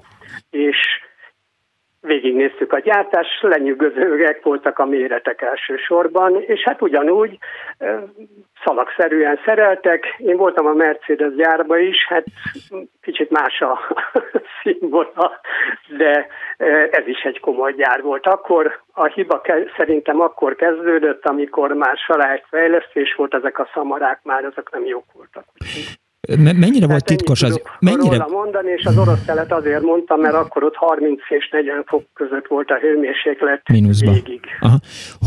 [0.50, 0.76] és
[2.00, 7.38] végignéztük a gyártást, lenyűgözőek voltak a méretek elsősorban, és hát ugyanúgy
[8.64, 10.14] szalagszerűen szereltek.
[10.18, 12.24] Én voltam a Mercedes gyárba is, hát
[13.00, 13.80] kicsit más a
[14.62, 15.40] színvonal,
[15.96, 16.26] de
[16.90, 18.26] ez is egy komoly gyár volt.
[18.26, 19.42] Akkor a hiba
[19.76, 21.98] szerintem akkor kezdődött, amikor már
[22.48, 25.44] fejlesztés volt, ezek a szamarák már ezek nem jók voltak.
[26.38, 27.60] Mennyire volt titkos az?
[27.80, 28.16] Mennyire...
[28.16, 32.04] Róla mondani, és az orosz telet azért mondtam, mert akkor ott 30 és 40 fok
[32.14, 34.12] között volt a hőmérséklet Mínuszba.
[34.12, 34.40] végig.
[34.60, 34.78] Aha.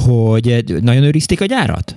[0.05, 1.95] Hogy nagyon őrizték a gyárat?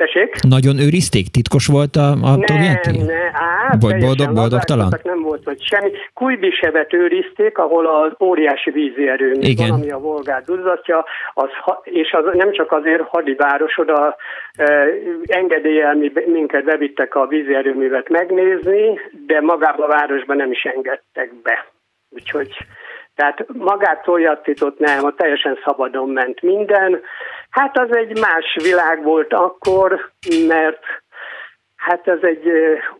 [0.00, 0.34] Tessék?
[0.48, 1.26] Nagyon őrizték?
[1.28, 4.88] Titkos volt a, a Nem, ne, á, Vagy boldog, boldogtalan?
[5.02, 5.90] Nem volt, hogy semmi.
[6.14, 9.68] Kujbisevet őrizték, ahol az óriási vízi erőmű Igen.
[9.68, 11.04] van, ami a Volgát duzzatja,
[11.34, 11.48] az,
[11.82, 14.16] és az nem csak azért hadiváros, oda
[14.52, 14.86] eh,
[15.26, 21.34] engedéllyel mi, minket bevittek a vízi erőművet megnézni, de magában a városban nem is engedtek
[21.42, 21.66] be.
[22.10, 22.56] Úgyhogy
[23.14, 27.00] tehát magától jatított nem, a teljesen szabadon ment minden.
[27.50, 30.12] Hát az egy más világ volt akkor,
[30.46, 30.82] mert
[31.76, 32.46] hát ez egy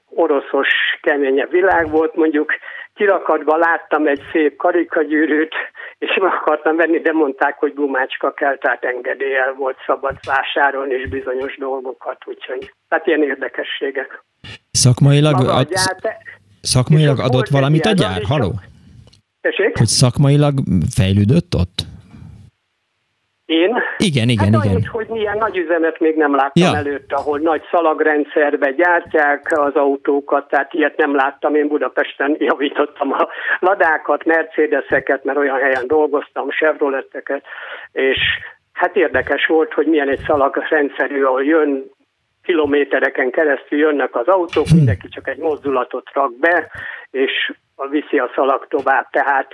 [0.09, 0.69] oroszos,
[1.03, 2.53] keményebb világ volt, mondjuk
[2.95, 5.55] kirakatban láttam egy szép karikagyűrűt,
[5.99, 11.09] és meg akartam venni, de mondták, hogy gumácska kell, tehát engedéllyel volt szabad vásárolni és
[11.09, 14.25] bizonyos dolgokat, úgyhogy hát ilyen érdekességek.
[14.71, 15.69] Szakmailag, ad,
[16.61, 18.23] szakmailag adott valamit a gyár?
[18.29, 18.53] Haló?
[19.41, 19.79] Tessék?
[19.79, 20.55] Hogy szakmailag
[20.95, 21.77] fejlődött ott?
[23.51, 23.83] Én?
[23.99, 24.75] Igen, igen, hát igen.
[24.75, 26.77] Annyit, hogy milyen nagy üzemet még nem láttam ja.
[26.77, 31.55] előtt, ahol nagy szalagrendszerbe gyártják az autókat, tehát ilyet nem láttam.
[31.55, 33.29] Én Budapesten javítottam a
[33.59, 37.45] ladákat, Mercedeseket, mert olyan helyen dolgoztam, Chevroleteket,
[37.93, 38.19] és
[38.73, 41.91] hát érdekes volt, hogy milyen egy szalagrendszerű, ahol jön
[42.43, 44.77] kilométereken keresztül jönnek az autók, hm.
[44.77, 46.71] mindenki csak egy mozdulatot rak be,
[47.11, 47.53] és
[47.91, 49.11] viszi a szalag tovább.
[49.11, 49.53] Tehát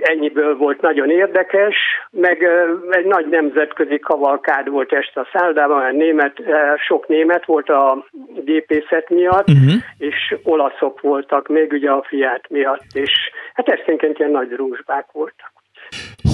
[0.00, 1.76] ennyiből volt nagyon érdekes,
[2.10, 2.42] meg
[2.90, 6.42] egy nagy nemzetközi kavalkád volt este a szállodában, mert német,
[6.76, 8.06] sok német volt a
[8.44, 9.72] gépészet miatt, uh-huh.
[9.98, 13.10] és olaszok voltak még ugye a Fiat miatt, és
[13.54, 15.52] hát esténként ilyen nagy rúzsbák voltak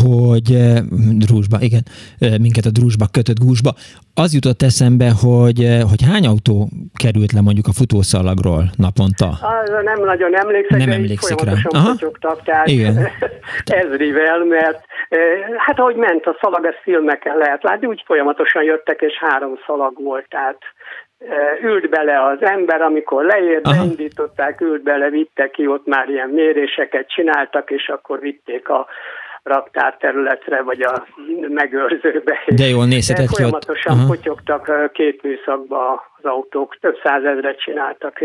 [0.04, 0.78] hogy eh,
[1.24, 1.84] drúzsba, igen,
[2.18, 3.72] eh, minket a drúzsba kötött gúzsba.
[4.14, 6.54] Az jutott eszembe, hogy, eh, hogy hány autó
[7.02, 9.28] került le mondjuk a futószalagról naponta?
[9.54, 11.52] Az nem nagyon emlékszek, nem emlékszik rá.
[11.78, 11.92] Aha.
[12.44, 12.94] Tehát igen.
[13.82, 14.80] ezrivel, mert
[15.56, 19.92] hát ahogy ment a szalag, ezt filmeken lehet látni, úgy folyamatosan jöttek, és három szalag
[20.02, 20.58] volt, tehát
[21.62, 23.84] ült bele az ember, amikor leért, Aha.
[24.60, 28.86] ült bele, vittek ki, ott már ilyen méréseket csináltak, és akkor vitték a
[29.42, 31.06] raktárterületre, vagy a
[31.48, 32.38] megőrzőbe.
[32.46, 34.06] De jól nézhetett ki Folyamatosan ott.
[34.06, 38.18] potyogtak két műszakba az autók, több százezret csináltak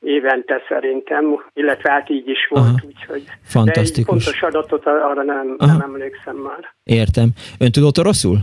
[0.00, 2.86] évente szerintem, illetve hát így is volt, Aha.
[2.86, 3.92] úgyhogy Fantasztikus.
[3.92, 6.74] De egy pontos adatot arra nem, nem emlékszem már.
[6.84, 7.28] Értem.
[7.58, 8.36] Ön tudott oroszul?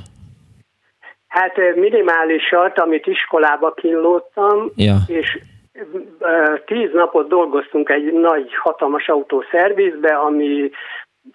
[1.27, 4.95] Hát minimálisat, amit iskolába kínlódtam, ja.
[5.07, 5.39] és
[6.65, 10.69] tíz napot dolgoztunk egy nagy, hatalmas autószervizbe, ami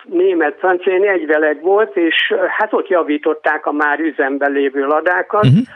[0.04, 5.66] német francia egyveleg volt, és hát ott javították a már üzemben lévő ladákat, uh-huh.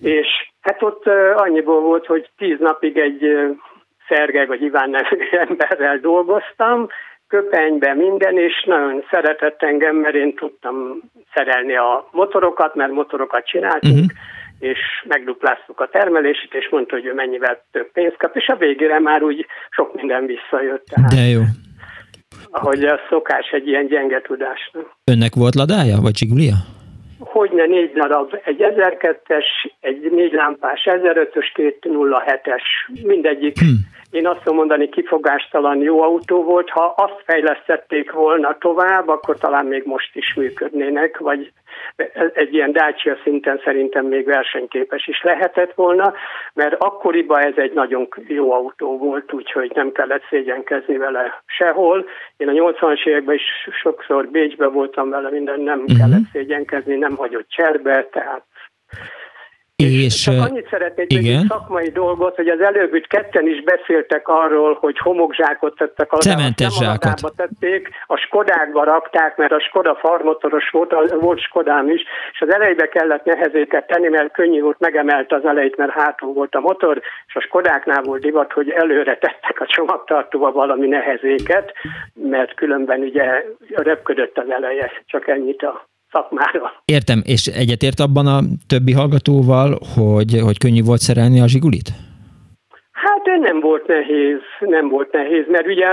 [0.00, 0.26] és
[0.60, 3.48] hát ott annyiból volt, hogy tíz napig egy
[4.08, 6.86] Szergej vagy Iván nevű emberrel dolgoztam,
[7.28, 11.00] köpenyben minden, és nagyon szeretett engem, mert én tudtam
[11.34, 14.10] szerelni a motorokat, mert motorokat csináltunk, uh-huh.
[14.58, 14.78] és
[15.08, 19.22] megdupláztuk a termelését, és mondta, hogy ő mennyivel több pénzt kap, és a végére már
[19.22, 20.84] úgy sok minden visszajött.
[20.84, 21.10] Tehát.
[21.10, 21.40] De jó
[22.50, 24.96] ahogy a szokás egy ilyen gyenge tudásnak.
[25.04, 26.54] Önnek volt ladája, vagy csigulija?
[27.18, 29.44] Hogyne négy darab, egy 1002-es,
[29.80, 32.62] egy négy lámpás 1005-ös, két 07-es,
[33.02, 33.58] mindegyik.
[33.58, 36.70] Hmm én azt mondani, kifogástalan jó autó volt.
[36.70, 41.52] Ha azt fejlesztették volna tovább, akkor talán még most is működnének, vagy
[42.34, 46.14] egy ilyen Dacia szinten szerintem még versenyképes is lehetett volna,
[46.54, 52.06] mert akkoriban ez egy nagyon jó autó volt, úgyhogy nem kellett szégyenkezni vele sehol.
[52.36, 55.98] Én a 80-as években is sokszor Bécsbe voltam vele, minden nem uh-huh.
[55.98, 58.42] kellett szégyenkezni, nem hagyott cserbe, tehát
[59.84, 61.38] És, Csak annyit szeretnék igen.
[61.38, 66.20] egy szakmai dolgot, hogy az előbb itt ketten is beszéltek arról, hogy homokzsákot tettek alá.
[66.20, 67.36] Cementes zsákot.
[67.36, 72.02] tették, a Skodákba rakták, mert a Skoda farmotoros volt, volt Skodám is,
[72.32, 76.54] és az elejébe kellett nehezéket tenni, mert könnyű volt, megemelte az elejét, mert hátul volt
[76.54, 81.72] a motor, és a Skodáknál volt divat, hogy előre tettek a csomagtartóba valami nehezéket,
[82.14, 86.82] mert különben ugye röpködött az eleje, csak ennyit a szakmára.
[86.84, 91.88] Értem, és egyetért abban a többi hallgatóval, hogy, hogy könnyű volt szerelni a zsigulit?
[92.92, 95.86] Hát nem volt nehéz, nem volt nehéz, mert ugye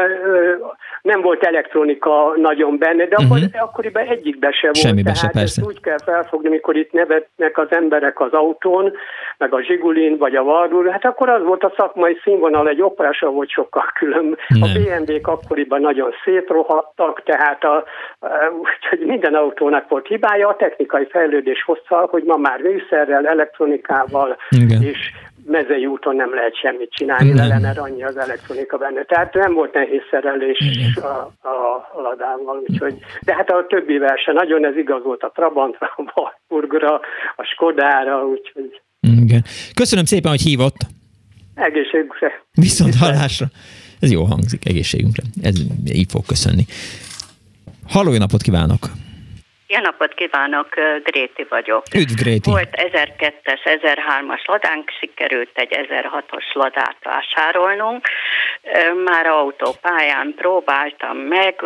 [1.06, 3.38] nem volt elektronika nagyon benne, de uh-huh.
[3.38, 4.78] akkor, akkoriban egyikbe se volt.
[4.78, 5.62] Semmibe tehát se, persze.
[5.62, 8.94] ezt úgy kell felfogni, mikor itt nevetnek az emberek az autón,
[9.38, 13.30] meg a Zsigulin, vagy a Vardul, hát akkor az volt a szakmai színvonal, egy operása
[13.30, 14.38] volt sokkal külön.
[14.48, 14.62] Nem.
[14.62, 17.76] A BMW-k akkoriban nagyon szétrohadtak, tehát a,
[18.20, 18.28] a,
[18.90, 24.82] hogy minden autónak volt hibája, a technikai fejlődés hozta, hogy ma már műszerrel, elektronikával Igen.
[24.82, 25.12] és
[25.48, 27.36] mezei úton nem lehet semmit csinálni nem.
[27.36, 29.04] vele, mert annyi az elektronika benne.
[29.04, 30.58] Tehát nem volt nehéz szerelés
[30.96, 35.94] a, a ladával, úgyhogy, de hát a többi verse nagyon ez igaz volt a Trabantra,
[35.96, 36.94] a Warburgra,
[37.36, 38.82] a Skodára, úgyhogy...
[39.22, 39.44] Igen.
[39.74, 40.78] Köszönöm szépen, hogy hívott.
[41.56, 42.44] Egészségünkre.
[42.54, 43.46] Viszont hallásra.
[44.00, 45.24] Ez jó hangzik, egészségünkre.
[45.42, 45.56] Ez
[45.86, 46.66] így fog köszönni.
[47.88, 49.05] Halló, napot kívánok!
[49.68, 50.68] Jó napot kívánok,
[51.04, 51.84] Gréti vagyok.
[51.96, 52.50] Üdv, Gréti.
[52.50, 58.08] Volt 1002-es, 1003-as ladánk, sikerült egy 1006-os ladát vásárolnunk.
[59.06, 61.62] Már autópályán próbáltam meg,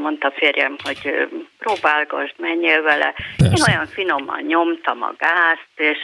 [0.00, 3.14] mondta férjem, hogy próbálgasd, menjél vele.
[3.36, 3.54] Persze.
[3.56, 5.98] Én olyan finoman nyomtam a gázt, és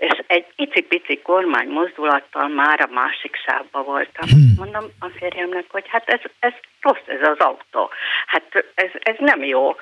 [0.00, 4.28] és egy icipici kormány mozdulattal már a másik sávba voltam.
[4.28, 4.52] Hmm.
[4.56, 7.90] Mondom a férjemnek, hogy hát ez, ez rossz ez az autó.
[8.26, 9.76] Hát ez, ez nem jó.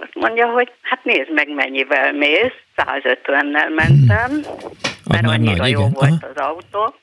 [0.00, 4.70] Azt mondja, hogy hát nézd meg mennyivel mész, 150-nel mentem, hmm.
[5.08, 5.92] mert annyira nagy, jó igen.
[5.92, 6.94] volt az autó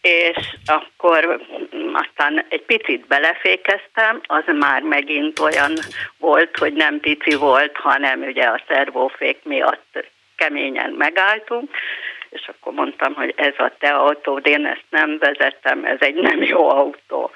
[0.00, 1.40] és akkor
[1.92, 5.72] aztán egy picit belefékeztem, az már megint olyan
[6.18, 10.04] volt, hogy nem pici volt, hanem ugye a szervófék miatt
[10.36, 11.70] keményen megálltunk,
[12.28, 16.42] és akkor mondtam, hogy ez a te autód, én ezt nem vezettem, ez egy nem
[16.42, 17.30] jó autó.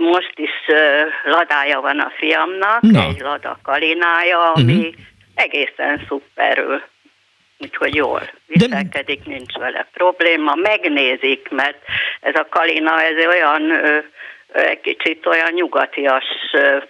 [0.00, 3.02] Most is uh, ladája van a fiamnak, Na.
[3.02, 4.94] egy Lada Kalinája, ami uh-huh.
[5.34, 6.82] egészen szuperül
[7.62, 9.30] úgyhogy jól viselkedik, De...
[9.30, 11.78] nincs vele probléma, megnézik, mert
[12.20, 13.62] ez a Kalina, ez olyan
[14.52, 16.24] egy kicsit olyan nyugatias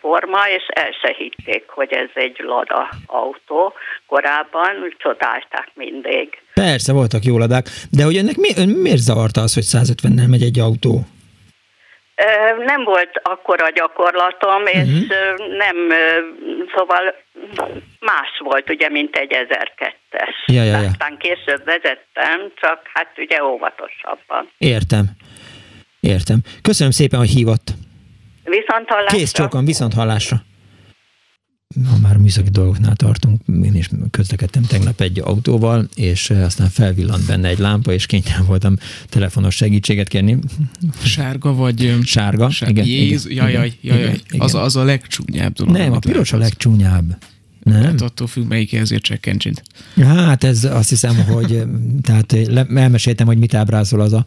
[0.00, 3.72] forma, és el se hitték, hogy ez egy Lada autó
[4.06, 6.42] korábban, úgy csodálták mindig.
[6.54, 10.42] Persze, voltak jó ladák, de hogy ennek mi, ön miért zavarta az, hogy 150-nel megy
[10.42, 11.00] egy autó?
[12.66, 15.56] Nem volt akkora gyakorlatom, és uh-huh.
[15.56, 15.76] nem,
[16.74, 17.14] szóval
[18.00, 20.52] más volt ugye, mint egy 1002-es.
[20.52, 20.88] Ja, ja, ja.
[20.88, 24.50] Aztán később vezettem, csak hát ugye óvatosabban.
[24.58, 25.04] Értem.
[26.00, 26.38] Értem.
[26.62, 27.70] Köszönöm szépen, hogy hívott.
[28.44, 29.16] Viszont hallásra.
[29.18, 30.36] Kész csókon, viszont hallásra.
[31.90, 33.88] Ha már műszaki dolgoknál tartunk, én is
[34.20, 38.76] közlekedtem tegnap egy autóval, és aztán felvillant benne egy lámpa, és kénytelen voltam
[39.08, 40.38] telefonos segítséget kérni.
[41.02, 41.96] Sárga vagy...
[42.04, 42.82] Sárga, sárga.
[42.82, 42.86] igen.
[42.86, 44.20] Jéz, igen, jajaj, jajaj.
[44.30, 45.76] Igen, az, az a legcsúnyább dolog.
[45.76, 47.16] Nem, a piros a legcsúnyább.
[47.62, 47.82] Nem?
[47.82, 49.62] Hát attól függ, melyik ezért csekkencsint.
[49.96, 51.62] Hát ez azt hiszem, hogy
[52.02, 52.36] tehát
[52.74, 54.24] elmeséltem, hogy mit ábrázol az a,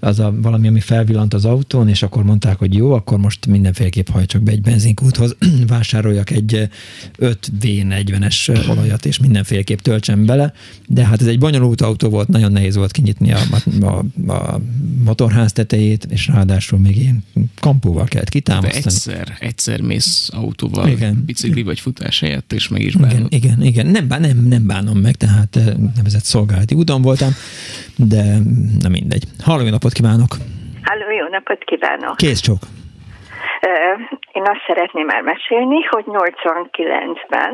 [0.00, 4.08] az a valami, ami felvillant az autón, és akkor mondták, hogy jó, akkor most mindenféleképp
[4.08, 5.36] hajtsak be egy benzinkúthoz,
[5.66, 6.68] vásároljak egy
[7.18, 10.52] 5V40-es olajat, és mindenféleképp töltsem bele,
[10.86, 13.40] de hát ez egy bonyolult autó volt, nagyon nehéz volt kinyitni a,
[13.80, 14.60] a, a
[15.04, 17.24] motorház tetejét, és ráadásul még ilyen
[17.60, 18.82] kampóval kellett kitámasztani.
[18.82, 21.22] De egyszer, egyszer mész autóval, Igen.
[21.26, 23.12] bicikli vagy futás helyett, és meg is bánod.
[23.14, 23.86] Igen, igen, igen.
[23.86, 25.52] Nem, nem, nem bánom meg, tehát
[25.98, 27.32] nevezett szolgálati úton voltam,
[28.12, 28.22] de
[28.84, 29.24] nem mindegy.
[29.44, 30.32] Halló, napot kívánok!
[30.88, 32.16] Halló, jó napot kívánok!
[32.16, 32.62] Kész csók!
[34.32, 37.52] Én azt szeretném elmesélni, hogy 89-ben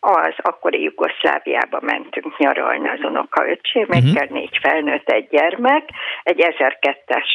[0.00, 4.24] az akkori Jugoszláviába mentünk nyaralni az unokaöcsémekkel, uh-huh.
[4.24, 4.34] Mhm.
[4.34, 5.88] négy felnőtt, egy gyermek,
[6.22, 7.28] egy 1002-es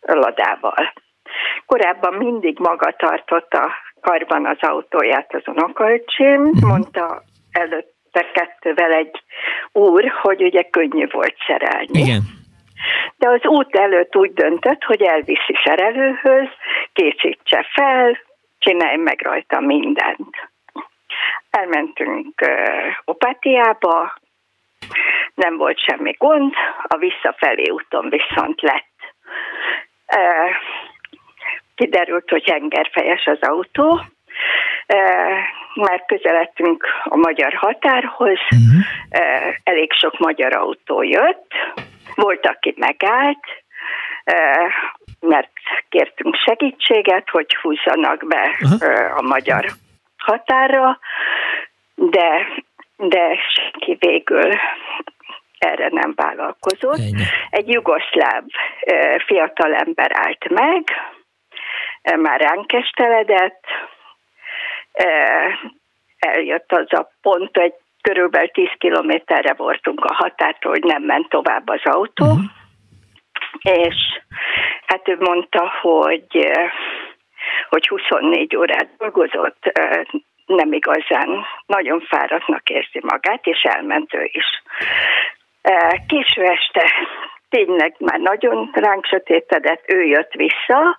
[0.00, 0.92] ladával.
[1.66, 3.70] Korábban mindig maga tartotta
[4.04, 6.68] karban az autóját az unokaöcsém, uh-huh.
[6.68, 7.22] mondta
[7.52, 9.22] előtte kettővel egy
[9.72, 12.00] úr, hogy ugye könnyű volt szerelni.
[12.00, 12.22] Igen.
[13.16, 16.48] De az út előtt úgy döntött, hogy elviszi szerelőhöz,
[16.92, 18.18] készítse fel,
[18.58, 20.34] csinálj meg rajta mindent.
[21.50, 24.14] Elmentünk uh, Opátiába,
[25.34, 26.52] nem volt semmi gond,
[26.82, 28.96] a visszafelé úton viszont lett.
[30.16, 30.50] Uh,
[31.74, 34.00] kiderült, hogy hengerfejes az autó,
[35.74, 39.54] Már közeledtünk a magyar határhoz, uh-huh.
[39.62, 41.52] elég sok magyar autó jött,
[42.14, 43.46] volt, aki megállt,
[45.20, 45.50] mert
[45.88, 49.18] kértünk segítséget, hogy húzzanak be uh-huh.
[49.18, 49.66] a magyar
[50.16, 50.98] határra,
[51.94, 52.46] de,
[52.96, 54.50] de senki végül
[55.58, 56.98] erre nem vállalkozott.
[56.98, 57.24] Ennyi.
[57.50, 58.42] Egy jugoszláv
[59.26, 60.82] fiatalember állt meg,
[62.16, 63.64] már ránk esteledett,
[66.18, 71.68] eljött az a pont, egy körülbelül 10 kilométerre voltunk a határtól, hogy nem ment tovább
[71.68, 72.44] az autó, uh-huh.
[73.60, 73.96] és
[74.86, 76.50] hát ő mondta, hogy
[77.68, 79.80] hogy 24 órát dolgozott,
[80.46, 84.62] nem igazán, nagyon fáradtnak érzi magát, és elment ő is.
[86.06, 86.92] Késő este
[87.48, 90.98] tényleg már nagyon ránk sötétedett, ő jött vissza,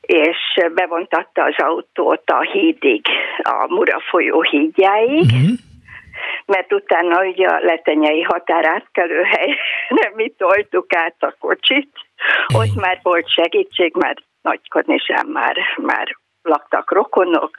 [0.00, 0.36] és
[0.74, 3.06] bevontatta az autót a hídig,
[3.42, 5.58] a Mura folyó hídjáig, uh-huh.
[6.46, 11.90] mert utána ugye a letenyei határátkelő helyre mi toltuk át a kocsit,
[12.54, 16.16] ott már volt segítség, mert Nagykanizsán már, már
[16.48, 17.50] laktak rokonok,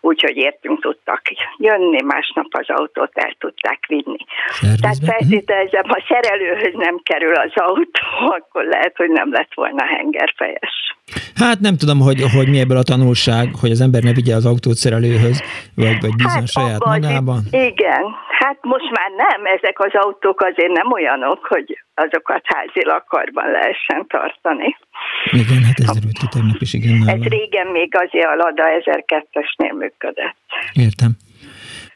[0.00, 1.22] úgyhogy értünk tudtak
[1.56, 4.24] jönni, másnap az autót el tudták vinni.
[4.46, 4.80] Szervezbe?
[4.80, 8.06] Tehát feltételezem, ha szerelőhöz nem kerül az autó,
[8.38, 10.96] akkor lehet, hogy nem lett volna hengerfejes.
[11.34, 14.46] Hát nem tudom, hogy, hogy mi ebből a tanulság, hogy az ember ne vigye az
[14.46, 15.42] autót szerelőhöz,
[15.74, 17.40] vagy, vagy bizony hát saját magában.
[17.50, 18.04] Igen,
[18.40, 24.06] hát most már nem, ezek az autók azért nem olyanok, hogy azokat házilag karban lehessen
[24.06, 24.76] tartani.
[25.24, 27.08] Igen, hát ez derült ki tegnap is, igen.
[27.08, 30.36] Ez régen még azért a Lada 1002-esnél működött.
[30.72, 31.10] Értem.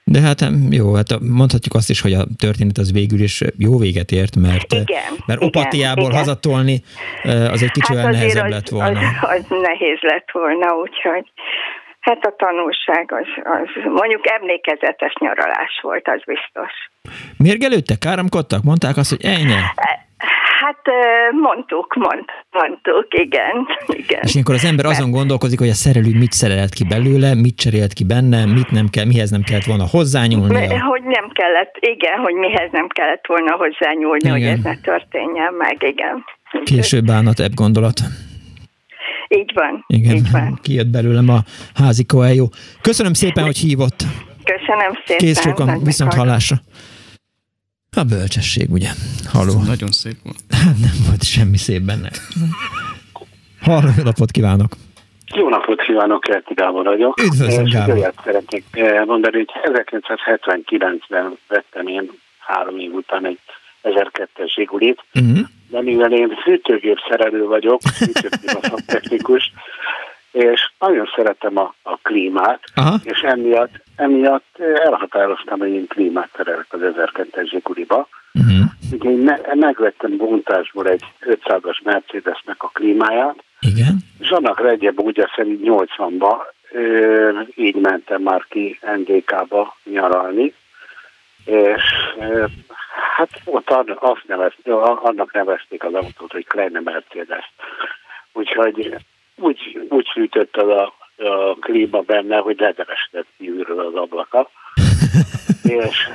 [0.05, 0.41] De hát
[0.71, 4.73] jó, hát mondhatjuk azt is, hogy a történet az végül is jó véget ért, mert,
[4.73, 6.19] igen, mert Opatiából igen.
[6.19, 6.83] hazatolni
[7.25, 9.01] az egy kicsivel hát nehezebb az, lett volna.
[9.01, 11.33] Az, az nehéz lett volna, úgyhogy
[12.01, 16.73] hát a tanulság az, az mondjuk emlékezetes nyaralás volt, az biztos.
[17.39, 18.63] Mérgelődtek, káromkodtak?
[18.63, 19.61] Mondták azt, hogy ennyi?
[20.65, 20.83] Hát
[21.41, 23.67] mondtuk, mond, mondtuk, igen,
[24.03, 24.21] igen.
[24.23, 27.93] És ilyenkor az ember azon gondolkozik, hogy a szerelő mit szerelt ki belőle, mit cserélt
[27.93, 30.55] ki benne, mit nem kell, mihez nem kellett volna hozzányúlni.
[30.93, 34.33] Hogy nem kellett, igen, hogy mihez nem kellett volna hozzányúlni, igen.
[34.33, 36.25] hogy ez ne történjen meg, igen.
[36.65, 38.01] Később bánat ebb gondolat.
[39.29, 39.85] Így van.
[39.87, 40.59] Igen, így van.
[40.65, 41.39] kijött belőlem a
[41.75, 42.49] házi koeljó.
[42.81, 44.03] Köszönöm szépen, hogy hívott.
[44.45, 45.27] Köszönöm szépen.
[45.27, 46.57] Kész sokan, viszont hallásra.
[47.97, 48.89] A bölcsesség, ugye?
[49.33, 49.63] Haló.
[49.67, 50.37] Nagyon szép volt.
[50.51, 52.11] Hát nem volt semmi szép benne.
[53.61, 54.73] Halló, jó napot kívánok!
[55.35, 57.21] Jó napot kívánok, Kerti Gábor vagyok.
[57.21, 57.95] Üdvözlöm, Gábor.
[57.95, 58.65] Olyat szeretnék
[59.07, 63.39] mondani, hogy 1979-ben vettem én három év után egy
[63.83, 65.39] 1002-es Zsigulit, uh-huh.
[65.71, 69.53] de mivel én fűtőgép szerelő vagyok, fűtőgép technikus,
[70.33, 72.97] és nagyon szeretem a, a klímát, Aha.
[73.03, 78.09] és emiatt, emiatt elhatároztam, hogy én klímát terelek az 1002-es Zsiguliba.
[78.35, 78.65] Uh-huh.
[78.93, 83.97] Ugye én me- megvettem bontásból egy 500-as Mercedesnek a klímáját, Igen.
[84.21, 86.37] és annak reggelbe ugye szerint 80-ba
[87.55, 90.55] így mentem már ki NDK-ba nyaralni,
[91.45, 91.83] és
[93.17, 94.53] hát ott azt nevez,
[95.03, 97.53] annak nevezték az autót, hogy Kleine Mercedes.
[98.33, 98.97] Úgyhogy
[99.43, 104.51] úgy, úgy fűtött az a, a klíma benne, hogy lederesített kívülről az ablaka.
[105.63, 106.09] és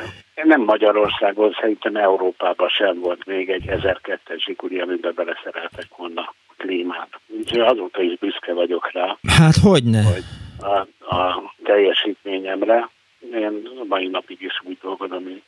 [0.44, 7.10] nem Magyarországon, szerintem Európában sem volt még egy 1002-es zsikuri, amiben beleszereltek volna klímát.
[7.28, 9.18] Úgyhogy azóta is büszke vagyok rá.
[9.38, 10.04] Hát hogyne?
[10.04, 10.24] Hogy
[10.60, 12.90] a, a teljesítményemre.
[13.34, 15.44] Én mai napig is úgy dolgozom, mint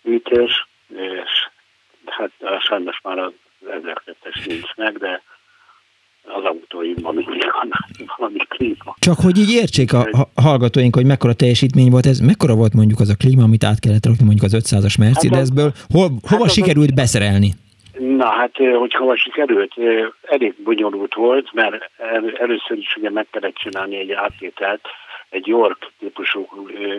[0.00, 1.48] műtős, és
[2.06, 2.30] hát
[2.60, 3.32] sajnos már az
[3.66, 5.22] 1002-es nincs meg, de
[6.24, 7.42] az autóimban mindig
[8.16, 8.94] valami klíma.
[8.98, 13.08] Csak hogy így értsék a hallgatóink, hogy mekkora teljesítmény volt ez, mekkora volt mondjuk az
[13.08, 16.94] a klíma, amit át kellett rakni mondjuk az 500-as Mercedesből, hol, hova hát sikerült az...
[16.94, 17.50] beszerelni?
[17.98, 19.74] Na hát, hogy hova sikerült,
[20.22, 21.90] elég bonyolult volt, mert
[22.38, 24.80] először is ugye meg kellett csinálni egy áttételt,
[25.32, 26.48] egy York típusú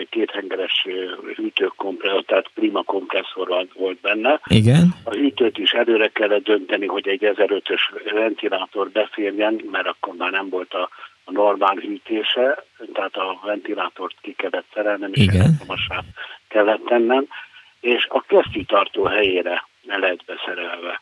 [0.09, 0.87] kéthengeres
[1.35, 2.49] hűtőkompresszor, tehát
[2.85, 4.39] kompresszor volt benne.
[4.45, 4.93] Igen.
[5.03, 7.81] A hűtőt is előre kellett dönteni, hogy egy 1005-ös
[8.13, 10.89] ventilátor beférjen, mert akkor már nem volt a,
[11.23, 16.05] a normál hűtése, tehát a ventilátort ki kellett szerelnem, és elektromosát
[16.47, 17.25] kellett tennem,
[17.79, 21.01] és a kesztyűtartó helyére ne lett beszerelve.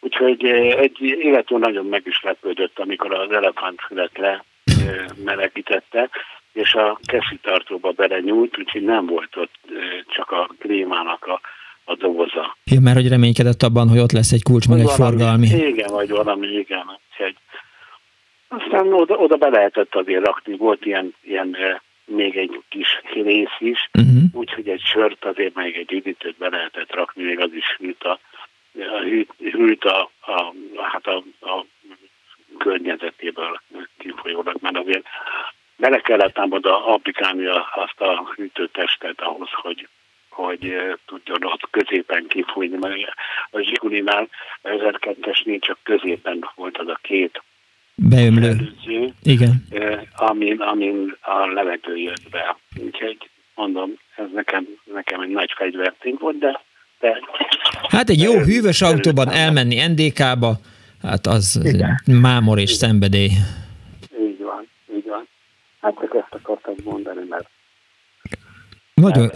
[0.00, 4.44] Úgyhogy egy illető nagyon meg is lepődött, amikor az elefántfület le
[5.24, 6.10] melegítette,
[6.52, 9.58] és a keszitartóba belenyúlt, úgyhogy nem volt ott
[10.06, 11.40] csak a klímának a,
[11.84, 12.56] a doboza.
[12.64, 15.46] Ja, mert hogy reménykedett abban, hogy ott lesz egy kulcs, meg egy forgalmi.
[15.46, 16.98] Igen, vagy valami, igen.
[17.10, 17.36] Úgyhogy
[18.58, 21.56] Aztán oda, oda be lehetett azért rakni, volt ilyen, ilyen
[22.04, 24.22] még egy kis rész is, uh-huh.
[24.32, 28.18] úgyhogy egy sört azért még egy üdítőt be lehetett rakni, még az is hűlt a,
[29.02, 31.64] hűlt, hűlt a, a, hát a, a
[32.58, 33.60] környezetéből
[33.98, 35.06] kifolyólag, mert azért
[35.82, 37.46] bele kellett ám oda applikálni
[37.84, 39.88] azt a hűtőtestet ahhoz, hogy
[40.28, 40.74] hogy
[41.06, 42.94] tudjon ott középen kifújni, mert
[43.50, 44.28] a Zsigulinál
[44.62, 47.42] 1002-esnél csak középen volt az a két
[47.94, 49.66] beömlő, előző, Igen.
[50.16, 52.56] Amin, amin a levegő jött be.
[52.84, 56.60] Úgyhogy mondom, ez nekem, nekem egy nagy fegyvertény volt, de,
[57.00, 57.20] de
[57.88, 60.52] Hát egy jó hűvös autóban elmenni NDK-ba,
[61.02, 62.00] hát az Igen.
[62.20, 62.76] mámor és Igen.
[62.76, 63.30] szenvedély.
[64.20, 65.28] Így van, így van.
[65.82, 67.48] Hát csak ezt akartam mondani, mert
[68.94, 69.30] nagyon,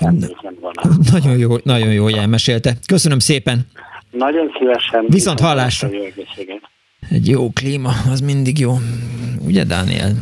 [1.12, 2.76] nagyon, jó, nagyon jó, hogy elmesélte.
[2.86, 3.66] Köszönöm szépen.
[4.10, 5.04] Nagyon szívesen.
[5.08, 5.88] Viszont hallásra.
[7.10, 8.74] Egy jó klíma, az mindig jó.
[9.46, 10.12] Ugye, Dániel?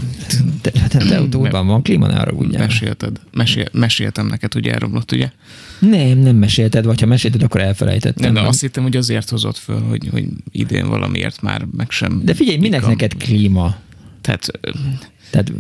[0.63, 2.59] Te, te, te autóban van klíma, ne arra ugye?
[2.59, 3.21] Mesélted.
[3.33, 5.31] Mesél, meséltem neked, hogy elromlott, ugye?
[5.79, 8.33] Nem, nem mesélted, vagy ha mesélted, akkor elfelejtettem.
[8.33, 12.21] Nem, de azt hittem, hogy azért hozott föl, hogy, hogy idén valamiért már meg sem...
[12.25, 13.77] De figyelj, minek neked klíma?
[14.21, 14.49] Tehát
[15.35, 15.53] tehát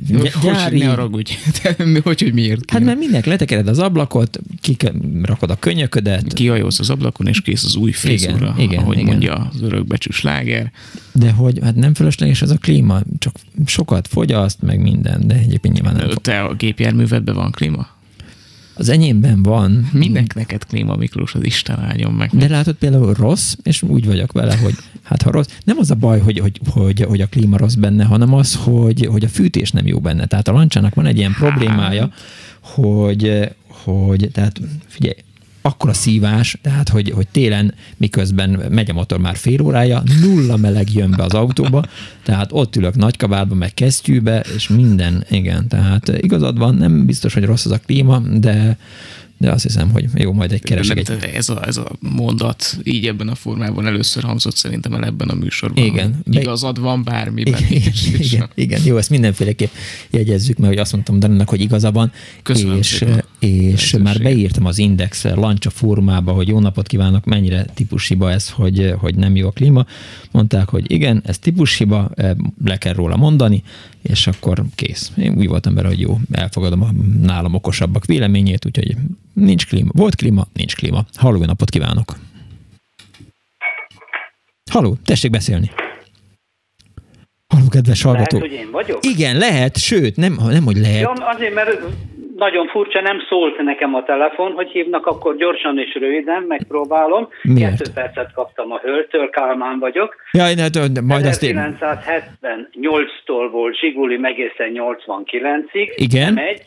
[0.42, 0.78] gyári...
[0.78, 1.32] Hogy ne haragudj.
[2.02, 2.70] hogy, hogy miért?
[2.70, 6.32] Hát mert mindenki letekered az ablakot, kirakod a könyöködet.
[6.32, 9.08] Kihajolsz az ablakon, és kész az új frizura, igen, igen, ahogy igen.
[9.08, 10.72] mondja az örökbecsű sláger.
[11.12, 13.34] De hogy, hát nem fölösleges ez a klíma, csak
[13.66, 16.10] sokat fogyaszt, meg minden, de egyébként nyilván nem.
[16.22, 17.86] Te a gépjárművedben van klíma?
[18.76, 19.88] Az enyémben van.
[19.92, 22.30] Minek neked Klíma Miklós, az Isten áldjon meg.
[22.32, 25.94] De látod például rossz, és úgy vagyok vele, hogy hát ha rossz, nem az a
[25.94, 29.70] baj, hogy, hogy, hogy, hogy a klíma rossz benne, hanem az, hogy, hogy a fűtés
[29.70, 30.26] nem jó benne.
[30.26, 32.10] Tehát a lancsának van egy ilyen problémája,
[32.60, 35.16] hogy, hogy tehát figyelj,
[35.66, 40.56] akkor a szívás, tehát hogy, hogy télen miközben megy a motor már fél órája, nulla
[40.56, 41.84] meleg jön be az autóba,
[42.22, 47.44] tehát ott ülök nagykabátba, meg kesztyűbe, és minden, igen, tehát igazad van, nem biztos, hogy
[47.44, 48.76] rossz az a klíma, de
[49.44, 50.98] de azt hiszem, hogy jó, majd egy keresek.
[50.98, 51.30] Egy...
[51.34, 55.34] Ez, a, ez a mondat így ebben a formában először hangzott szerintem el ebben a
[55.34, 55.84] műsorban.
[55.84, 56.22] Igen.
[56.30, 57.60] Igazad van bármiben.
[57.68, 59.70] Igen, igen, igen, igen, jó, ezt mindenféleképp
[60.10, 62.12] jegyezzük hogy azt mondtam Daninak, hogy igaza van.
[62.42, 63.04] Köszönöm és,
[63.38, 68.94] és már beírtam az Index lancsa formába, hogy jó napot kívánok, mennyire típushiba ez, hogy,
[68.98, 69.86] hogy nem jó a klíma.
[70.30, 72.10] Mondták, hogy igen, ez típushiba,
[72.64, 73.62] le kell róla mondani,
[74.08, 75.12] és akkor kész.
[75.16, 76.90] Én úgy voltam vele, hogy jó, elfogadom a
[77.22, 78.96] nálam okosabbak véleményét, úgyhogy
[79.32, 79.90] nincs klíma.
[79.92, 81.04] Volt klíma, nincs klíma.
[81.14, 82.16] Halló, napot kívánok!
[84.70, 85.70] Halló, tessék beszélni!
[87.46, 88.38] Halló, kedves hallgató!
[88.38, 89.04] Lehet, hogy én vagyok?
[89.04, 91.00] Igen, lehet, sőt, nem, nem hogy lehet.
[91.00, 91.80] Ja, azért, mert
[92.36, 97.28] nagyon furcsa, nem szólt nekem a telefon, hogy hívnak, akkor gyorsan és röviden megpróbálom.
[97.42, 97.70] Miért?
[97.70, 100.16] Kettő percet kaptam a hölgytől, Kálmán vagyok.
[100.32, 101.76] Jaj, ne, de majd azt én...
[101.80, 105.92] 1978-tól volt Zsiguli egészen 89-ig.
[105.94, 106.32] Igen.
[106.32, 106.62] Megy.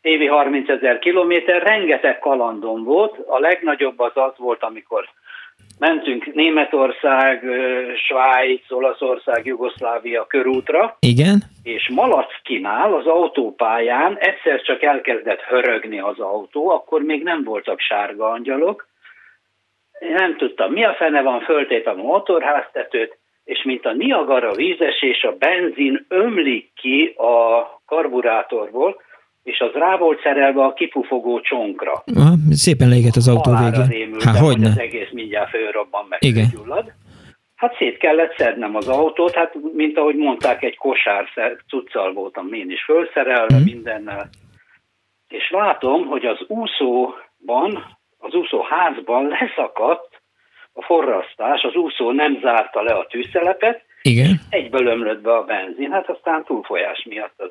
[0.00, 3.18] Évi 30 ezer kilométer, rengeteg kalandom volt.
[3.26, 5.04] A legnagyobb az az volt, amikor
[5.78, 7.44] mentünk Németország,
[8.06, 10.96] Svájc, Olaszország, Jugoszlávia körútra.
[11.00, 11.42] Igen.
[11.62, 18.30] És Malackinál az autópályán egyszer csak elkezdett hörögni az autó, akkor még nem voltak sárga
[18.30, 18.86] angyalok.
[19.98, 25.22] Én nem tudtam, mi a fene van, föltépem a motorháztetőt, és mint a Niagara vízesés,
[25.22, 29.00] a benzin ömlik ki a karburátorból,
[29.42, 32.02] és az rá volt szerelve a kipufogó csonkra.
[32.14, 34.14] Aha, szépen leégett az autó végén.
[34.24, 36.46] Hát hogy az egész mindjárt fölrobban meg Igen.
[36.54, 36.92] Gyullad.
[37.54, 41.28] Hát szét kellett szednem az autót, hát mint ahogy mondták, egy kosár
[41.68, 43.62] cuccal voltam én is fölszerelve mm.
[43.62, 44.28] mindennel.
[45.28, 50.22] És látom, hogy az úszóban, az úszóházban leszakadt
[50.72, 54.40] a forrasztás, az úszó nem zárta le a tűzszelepet, Igen.
[54.50, 57.50] egyből ömlött be a benzin, hát aztán túlfolyás miatt az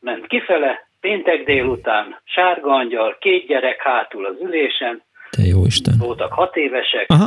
[0.00, 5.02] ment kifele, péntek délután, sárga angyal, két gyerek hátul az ülésen.
[5.30, 5.94] Te jó Isten.
[5.98, 7.10] Voltak hat évesek.
[7.10, 7.26] Aha.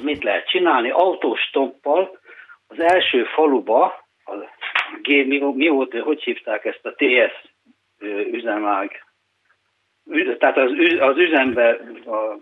[0.00, 0.90] Mit lehet csinálni?
[0.90, 2.18] Autostoppal
[2.66, 3.84] az első faluba,
[4.24, 4.32] a
[5.02, 7.48] G, mi, mi volt, hogy hívták ezt a TS
[8.32, 8.90] üzemág,
[10.38, 12.40] tehát az, az üzembe a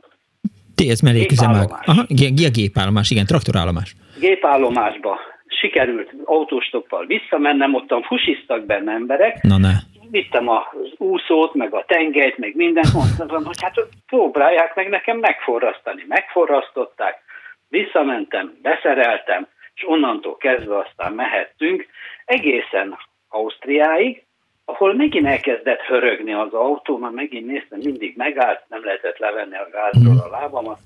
[0.75, 1.71] TS melléküzemág.
[1.85, 2.05] Aha,
[2.53, 3.95] gépállomás, igen, traktorállomás.
[4.21, 5.19] Gépállomásba
[5.59, 9.43] sikerült autóstoppal visszamennem, ottan fusisztak benne emberek.
[9.43, 9.73] Na ne.
[10.11, 10.65] Vittem az
[10.97, 13.75] úszót, meg a tengelyt, meg mindent, mondtam, hogy hát
[14.07, 16.05] próbálják meg nekem megforrasztani.
[16.09, 17.23] Megforrasztották,
[17.69, 21.87] visszamentem, beszereltem, és onnantól kezdve aztán mehettünk
[22.25, 24.25] egészen Ausztriáig,
[24.65, 29.69] ahol megint elkezdett hörögni az autó, már megint néztem, mindig megállt, nem lehetett levenni a
[29.73, 30.79] gázról a lábamat.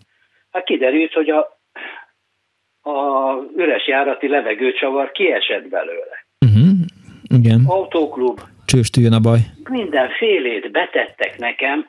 [0.52, 1.59] Hát kiderült, hogy a
[2.91, 6.27] a üres járati levegőcsavar kiesett belőle.
[6.47, 6.71] Uh-huh.
[7.39, 7.61] Igen.
[7.67, 8.41] Autóklub.
[8.67, 9.39] Csőstüljön a baj.
[9.69, 11.87] Mindenfélét betettek nekem,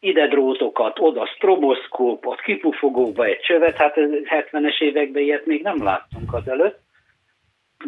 [0.00, 3.94] ide drótokat, oda stroboszkópot, kipufogóba egy csövet, hát
[4.24, 6.78] 70-es években ilyet még nem láttunk azelőtt.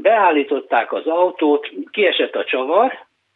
[0.00, 2.92] Beállították az autót, kiesett a csavar,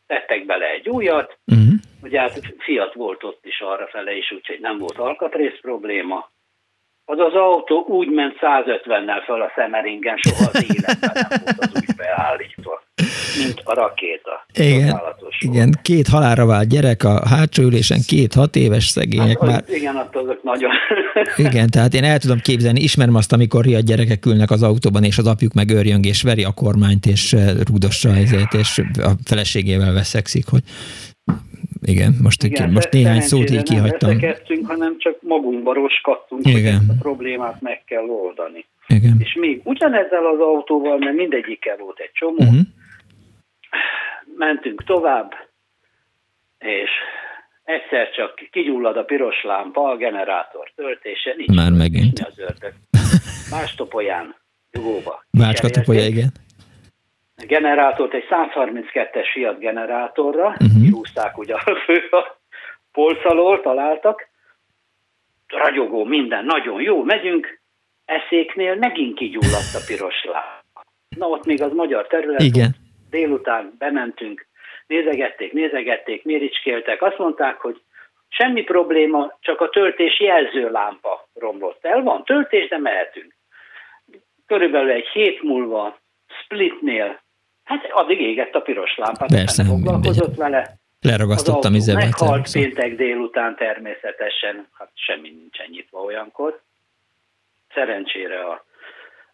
[0.06, 1.74] tettek bele egy újat, uh-huh.
[2.02, 6.30] ugye hát Fiat volt ott is arra fele is, úgyhogy nem volt alkatrész probléma.
[7.08, 11.70] Az az autó úgy ment 150-nel föl a szemeringen, soha az életben nem volt az
[11.74, 12.82] úgy beállítva,
[13.44, 14.46] mint a rakéta.
[14.54, 15.00] Igen,
[15.38, 19.62] igen, két halálra vált gyerek a hátsó ülésen, két hat éves szegények hát, már.
[19.66, 20.70] Igen, azok nagyon.
[21.48, 25.18] igen, tehát én el tudom képzelni, ismerem azt, amikor riad gyerekek ülnek az autóban, és
[25.18, 29.92] az apjuk meg örjönk, és veri a kormányt, és eh, rúdossa ezért, és a feleségével
[29.92, 30.62] veszekszik, hogy
[31.86, 34.16] igen, most, Igen, most néhány szót így kihagytam.
[34.16, 36.62] Nem hanem csak magunkba roskadtunk, Igen.
[36.62, 38.64] hogy ezt a problémát meg kell oldani.
[38.86, 39.16] Igen.
[39.18, 42.60] És még ugyanezzel az autóval, mert mindegyikkel volt egy csomó, uh-huh.
[44.36, 45.34] mentünk tovább,
[46.58, 46.90] és
[47.64, 52.18] egyszer csak kigyullad a piros lámpa, a generátor töltése, nincs Már megint.
[52.18, 52.72] Az ördög.
[53.52, 54.34] Más topolyán,
[54.72, 55.24] nyugóba.
[55.30, 56.32] Bácska topolya, igen
[57.44, 60.82] generátort, egy 132-es Fiat generátorra, uh-huh.
[60.82, 62.36] kihúzták ugye a fő a
[62.92, 64.28] polc alól, találtak,
[65.46, 67.60] ragyogó, minden, nagyon jó, megyünk,
[68.04, 70.84] eszéknél megint kigyulladt a piros láb.
[71.16, 72.74] Na ott még az magyar terület, Igen.
[73.10, 74.46] délután bementünk,
[74.86, 77.80] nézegették, nézegették, méricskéltek, azt mondták, hogy
[78.28, 83.34] semmi probléma, csak a töltés jelzőlámpa romlott el, van töltés, de mehetünk.
[84.46, 85.98] Körülbelül egy hét múlva
[86.42, 87.20] Splitnél
[87.66, 90.78] Hát addig égett a piros lámpát, Persze, nem foglalkozott vele.
[91.00, 92.04] Leragasztottam izemet.
[92.04, 96.60] Meghalt péntek délután természetesen, hát semmi nincsen nyitva olyankor.
[97.74, 98.64] Szerencsére a,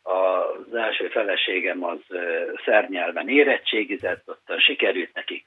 [0.02, 0.18] a,
[0.68, 1.98] az első feleségem az
[2.64, 5.44] szernyelven érettségizett, ott sikerült neki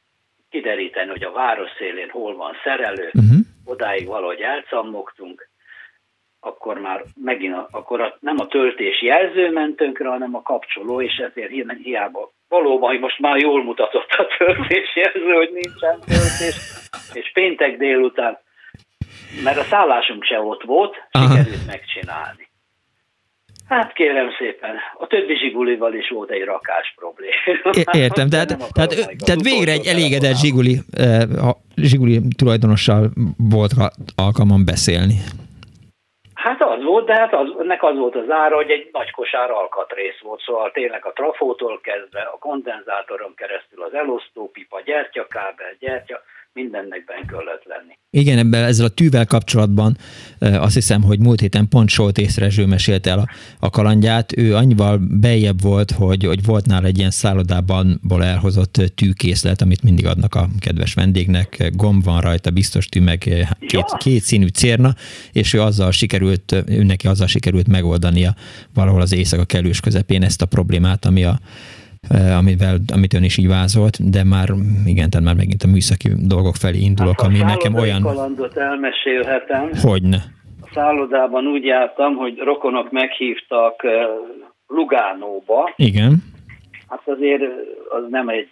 [0.49, 3.40] kideríteni, hogy a város szélén hol van szerelő, uh-huh.
[3.64, 5.49] odáig valahogy elcammogtunk,
[6.46, 11.02] akkor már megint, a, akkor a, nem a töltés jelző ment tönkre, hanem a kapcsoló,
[11.02, 11.52] és ezért
[11.84, 16.56] hiába valóban most már jól mutatott a töltés jelző, hogy nincsen töltés,
[17.14, 18.38] és péntek délután,
[19.44, 22.48] mert a szállásunk se ott volt, sikerült megcsinálni.
[23.68, 28.04] Hát kérem szépen, a többi zsigulival is volt egy rakás probléma.
[28.06, 33.72] Értem, tehát, tehát, tehát végre egy elégedett zsiguli, eh, a zsiguli tulajdonossal volt
[34.16, 35.16] alkalmam beszélni.
[36.46, 39.52] Hát az volt, de hát az, ennek az volt az ára, hogy egy nagy kosár
[39.52, 46.22] alkatrész volt, szóval tényleg a trafótól kezdve, a kondenzátoron keresztül az elosztópipa, gyertyakábel, gyertya,
[46.56, 47.94] mindennek benne kellett lenni.
[48.10, 49.98] Igen, ebben ezzel a tűvel kapcsolatban
[50.40, 53.27] azt hiszem, hogy múlt héten pont Soltész Rezső mesélte el a,
[53.60, 54.38] a kalandját.
[54.38, 60.06] Ő annyival bejebb volt, hogy, hogy volt nála egy ilyen szállodában elhozott tűkészlet, amit mindig
[60.06, 61.72] adnak a kedves vendégnek.
[61.73, 63.98] Gomb van rajta, biztos tű, meg két, ja.
[63.98, 64.94] két színű cérna,
[65.32, 68.36] és ő azzal sikerült, ő neki azzal sikerült megoldania
[68.73, 71.40] valahol az éjszaka kellős közepén ezt a problémát, ami a
[72.10, 74.49] amivel, amit ön is így ívázolt, de már
[74.86, 78.02] igen, tehát már megint a műszaki dolgok felé indulok, hát ami nekem olyan...
[78.02, 79.69] kalandot elmesélhetem.
[79.82, 80.18] Hogyne.
[80.61, 83.82] A szállodában úgy jártam, hogy rokonok meghívtak
[84.68, 85.73] Lugánóba.
[85.76, 86.23] Igen.
[86.88, 87.41] Hát azért
[87.90, 88.52] az nem egy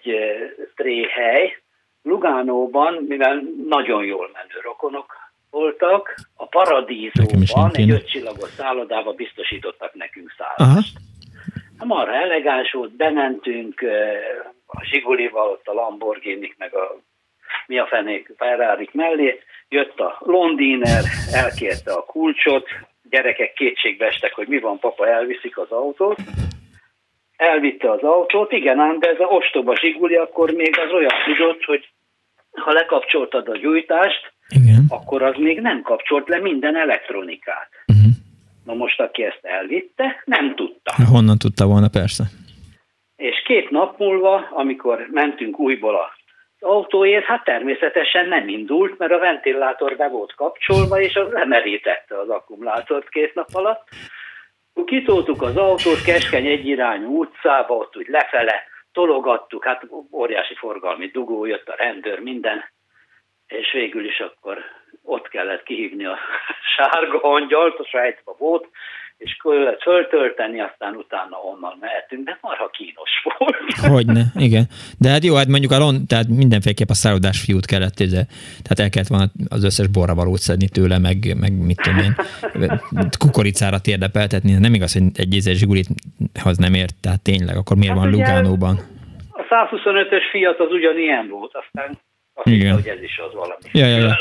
[0.75, 1.61] tréhely.
[2.01, 5.05] Lugánóban, mivel nagyon jól menő rokonok
[5.49, 10.95] voltak, a Paradízóban egy ötcsillagos szállodában biztosítottak nekünk szállást.
[10.95, 11.11] Aha
[11.84, 13.81] marha elegáns volt, bementünk
[14.65, 16.95] a Zsigulival, ott a Lamborghini meg a
[17.68, 19.39] mi a fenék ferrari mellé,
[19.69, 21.03] jött a Londiner,
[21.34, 22.68] elkérte a kulcsot,
[23.10, 26.18] gyerekek kétségbe estek, hogy mi van, papa, elviszik az autót.
[27.35, 31.64] Elvitte az autót, igen ám, de ez a ostoba Zsiguli akkor még az olyan tudott,
[31.64, 31.89] hogy
[32.51, 34.85] ha lekapcsoltad a gyújtást, igen.
[34.89, 37.69] akkor az még nem kapcsolt le minden elektronikát.
[38.65, 40.94] Na most, aki ezt elvitte, nem tudta.
[41.11, 42.23] Honnan tudta volna, persze.
[43.15, 46.23] És két nap múlva, amikor mentünk újból az
[46.64, 52.30] autóért, hát természetesen nem indult, mert a ventilátor be volt kapcsolva, és az lemerítette az
[52.30, 53.88] akkumulátort két nap alatt.
[54.85, 61.68] Kitoltuk az autót keskeny egyirányú utcába, ott úgy lefele, tologattuk, hát óriási forgalmi dugó, jött
[61.68, 62.64] a rendőr, minden,
[63.48, 64.57] és végül is akkor
[65.03, 66.18] ott kellett kihívni a
[66.76, 68.68] sárga angyalt, a Svájcba volt,
[69.18, 73.57] és kellett föltölteni, aztán utána onnan mehetünk, de marha kínos volt.
[73.95, 74.64] Hogyne, igen.
[74.99, 78.11] De hát jó, hát mondjuk a Lond, tehát mindenféleképp a szállodás fiút kellett, ez,
[78.64, 82.14] tehát el kellett volna az összes borravalót szedni tőle, meg, meg mit tudom én,
[83.18, 84.53] kukoricára térdepeltetni.
[84.53, 85.88] Nem igaz, hogy egy ízes zsigulit
[86.44, 88.76] az nem ért, tehát tényleg, akkor miért hát van Lugánóban?
[89.30, 91.98] A 125-ös fiat az ugyanilyen volt, aztán
[92.34, 92.60] azt Igen.
[92.60, 93.61] Hitta, hogy ez is az valami.
[93.72, 94.15] Ja, ja, ja.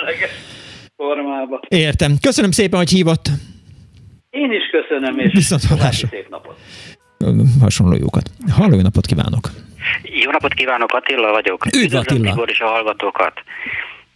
[0.96, 1.60] Formába.
[1.68, 2.12] Értem.
[2.20, 3.26] Köszönöm szépen, hogy hívott.
[4.30, 6.08] Én is köszönöm, és Viszont hallásra.
[6.08, 6.58] szép napot.
[7.60, 8.30] Hasonló jókat.
[8.52, 9.48] Halló, jó napot kívánok!
[10.02, 11.66] Jó napot kívánok, Attila vagyok.
[11.76, 12.30] Üdv Attila!
[12.30, 13.32] Tibor és a hallgatókat.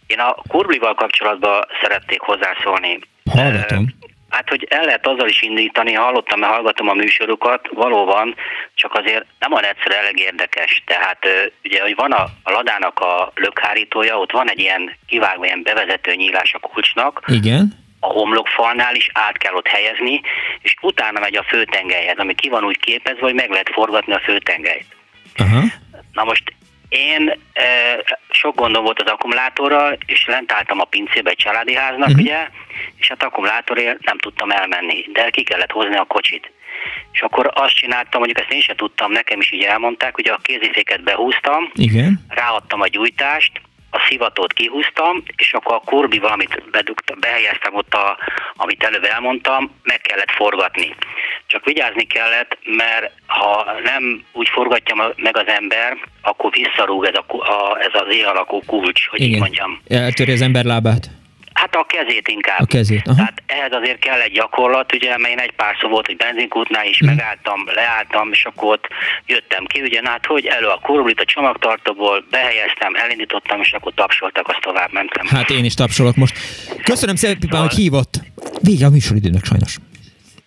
[0.07, 2.99] Én a kurblival kapcsolatban szerették hozzászólni.
[3.31, 3.85] Hallgatom.
[4.29, 8.35] Hát, hogy el lehet azzal is indítani, hallottam, mert hallgatom a műsorokat, valóban,
[8.73, 10.83] csak azért nem olyan egyszerű elég érdekes.
[10.85, 11.27] Tehát
[11.63, 16.13] ugye, hogy van a, a ladának a lökhárítója, ott van egy ilyen kivágó, ilyen bevezető
[16.15, 17.21] nyílás a kulcsnak.
[17.27, 20.21] Igen a homlokfalnál is át kell ott helyezni,
[20.61, 24.19] és utána megy a főtengelyhez, ami ki van úgy képezve, hogy meg lehet forgatni a
[24.19, 24.85] főtengelyt.
[25.35, 25.61] Aha.
[26.11, 26.53] Na most
[26.89, 27.65] én e,
[28.29, 32.23] sok gondom volt az akkumulátorral, és lent álltam a pincébe egy családi háznak, uh-huh.
[32.23, 32.47] ugye,
[32.95, 36.51] és hát akkumulátorért nem tudtam elmenni, de ki kellett hozni a kocsit.
[37.11, 40.39] És akkor azt csináltam, mondjuk ezt én sem tudtam, nekem is így elmondták, hogy a
[40.41, 42.25] kéziféket behúztam, Igen.
[42.27, 48.17] ráadtam a gyújtást, a szivatót kihúztam, és akkor a kurbi valamit bedugtam, behelyeztem ott, a,
[48.55, 50.95] amit előbb elmondtam, meg kellett forgatni.
[51.45, 57.35] Csak vigyázni kellett, mert ha nem úgy forgatja meg az ember, akkor visszarúg ez, a,
[57.37, 59.33] a, ez az E alakú kulcs, hogy Igen.
[59.33, 59.81] így mondjam.
[59.87, 61.09] Eltöri az ember lábát.
[61.61, 62.59] Hát a kezét inkább.
[62.59, 63.15] A kezét, aha.
[63.15, 66.85] Tehát ehhez azért kell egy gyakorlat, ugye, mert én egy pár szó volt, hogy benzinkútnál
[66.85, 67.07] is mm.
[67.07, 68.87] megálltam, leálltam, és akkor ott
[69.25, 74.47] jöttem ki, ugye, hát hogy elő a kurvlit a csomagtartóból, behelyeztem, elindítottam, és akkor tapsoltak,
[74.47, 75.25] azt tovább mentem.
[75.27, 76.37] Hát én is tapsolok most.
[76.83, 78.13] Köszönöm szépen, Pipán, hogy hívott.
[78.61, 79.77] Vége a műsoridőnek sajnos.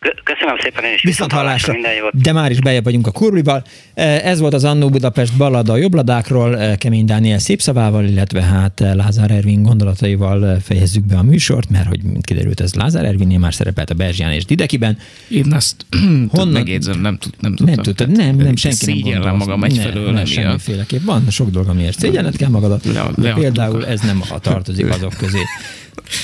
[0.01, 1.03] Köszönöm szépen én is.
[1.03, 1.75] Viszont hallásra.
[2.13, 3.65] De már is bejebb vagyunk a kurvival.
[3.95, 9.63] Ez volt az Annó Budapest ballada a jobbladákról, Kemény Dániel szépszavával, illetve hát Lázár Ervin
[9.63, 13.95] gondolataival fejezzük be a műsort, mert hogy mint kiderült, ez Lázár Ervinnél már szerepelt a
[13.95, 14.99] Berzsián és Didekiben.
[15.29, 15.87] Én azt
[16.31, 16.49] Honnan?
[16.49, 17.75] megjegyzem, nem, tud, nem tudtam.
[17.75, 19.37] Nem tudtad, nem, nem, senki nem gondolom.
[19.37, 21.05] magam egyfelől, nem, nem semmiféleképp.
[21.05, 22.85] Van sok dolog, amiért szégyened kell magadat.
[22.85, 25.41] Le, le például ez nem a tartozik azok közé.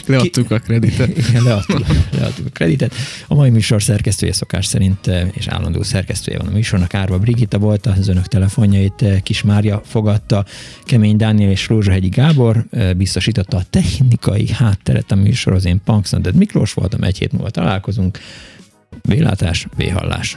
[0.06, 1.18] Leadtuk a kreditet.
[1.28, 2.94] Igen, leadtuk, leadtuk a kreditet.
[3.26, 6.94] A mai műsor szerkesztője szokás szerint és állandó szerkesztője van a műsornak.
[6.94, 10.44] Árva Brigitta volt, az önök telefonjait eh, Kis Mária fogadta,
[10.84, 15.66] Kemény Dániel és Rózsahegyi Gábor eh, biztosította a technikai hátteret a műsorhoz.
[15.66, 18.18] Én Punksnoded Miklós voltam, egy hét múlva találkozunk.
[19.02, 20.36] Vélátás, véhallás.